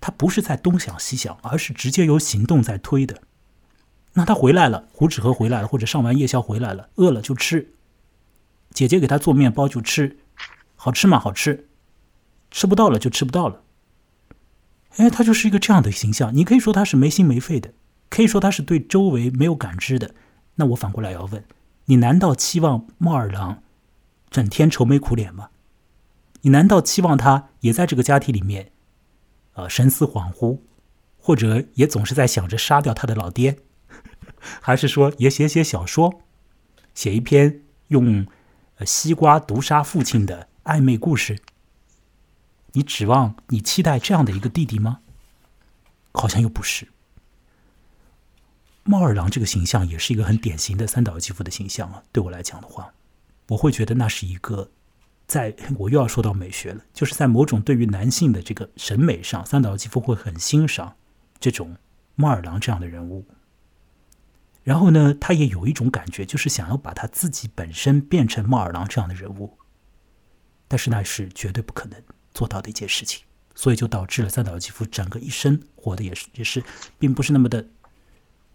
[0.00, 3.22] 他不是在东想西想，而是直接由行动在推的。
[4.14, 7.72] 那他回来了，胡纸河回来了，或者上完夜校回来了，饿了就吃，
[8.70, 10.18] 姐姐给他做面包就吃，
[10.76, 11.18] 好吃吗？
[11.18, 11.68] 好吃，
[12.50, 13.62] 吃不到了就吃不到了。
[14.96, 16.36] 哎，他就是一个这样的形象。
[16.36, 17.72] 你可以说他是没心没肺的，
[18.10, 20.14] 可以说他是对周围没有感知的。
[20.56, 21.44] 那我反过来要问
[21.86, 23.62] 你：难道期望猫二郎
[24.30, 25.50] 整天愁眉苦脸吗？
[26.42, 28.72] 你难道期望他也在这个家庭里面，
[29.54, 30.58] 呃，神思恍惚，
[31.18, 33.58] 或者也总是在想着杀掉他的老爹，
[34.60, 36.22] 还是说也写写小说，
[36.94, 38.26] 写一篇用
[38.84, 41.38] 西瓜毒杀父亲的暧昧故事？
[42.72, 45.00] 你指望你期待这样的一个弟弟吗？
[46.12, 46.88] 好像又不是。
[48.84, 52.02] 猫二郎这个形象也是一个很典型的三岛由纪夫的形象啊。
[52.12, 52.92] 对我来讲的话，
[53.48, 54.70] 我会觉得那是一个，
[55.26, 60.96] 在我又要说到美学了，就是在某种对于男性的这个审美上，三岛由纪夫会很欣赏
[61.38, 61.76] 这种
[62.14, 63.24] 猫二郎这样的人物。
[64.62, 69.58] 然后呢，他也有一种感觉，就是想要把他自己本身变成猫二郎这样的人物，
[70.68, 72.02] 但是那是绝对不可能。
[72.34, 73.22] 做到的一件事情，
[73.54, 76.64] 所以就导致了三岛由纪夫整个一生活的也是也是，
[76.98, 77.62] 并不是那么的，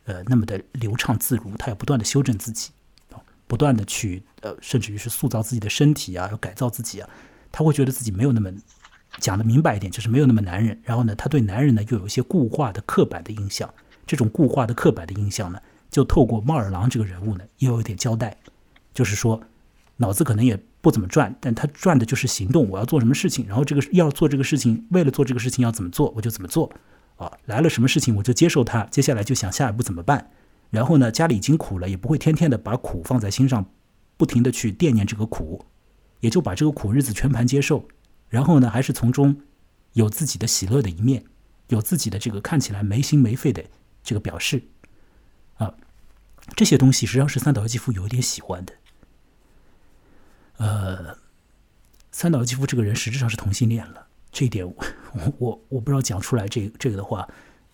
[0.07, 1.55] 呃，那么的流畅自如。
[1.57, 2.71] 他要不断的修正自己，
[3.45, 7.07] 不断的去呃，甚至于是塑造自己的身体啊，要改造自己啊。
[7.51, 8.51] 他会觉得自己没有那么
[9.19, 10.81] 讲的明白一点，就是没有那么男人。
[10.83, 13.71] 然后呢，他对男人呢又有一些固化的刻板的印象。
[14.07, 18.35] 这种固化的刻板的印象呢，就透过猫二郎这个人物呢，又有点交代，
[18.93, 19.39] 就是说
[19.97, 20.59] 脑子可能也。
[20.79, 22.69] 不怎么转，但他转的就是行动。
[22.69, 26.71] 我要做什么事情，然后这个要做这个事情，为了做这个事情要怎么做，我就怎么做。
[27.17, 30.31] 啊，来了什么事情我就接受它，接下来就想下一步怎么办。
[30.69, 33.71] 然后呢，家里已经苦了，也不会天天的把苦放在心上，
[34.17, 35.65] 不停的去惦念这个苦，
[36.19, 37.87] 也就把这个苦日子全盘接受。
[38.29, 39.41] 然后呢，还是从中
[39.93, 41.23] 有自己的喜乐的一面，
[41.69, 43.63] 有自己的这个看起来没心没肺的
[44.03, 44.63] 这个表示。
[45.55, 45.73] 啊，
[46.55, 48.73] 这些东西实际上是三岛由纪夫有一点喜欢的。
[50.57, 51.17] 呃，
[52.11, 54.06] 三岛由纪夫这个人实质上是同性恋了，
[54.37, 54.75] 这一点我
[55.39, 57.27] 我我不知道讲出来这这个的话，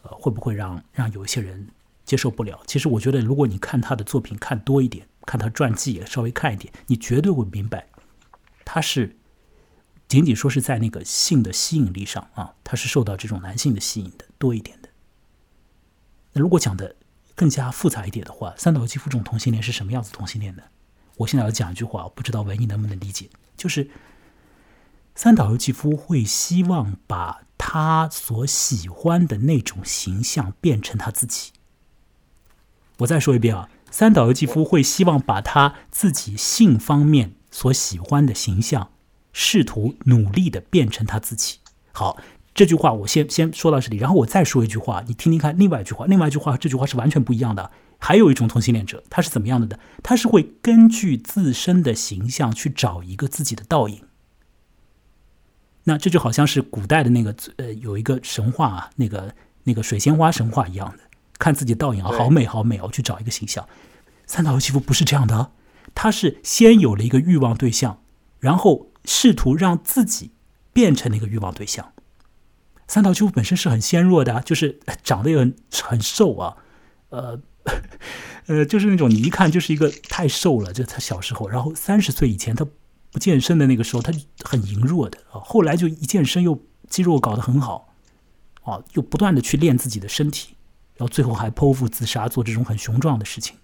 [0.04, 1.68] 呃，会不会让让有一些人
[2.06, 2.58] 接受不了？
[2.66, 7.88] 其实我觉得，如果你看他的作品看多一点，看他传记也稍微看一点，你绝对会明白，
[8.64, 9.18] 他是
[10.08, 14.88] 仅仅说是在那个性的吸引力上啊，他是受到这种男性的吸引的多一点的。
[16.32, 16.96] 那如果讲的
[17.36, 20.64] 更加复杂一点的话，三岛由纪夫这种同性恋是什么样子同性恋呢？
[21.18, 23.90] 我现在要讲一句话，不知道文艺能不能理解，就是
[25.16, 31.52] 三岛由纪夫会希望把他所喜欢的那种形象变成他自己。
[33.00, 38.90] 我再说一遍啊，三岛由纪夫会希望把他自己性方面所喜欢的形象，
[39.32, 41.60] 试图努力的变成他自己。
[41.92, 42.18] 好，
[42.56, 47.72] 这句话我先先说到这里，然后我再说一句话，你听听看，另外一句话，另外一句话，这句话是完全不一样的。
[48.00, 49.78] 还有一种同性恋者，他是怎么样的呢？
[50.02, 54.04] 他是会根据自身的形象去找一个自己的倒影。
[55.86, 61.04] 那这就好像是古代的那个呃，有一个神话啊，那个那个水仙花神话一样的，
[61.38, 63.68] 看自己倒影啊，好美好美哦，去找一个形象。
[64.26, 65.52] 三岛由纪夫不是这样的，
[65.94, 68.02] 他是先有了一个欲望对象，
[68.40, 70.32] 然后试图让自己
[70.72, 71.92] 变成那个欲望对象。
[72.88, 76.58] 三岛由纪夫本身是很纤弱的，就是长得也很很瘦啊，
[77.10, 77.42] 呃。
[78.48, 82.68] 呃，就是那种你一看就是一个太瘦了，就他小时候，然后三十岁以前他
[83.14, 84.12] 不健身的那个时候，他
[84.44, 85.40] 很羸弱的啊。
[85.40, 86.60] 后来就一健身，又
[86.90, 87.94] 肌肉搞得很好，
[88.64, 90.56] 啊，又不断的去练自己的身体，
[90.96, 93.56] 然后最后还剖腹自杀，做这种很雄壮的事情。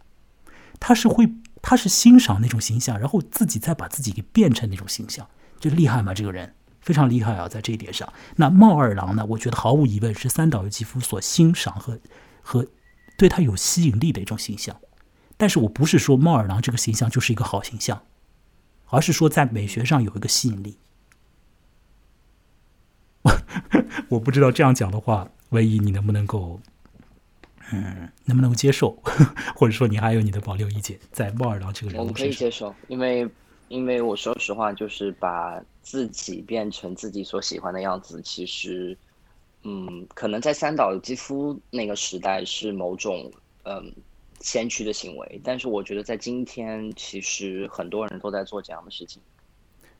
[0.79, 1.27] 他是会，
[1.61, 5.27] 他是欣赏那种形象，然后自己再把自己给变成那种形象，
[5.59, 6.13] 这厉害吗？
[6.13, 8.07] 这个人非常厉害啊，在这一点上。
[8.35, 9.25] 那茂二郎呢？
[9.25, 11.99] 我觉得毫无疑问是三岛由纪夫所欣赏和
[12.41, 12.67] 和
[13.17, 14.77] 对他有吸引力的一种形象。
[15.37, 18.03] 但是我不是说茂二郎这个形象就是一个好形象，
[18.89, 20.77] 而是说在美学上有一个吸引力。
[24.09, 26.59] 我不知道这样讲的话，唯一你能不能够，
[27.71, 28.97] 嗯，能不能够接受，
[29.55, 30.97] 或者说你还有你的保留意见？
[31.11, 33.29] 在茂二郎这个人我们可以接受，因为
[33.67, 38.97] 因为我说实话，就是把自己变成自己所喜欢的样子，其实，
[39.63, 43.31] 嗯，可能在三岛由纪夫那个时代是某种
[43.63, 43.93] 嗯
[44.41, 49.21] 先驱的行为，但是我觉得在今天，其实很多人都在做这样的事情。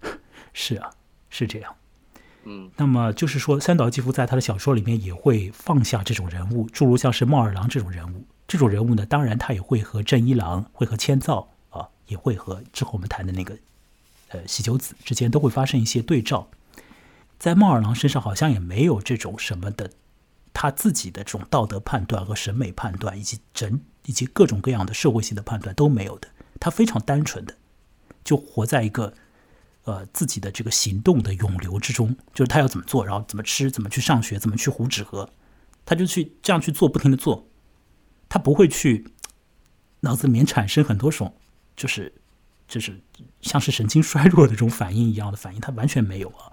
[0.53, 0.89] 是啊，
[1.29, 1.75] 是这样。
[2.45, 8.25] 嗯，那么就是说，三岛纪夫在他的小说里面也会放下这种人物，诸如像是茂二郎这种人物。
[8.47, 13.57] 这种人物呢，当然他也会和正一郎、会和千造啊，也会和之后我们谈的那个
[14.29, 16.47] 呃喜久子之间都会发生一些对照。
[17.37, 19.91] 在茂二郎身上好像也没有这种什么的
[20.53, 23.79] 他自己的这种道德判断和审美判断，以及整
[24.09, 26.27] 以及各种各样的社会性的判断都没有的。
[26.59, 27.55] 他非常单纯的
[28.23, 29.13] 就活在一个。
[29.85, 35.27] 呃，自己的这个行动的涌流之中，就是他要怎么做，然后怎么吃，怎么去上学，怎么去糊纸盒，
[35.83, 37.47] 他就去这样去做，不停的做，
[38.27, 39.07] 他不会去
[40.01, 41.33] 脑子里面产生很多种，
[41.75, 42.13] 就是
[42.67, 43.01] 就是
[43.41, 46.51] 像是神经衰弱的这种反应一样的反应，他完全没有啊。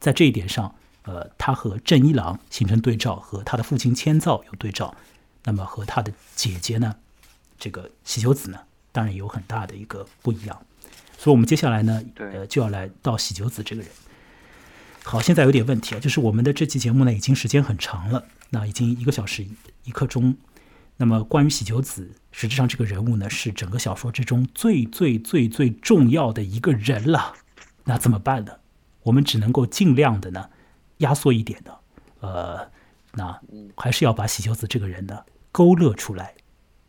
[0.00, 4.96] 在这一点上，呃，他和正一郎形成对照，和他的父亲千造有对照，
[5.44, 6.96] 那么和他的姐姐呢，
[7.58, 8.58] 这个喜久子呢，
[8.92, 10.60] 当然有很大的一个不一样。
[11.18, 13.90] 所以，我们接下来呢，呃，就要来到喜久子这个人。
[15.04, 19.46] 好，现在有点问题啊，就是我们的这期节目呢，已经时间很长了，那已经一个小时
[19.84, 20.36] 一刻钟。
[20.96, 27.34] 那么，关于喜久子，实际上这个人物呢，是整个小说之中最最最最重要的一个人了。
[27.84, 28.52] 那怎么办呢？
[29.02, 30.48] 我们只能够尽量的呢，
[30.98, 31.80] 压缩一点的，
[32.20, 32.70] 呃，
[33.14, 33.40] 那
[33.76, 36.34] 还是要把喜久子这个人呢勾勒出来。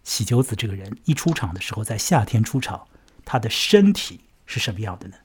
[0.03, 2.88] 喜久子这个人一出场的时候，在夏天出场。
[3.26, 5.15] 他的身体是什么样的呢？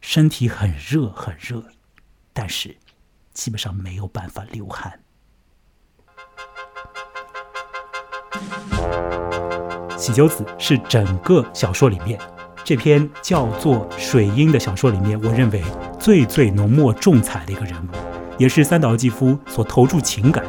[0.00, 1.62] 身体很热很热，
[2.32, 2.76] 但是
[3.32, 5.00] 基本上没有办法流汗。
[9.96, 12.20] 喜久子是整个小说里面
[12.64, 15.62] 这篇叫做《水英》的小说里面，我认为
[16.00, 17.90] 最最浓墨重彩的一个人物，
[18.38, 20.44] 也是三岛由纪夫所投注情感，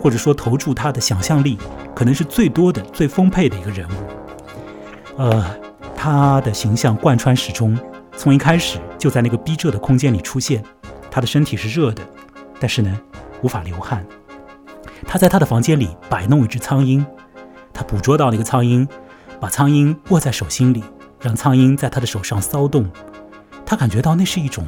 [0.00, 1.58] 或者说投注他的想象力，
[1.94, 5.22] 可能是最多的、最丰沛的一个人物。
[5.22, 5.44] 呃。
[6.00, 7.76] 他的形象贯穿始终，
[8.16, 10.62] 从一开始就在那个逼仄的空间里出现。
[11.10, 12.00] 他的身体是热的，
[12.60, 13.00] 但是呢，
[13.42, 14.06] 无法流汗。
[15.08, 17.04] 他在他的房间里摆弄一只苍蝇，
[17.72, 18.86] 他捕捉到那个苍蝇，
[19.40, 20.84] 把苍蝇握在手心里，
[21.20, 22.88] 让苍蝇在他的手上骚动。
[23.66, 24.64] 他感觉到那是一种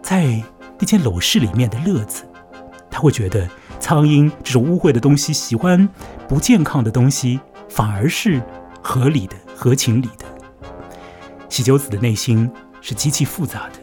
[0.00, 0.40] 在
[0.78, 2.22] 那间陋室里面的乐子。
[2.88, 3.48] 他会觉得
[3.80, 5.88] 苍蝇这种污秽的东西，喜欢
[6.28, 8.42] 不健康的东西，反而是
[8.82, 9.36] 合理的。
[9.60, 10.24] 合情理的，
[11.48, 12.48] 喜久子的内心
[12.80, 13.80] 是极其复杂的。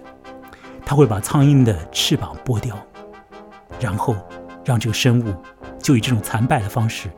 [0.86, 2.74] 他会把苍蝇的翅膀剥掉，
[3.78, 4.16] 然后
[4.64, 5.36] 让这个生物
[5.78, 7.10] 就以这种残败的方式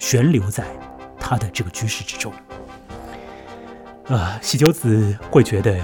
[0.00, 0.66] 悬留在
[1.16, 2.32] 他的这个居室之中。
[4.08, 5.78] 啊，喜久子会觉得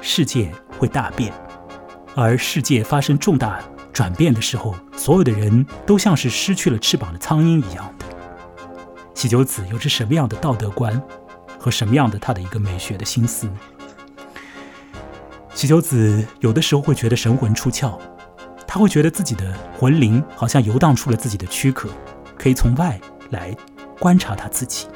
[0.00, 1.30] 世界会大变，
[2.16, 3.60] 而世界发生重大
[3.92, 8.06] 转变的时候，所有的人都像是失去了翅膀的苍蝇一样的。
[9.14, 11.00] 喜久子有着什么样的道德观？
[11.58, 13.46] 和什么样的他的一个美学的心思？
[15.52, 17.98] 喜久子有的时候会觉得神魂出窍，
[18.66, 21.90] 他会觉得自己的魂灵好像游荡出了自己的躯壳，
[22.38, 22.98] 可以从外
[23.28, 23.54] 来
[23.98, 24.86] 观察他自己。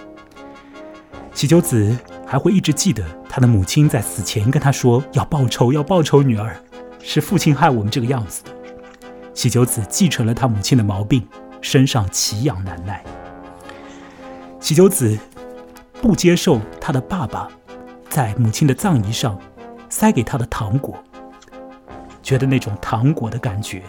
[1.34, 1.94] 喜久子
[2.26, 6.56] 还会一直记得他的母亲在死前跟他说：“要报仇，要报仇，女儿，
[7.02, 8.50] 是父亲害我们这个样子的。”
[9.34, 11.26] 喜久子继承了他母亲的毛病，
[11.60, 13.04] 身上奇痒难耐。
[14.60, 15.18] 喜久子。
[16.02, 17.48] 不接受他的爸爸
[18.10, 19.40] 在母亲的葬仪上
[19.88, 21.02] 塞给他的糖果，
[22.22, 23.82] 觉得那种糖果的感觉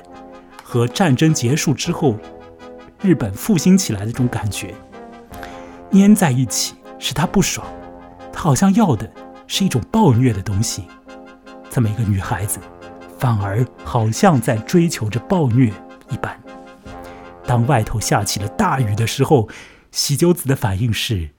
[0.63, 2.15] 和战争结束之后
[3.01, 4.73] 日本复兴起来的这种感觉
[5.91, 7.67] 粘在一起，使他不爽。
[8.31, 9.11] 他好像要的
[9.45, 10.85] 是一种暴虐的东西。
[11.69, 12.61] 这么一个女孩子，
[13.18, 15.74] 反而好像在追求着暴虐
[16.10, 16.42] 一般。
[17.46, 19.50] 当外头下起了大雨的时候，
[19.92, 21.32] 喜久子的反应是。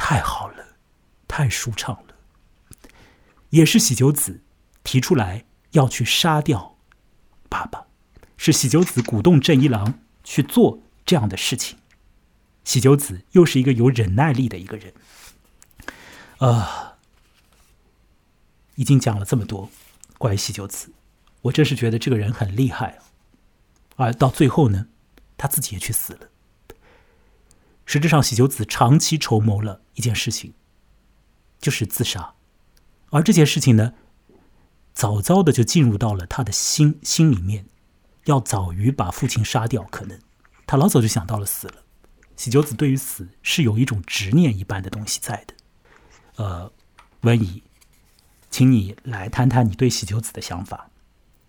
[0.00, 0.76] 太好了，
[1.26, 2.14] 太舒畅了。
[3.50, 4.44] 也是喜久子
[4.84, 6.78] 提出来要去杀掉
[7.48, 7.86] 爸爸，
[8.36, 11.78] 是喜久子鼓动正一郎去做这样的事情。
[12.62, 14.94] 喜久子又是一个有忍耐力的一个人。
[16.38, 16.98] 啊，
[18.76, 19.68] 已经讲了这么多
[20.16, 20.92] 关于喜久子，
[21.42, 22.98] 我真是觉得这个人很厉害。
[23.96, 24.86] 而到最后呢，
[25.36, 26.28] 他自己也去死了。
[27.84, 30.52] 实质上，喜久子长期筹谋了一件事情，
[31.58, 32.34] 就是自杀。
[33.10, 33.94] 而这件事情呢，
[34.92, 37.66] 早早的就进入到了他的心心里面，
[38.26, 39.84] 要早于把父亲杀掉。
[39.84, 40.20] 可能
[40.66, 41.84] 他老早就想到了死了。
[42.36, 45.54] 喜久子对于死是有一种执念一般的东西在的。
[46.36, 46.70] 呃，
[47.22, 47.62] 温怡，
[48.50, 50.87] 请你来谈谈你对喜久子的想法，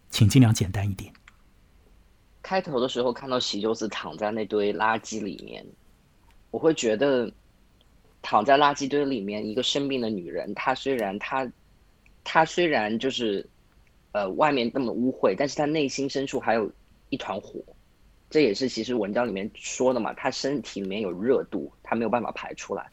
[0.10, 1.12] 请尽量简单一点。
[2.42, 5.66] 开头的时候看到喜久子躺在那堆垃圾里面，
[6.52, 7.32] 我会觉得
[8.22, 11.50] 躺在垃圾堆里面一个生病的女人，她虽然她
[12.24, 13.48] 她虽然就是
[14.14, 16.72] 呃外面那么污秽，但是她内心深处还有
[17.10, 17.62] 一团火。
[18.32, 22.90] 这也是其实文章里面说的嘛，她身体里面有热度，她没有办法排出来。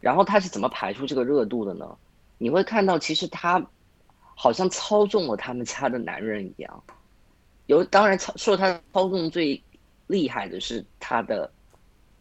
[0.00, 1.96] 然后她是怎么排出这个热度的呢？
[2.38, 3.64] 你会看到，其实她
[4.42, 6.82] 好像操纵了他们家的男人一样。
[7.66, 9.62] 有当然操受他操纵最
[10.06, 11.52] 厉害的是他的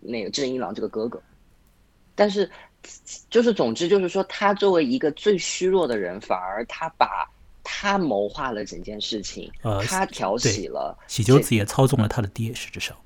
[0.02, 1.22] 那个正一郎这个哥哥，
[2.16, 2.52] 但是
[3.30, 7.26] 就是总之就是说，他作为一个最虚弱的人，反而他把
[7.64, 12.98] 他谋划了整件事情，呃，他挑起了喜久子也操纵了他的爹，实质上，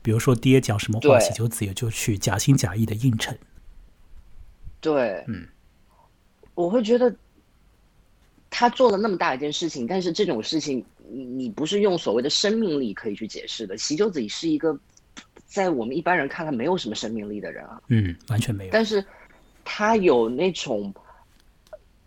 [0.00, 3.36] 比如说爹讲什么话，喜久子也就去假心假意的应承。
[4.80, 5.46] 对，嗯，
[6.54, 7.14] 我会觉得
[8.54, 13.78] 他做了那么大一件事情，但是这种事情，你你不是用所谓的生命力可以去解释的。
[13.78, 14.78] 喜九子是一个
[15.46, 18.70] 在我们一般人看来没有什么生命力的人啊，嗯，完全没有。
[18.70, 19.02] 但是
[19.64, 20.92] 他有那种，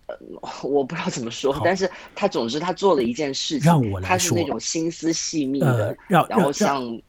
[0.05, 0.15] 呃，
[0.61, 7.01] 我不知道怎么说，但是他总之他做了一件事情，让我来说，他是那种心思细密的，让然后像。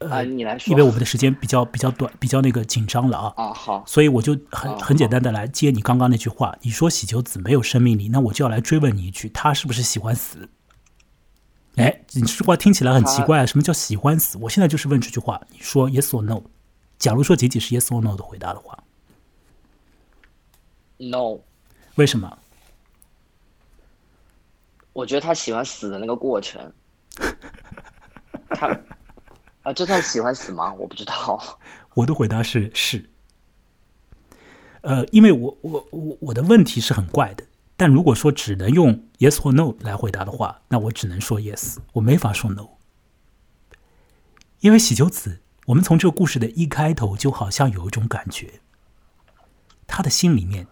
[0.00, 3.32] 啊，你来说，因为我们的时间比较比较短，比较那个紧张了啊。
[3.36, 6.54] 啊，好，所以我就很很简单的来接你刚刚那句话。
[6.60, 10.48] 你说喜求子没有生命力，那我就要来追问你一句：他是不是喜欢死？
[11.76, 14.36] 哎，你这句话听起来很奇怪，什么叫喜欢死？
[14.38, 16.42] 我现在就是问这句话，你说 yes or no？
[16.98, 18.78] 假如说仅仅是 yes or no 的回答的话
[20.98, 21.38] ，no。
[21.94, 22.38] 为什么？
[24.92, 26.72] 我觉得他喜欢死的那个过程，
[28.50, 28.76] 他。
[29.64, 30.72] 啊，这算喜欢死吗？
[30.74, 31.58] 我不知道。
[31.94, 33.10] 我的回答是是。
[34.82, 42.68] 呃，因为我我我我的问题是很怪的，但如果说只能用 yes 或 no 来回答的话，那我只能说 yes，我没法说 no。
[44.60, 48.60] 因为喜久子，我们从这个故事的一开头就好像有一种感觉，
[49.86, 50.66] 他的心里面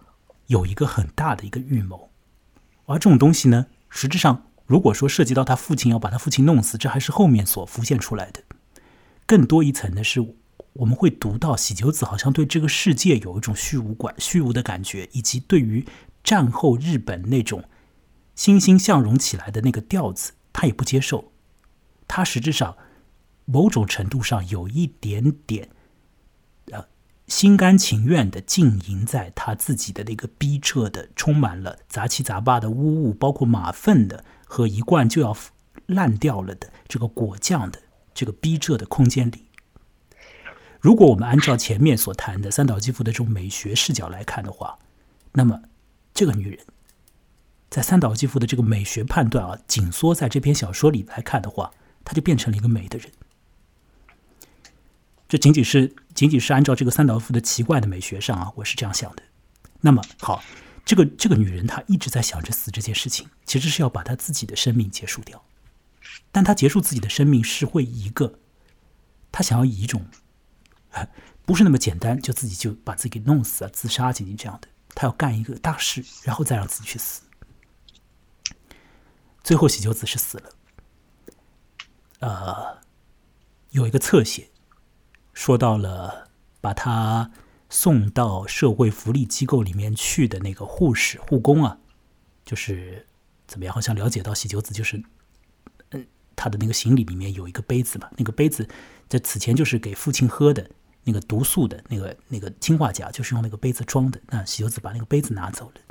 [0.45, 2.11] 有一个很大的一个预谋，
[2.85, 8.43] 而这种东西呢，实质上如果说涉及到他父亲要把他父亲弄死，这还是后面所浮现出来的。
[9.25, 10.35] 更多一层的是，
[10.73, 15.85] 我们会读到喜久子好像对这个世界有一种虚无感、虚无的感觉，以及对于
[16.23, 17.63] 战后日本那种
[18.35, 21.31] 欣欣向荣起来的那个调子，他也不接受。
[22.07, 22.75] 他实质上
[23.45, 25.69] 某种程度上有一点点，
[26.71, 26.85] 呃，
[27.27, 35.35] 心甘情愿的浸淫在他自己的那个逼仄的、充满了杂七杂八的污物，包括马粪的和一罐就要
[35.85, 37.79] 烂掉了的这个果酱的。
[38.13, 39.45] 这个逼仄的空间里，
[40.79, 44.77] 如果我们按照前面所谈的三岛纪夫的这种美学视角来看的话，
[45.31, 45.61] 那么
[46.13, 46.59] 这个女人，
[47.69, 51.71] 在三岛纪夫的这个美学判断啊，紧缩在这篇小说里来看的话，
[52.05, 53.09] 她就变成了一个美的人。
[55.27, 59.23] 这仅仅是仅仅是按照这个三岛夫的奇怪的美学上啊，我是这样想的。
[59.81, 60.43] 那么好，
[60.85, 65.43] 这个这个女人她一直在想着死这件事情，其实是要把她自己的生命结束掉。
[66.31, 68.39] 但他结束自己的生命是会一个，
[69.31, 70.05] 他想要以一种，
[71.45, 74.67] 不是那么简单，就自己就把自己弄死啊，自杀仅仅这样的。
[74.95, 77.23] 他要干一个大事，然后再让自己去死。
[79.43, 80.49] 最后喜久子是死了。
[82.19, 82.81] 呃，
[83.71, 84.49] 有一个侧写，
[85.33, 86.29] 说到了
[86.61, 87.31] 把他
[87.69, 91.79] 送到社会福利机构里面去的那个护士护工啊，
[92.45, 93.07] 就是
[93.47, 93.73] 怎么样？
[93.73, 95.03] 好像了解到喜久子就是。
[96.35, 98.67] 他的那个行李里面有一个杯子嘛，那个杯子
[99.07, 100.69] 在此前就是给父亲喝的
[101.03, 104.19] 那个毒素的那个那个氰化钾，就是用那个杯子装的。
[104.27, 105.81] 那喜久子把那个杯子拿走了，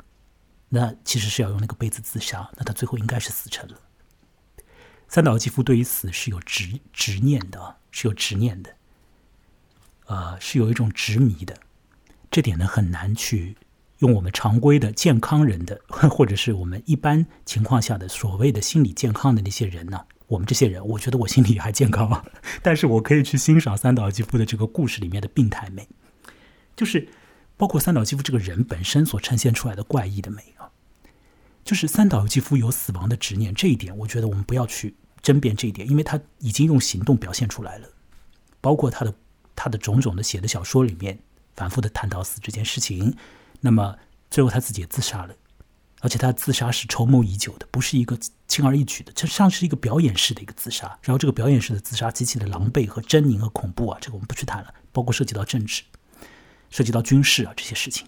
[0.69, 2.49] 那其实是要用那个杯子自杀。
[2.57, 3.77] 那他最后应该是死成了。
[5.07, 8.75] 三岛纪夫对于死是有执执念的啊，是有执念的，
[10.07, 11.55] 呃，是有一种执迷的。
[12.31, 13.55] 这点呢很难去
[13.99, 20.03] 用我们常规的健康人的，或者是我们一般情况下的所谓的心理健康的那些人呢。
[20.33, 22.25] 我们这些人，我觉得我心里还健康，
[22.63, 25.87] 但是我可以去欣赏三岛由纪夫的这个故事里面的病态美，
[26.75, 27.07] 就是
[27.55, 30.71] 包括三岛纪夫这个人本身所呈现出来的怪异的美啊，
[31.63, 37.87] 就是三岛由纪夫有死亡的执念这一点，我觉得我们不要去争辩这一点，因为他已经用行动表现出来了，
[38.59, 39.13] 包括他的
[39.55, 41.19] 他的种种的写的小说里面
[41.55, 43.15] 反复的谈到死这件事情，
[43.61, 43.95] 那么
[44.31, 45.35] 最后他自己也自杀了。
[46.03, 50.85] 而且他自杀是筹谋已久的，不是一个轻而易举的，这像是一个表演式的一个自杀。
[51.01, 54.73] 然后这个表演式的自杀极其的狼狈和狰狞和恐怖啊，这个我们不去谈了。
[54.91, 55.81] 包括涉及到政治、
[56.69, 58.05] 涉及到军事啊这些事情。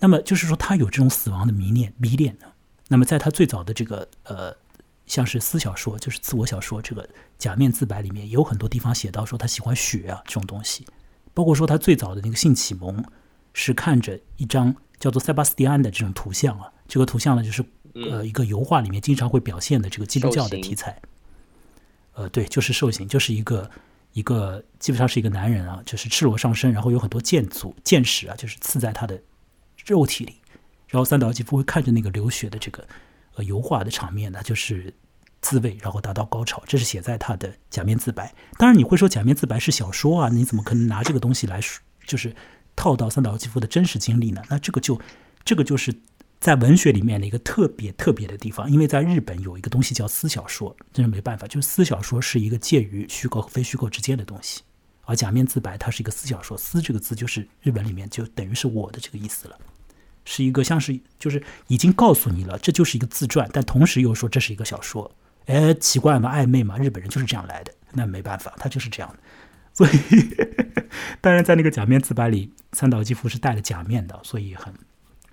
[0.00, 2.46] 那么就是说，他有这种死亡的迷恋迷恋呢。
[2.88, 4.54] 那么在他最早的这个呃，
[5.06, 7.02] 像是私小说，就是自我小说这个
[7.38, 10.86] 《假面自白》里面，有很多地方写到说他喜欢血啊这种东西。
[11.32, 13.02] 包括说他最早的那个性启蒙
[13.54, 16.71] 是看着一张叫做塞巴斯蒂安的这种图像啊。
[16.88, 17.64] 这个图像呢，就是
[17.94, 21.00] 呃一个油画里面经常会表现的这个基督教的题材。
[22.14, 23.70] 呃，对，就是受刑，就是一个
[24.12, 29.18] 一个基本上是一个男人啊，就是赤裸上身，然后有很多剑足剑矢啊，就是刺在他的
[29.86, 30.34] 肉体里。
[30.88, 32.86] 然后三岛纪夫会看着那个流血的这个
[33.36, 34.92] 呃油画的场面呢，就是
[35.40, 36.62] 自慰，然后达到高潮。
[36.66, 38.28] 这是写在他的《假面自白》。
[38.58, 41.58] 当然你会说《假面自白》是小说啊，你怎么可能拿这个东西来
[42.06, 42.36] 就是
[42.76, 44.42] 套到三岛纪夫的真实经历呢？
[44.50, 45.00] 那这个就
[45.44, 45.94] 这个就是。
[46.42, 54.62] 在文学里面的一个特别特别的地方，因为在日本有一个东西叫私小说，这是没办法，就是私小说是一个介于虚构和非虚构之间的东西，
[55.04, 59.56] 而假面自白它是一个私小说，私这个字就是日本里面就等于是我的这个意思了，
[60.24, 65.08] 是一个像是就是已经告诉你了，这就是一个自传，但同时又说这是一个小说，
[65.46, 66.36] 哎，奇怪吗？
[66.36, 66.76] 暧昧吗？
[66.76, 69.18] 日本人就是这样来的，那没办法，他就是这样的，
[69.72, 70.36] 所以
[71.20, 74.74] 当然在那个假面自白里，三岛纪夫是戴了假面的，所以很。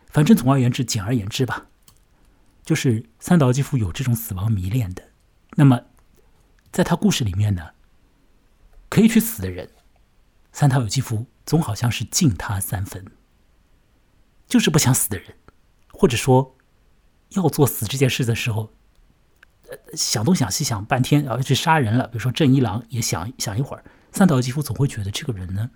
[0.09, 1.67] 反正总而言之，简而言之吧，
[2.63, 5.03] 就是三岛纪夫有这种死亡迷恋的。
[5.51, 5.81] 那么，
[6.71, 7.69] 在他故事里面呢，
[8.89, 9.69] 可以去死的人，
[10.51, 13.05] 三岛由纪夫总好像是敬他三分。
[14.47, 15.35] 就是不想死的人，
[15.91, 16.57] 或者说
[17.29, 18.71] 要做死这件事的时候，
[19.93, 22.07] 想东想西想半天，然后去杀人了。
[22.07, 25.69] 比如说正一郎也想想一会儿，三岛由纪夫总会觉得这个人呢，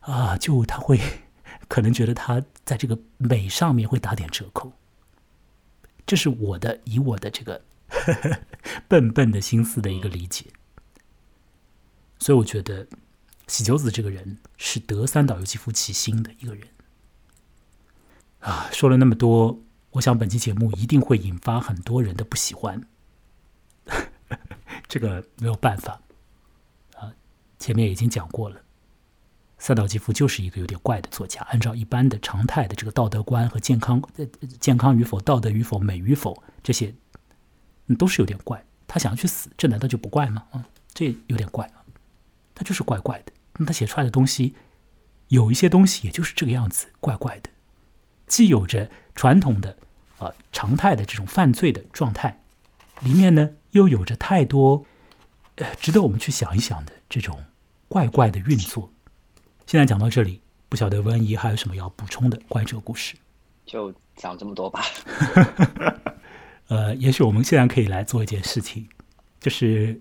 [0.00, 0.98] 啊，就他会。
[1.68, 4.72] 可能觉得他在这个美上面会打点折扣，
[6.06, 7.62] 这是我的以我的这个
[8.88, 10.46] 笨笨的心思的一个理解，
[12.18, 12.86] 所以我觉得
[13.46, 16.68] 喜久子这个人是得三岛由纪夫其心的一个人。
[18.40, 19.60] 啊，说了那么多，
[19.90, 22.80] 我想本期节目一定会引发很多人的不喜欢，
[24.86, 26.00] 这个没有办法
[26.94, 27.12] 啊，
[27.58, 28.62] 前面已经讲过了。
[29.66, 34.00] 塞岛纪夫就是一个有点怪的作家，按照一般的常态的这个道德观和健康、
[34.60, 36.94] 健康与否、道德与否、美与否这些，
[37.98, 38.64] 都是有点怪。
[38.86, 40.44] 他想要去死，这难道就不怪吗？
[40.52, 40.64] 啊，
[40.94, 41.82] 这有点怪啊，
[42.54, 43.32] 他就是怪怪的。
[43.54, 44.54] 那他写出来的东西，
[45.26, 47.50] 有一些东西也就是这个样子，怪怪的，
[48.28, 49.76] 既有着传统的
[50.18, 52.40] 啊常态的这种犯罪的状态，
[53.00, 54.86] 里面呢又有着太多
[55.56, 57.42] 呃值得我们去想一想的这种
[57.88, 58.92] 怪怪的运作。
[59.66, 63.16] 现在讲到这里，不晓得温怡还有什么要补充的关于这个故事？
[63.66, 64.84] 就讲这么多吧。
[66.68, 68.86] 呃，也许我们现在可以来做一件事情，
[69.40, 70.00] 就是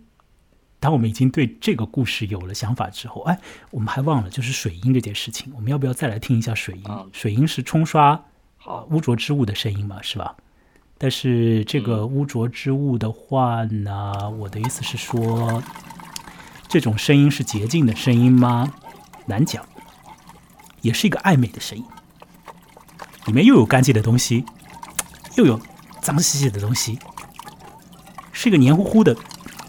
[0.80, 3.40] 当我们已经对这个故事有了想法之后，哎，
[3.72, 6.84] 我们还忘了就是水音这件事情，我们要不要再来听一下水音？
[7.12, 8.24] 水音是冲刷
[8.58, 10.36] 好污浊之物的声音嘛，是吧？
[10.98, 15.62] 但是这个污浊之物的话呢，我的意思是说，
[16.68, 18.72] 这种声音是洁净的声音吗？
[19.26, 19.66] 难讲，
[20.82, 21.86] 也是一个暧昧的声音，
[23.26, 24.46] 里面又有干净的东西，
[25.36, 25.60] 又有
[26.02, 27.00] 脏兮兮的东西，
[28.32, 29.16] 是一个黏糊糊的、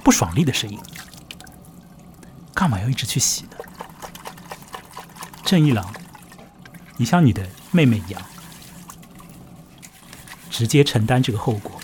[0.04, 0.78] 不爽利的声音。
[2.54, 3.50] 干嘛要一直去洗呢？
[5.44, 5.86] 正一郎，
[6.96, 8.22] 你像你的妹妹一样，
[10.50, 11.80] 直接承担这个后果，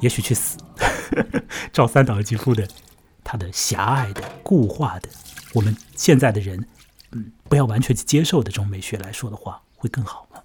[0.00, 0.58] 也许去死。
[1.72, 2.68] 赵三岛由纪夫的，
[3.22, 5.08] 他的狭隘的、固化的。
[5.52, 6.64] 我们现在的人，
[7.12, 10.40] 嗯，不要完全去接受的这种美学来说的话，会更好吗？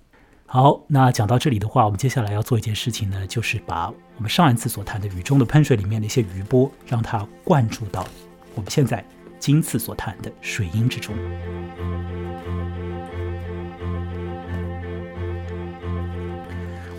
[0.48, 8.08] 好，那讲到这里的话，我们接下来要做一件事情呢，就是把我们上一次所谈的雨中的喷水里面的一些余波，让它灌注到
[8.56, 9.04] 我们现在
[9.40, 11.16] 今次所谈的水音之中。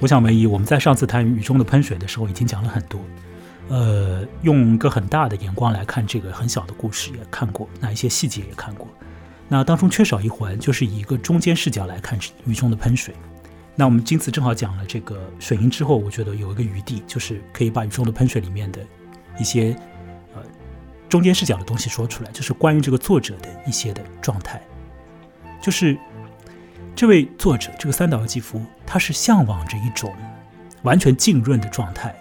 [0.01, 3.01] 我想，唯一我们在上次谈雨中的喷水的时候，已经讲了很多。
[3.68, 8.86] 呃，用一个很大的眼光来看这个很小的故事，也看过那一些细节也看过。
[9.48, 13.14] 那当中缺少一环，就是以一个中间视角来看雨中的喷水。
[13.74, 18.80] 那我们今次正好讲了这个水银之后，我觉得有一个余地，就是可以把宇宙的喷水里面的
[19.38, 19.76] 一些
[20.34, 20.43] 呃
[21.09, 24.62] 中间视角的东西说出来，就是关于这个作者的一些的状态，
[25.60, 25.98] 就是
[26.94, 30.12] 这位作者这个三岛由纪夫，他是向往着一种
[30.82, 32.16] 完全浸润的状态、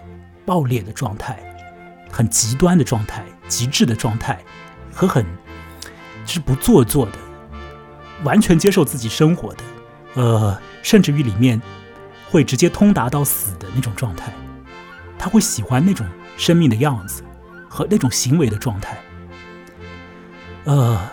[0.46, 1.38] 爆裂的状态、
[2.10, 4.42] 很极端的状态、极致的状态
[4.92, 5.26] 和很
[6.24, 7.18] 就是不做作的，
[8.24, 9.64] 完全接受自己生活的。
[10.14, 11.60] 呃，甚至于里面
[12.30, 14.32] 会直接通达到死的那种状态，
[15.18, 16.06] 他会喜欢那种
[16.38, 17.22] 生命的样子
[17.68, 18.96] 和那种行为的状态。
[20.64, 21.10] 呃，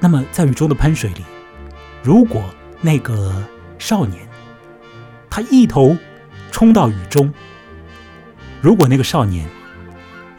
[0.00, 1.24] 那么在雨中的喷水里，
[2.02, 2.42] 如果
[2.80, 3.42] 那个
[3.78, 4.28] 少年
[5.30, 5.96] 他一头
[6.50, 7.32] 冲到雨中，
[8.62, 9.44] 如果那个少年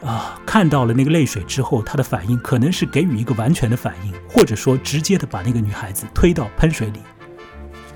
[0.01, 7.01] 啊看到了那个泪水之后，他的反应可能是给予一个完全的反应，或者说直接的把那个女孩子推到喷水里。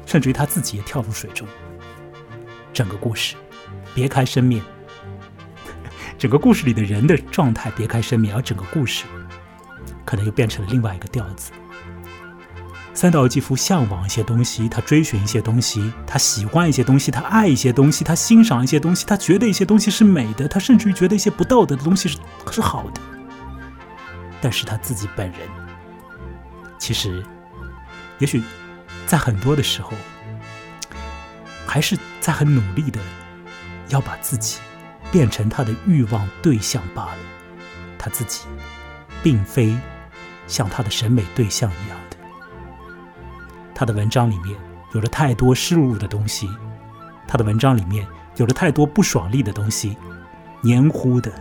[0.06, 1.48] 甚至于他自己也跳入水中。
[2.74, 3.36] 整个故事
[3.95, 4.62] 别开生面，
[6.18, 9.06] 整个故事里的人的状态别开生面，而整个故事
[10.06, 11.52] 可能又变成了另外一个调子。
[12.98, 22.18] 三岛由纪夫向往一些东西，他追寻一些东西，他喜欢一些东西，他爱一些东西，他欣赏一些东西，他觉得一些东西是美的，他甚至于觉得一些不道德的东西是
[22.52, 22.99] 是好的。
[24.41, 25.41] 但是他自己本人，
[26.80, 27.24] 其实
[28.18, 28.41] 也许。
[29.06, 29.94] 在很多的时候，
[31.65, 32.99] 还是在很努力的
[33.88, 34.57] 要把自己
[35.14, 37.18] 变成他的欲望对象罢了。
[37.98, 38.41] 他自己
[39.24, 39.78] 并非
[40.45, 41.98] 像他的审美对象一样。
[43.80, 44.58] 他的文章里面
[44.94, 46.49] 有着太多湿漉漉的东西，
[47.28, 49.95] 他的文章里面有着太多不爽利的东西，
[50.62, 51.32] 黏糊的、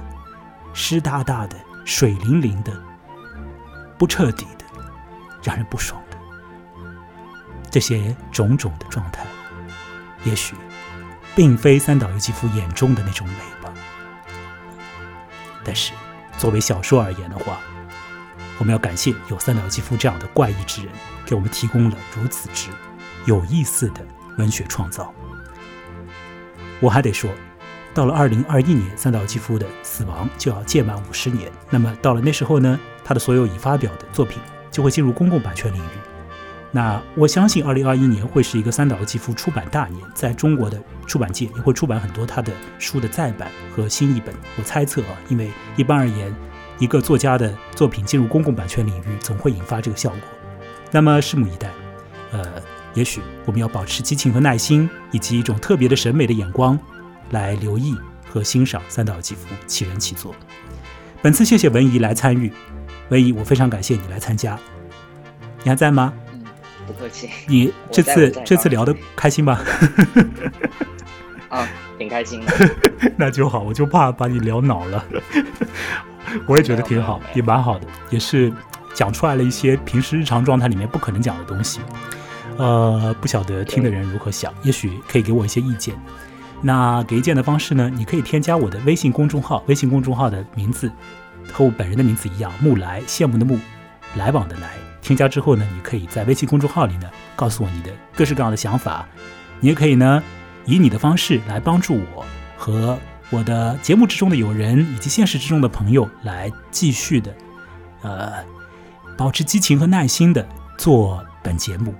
[0.75, 1.57] 湿哒哒的、
[1.87, 2.79] 水灵灵的、
[3.97, 4.67] 不彻底的，
[5.43, 6.19] 让人不爽的。
[7.71, 9.25] 这些种种的状态，
[10.25, 10.55] 也许
[11.35, 13.73] 并非三岛由纪夫眼中的那种美吧。
[15.65, 15.95] 但是，
[16.37, 17.57] 作为小说而言的话，
[18.59, 20.93] 我们要感谢有三岛由纪夫这样的怪异之人，
[21.25, 22.71] 给我们提供了如此之
[23.27, 24.01] 有意思的
[24.39, 25.13] 文学创造。
[26.81, 27.31] 我还得说，
[27.95, 31.51] 到了二零二一年，三岛由纪夫的死亡就要届满五十年。
[31.71, 34.39] 那么，到了那时候呢，他的所有已发表的作品
[34.71, 35.89] 就会进入公共版权领域。
[36.73, 44.35] 那我相信，二零二一年会是一个三岛由纪夫出版大年，在中国的出版界也会出版很多他的书的再版和新译本。
[44.59, 46.35] 我猜测啊，因为一般而言，
[46.79, 50.21] 一个作家的作品进入公共版权领域，总会引发这个效果。
[50.91, 51.71] 那么拭目以待。
[52.33, 52.45] 呃，
[52.95, 56.79] 也许我们要保持激情和耐心，以及一种特别的审美的眼光，
[57.31, 57.97] 来留意
[58.29, 60.35] 和欣赏三岛由纪夫启人启作。
[61.23, 62.53] 本次谢谢文怡来参与，
[63.09, 64.59] 文怡，我非常感谢你来参加。
[65.63, 66.13] 你还在吗？
[66.33, 66.45] 嗯
[66.87, 69.61] 不客气，你这次这次聊的开心吧？
[71.51, 72.71] 啊，挺开心的。
[73.19, 75.05] 那就好，我就怕把你聊恼了。
[76.47, 78.53] 我也觉得挺好，也蛮好的，也是
[78.95, 81.81] 讲出来了一些平时日常状态里面不可能讲的东西。
[82.57, 85.95] 呃，不晓得听的人如何想，也许可以给我一些意见。
[86.63, 87.91] 那给意见的方式呢？
[87.95, 90.91] 你可以添加我的微信公众号，微信公众号的名字
[91.53, 93.59] 和我本人的名字一样，木来，羡慕的慕，
[94.15, 94.71] 来往的来。
[95.03, 99.07] 添加之后呢，你可以在微信公众号里呢告诉我你的各式各样的想法，
[99.61, 100.23] 你也可以呢
[100.65, 102.25] 以你的方式来帮助我
[102.57, 102.99] 和
[103.31, 107.35] 我的节目之中的友人以及现实之中的朋友来继续的，
[108.03, 108.45] 呃，
[109.17, 110.47] 保持激情和耐心的
[110.79, 111.95] 做本节目，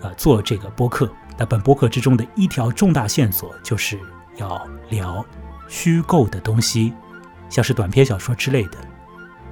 [0.00, 1.10] 呃，做这个播客。
[1.36, 3.98] 那本播客之中的一条重大线索就是
[4.36, 5.24] 要聊
[5.68, 6.92] 虚构的东西，
[7.48, 8.78] 像是短篇小说之类的，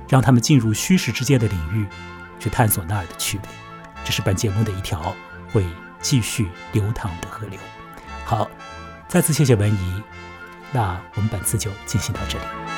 [0.09, 1.87] 让他们进入虚实之间的领域。
[2.41, 3.43] 去探索那儿的趣味，
[4.05, 5.13] 这是本节目的一条
[5.53, 5.67] 会
[6.01, 7.59] 继续流淌的河流。
[8.25, 8.49] 好，
[9.09, 10.03] 再次谢谢文怡，
[10.73, 12.78] 那我们本次就进行到这里。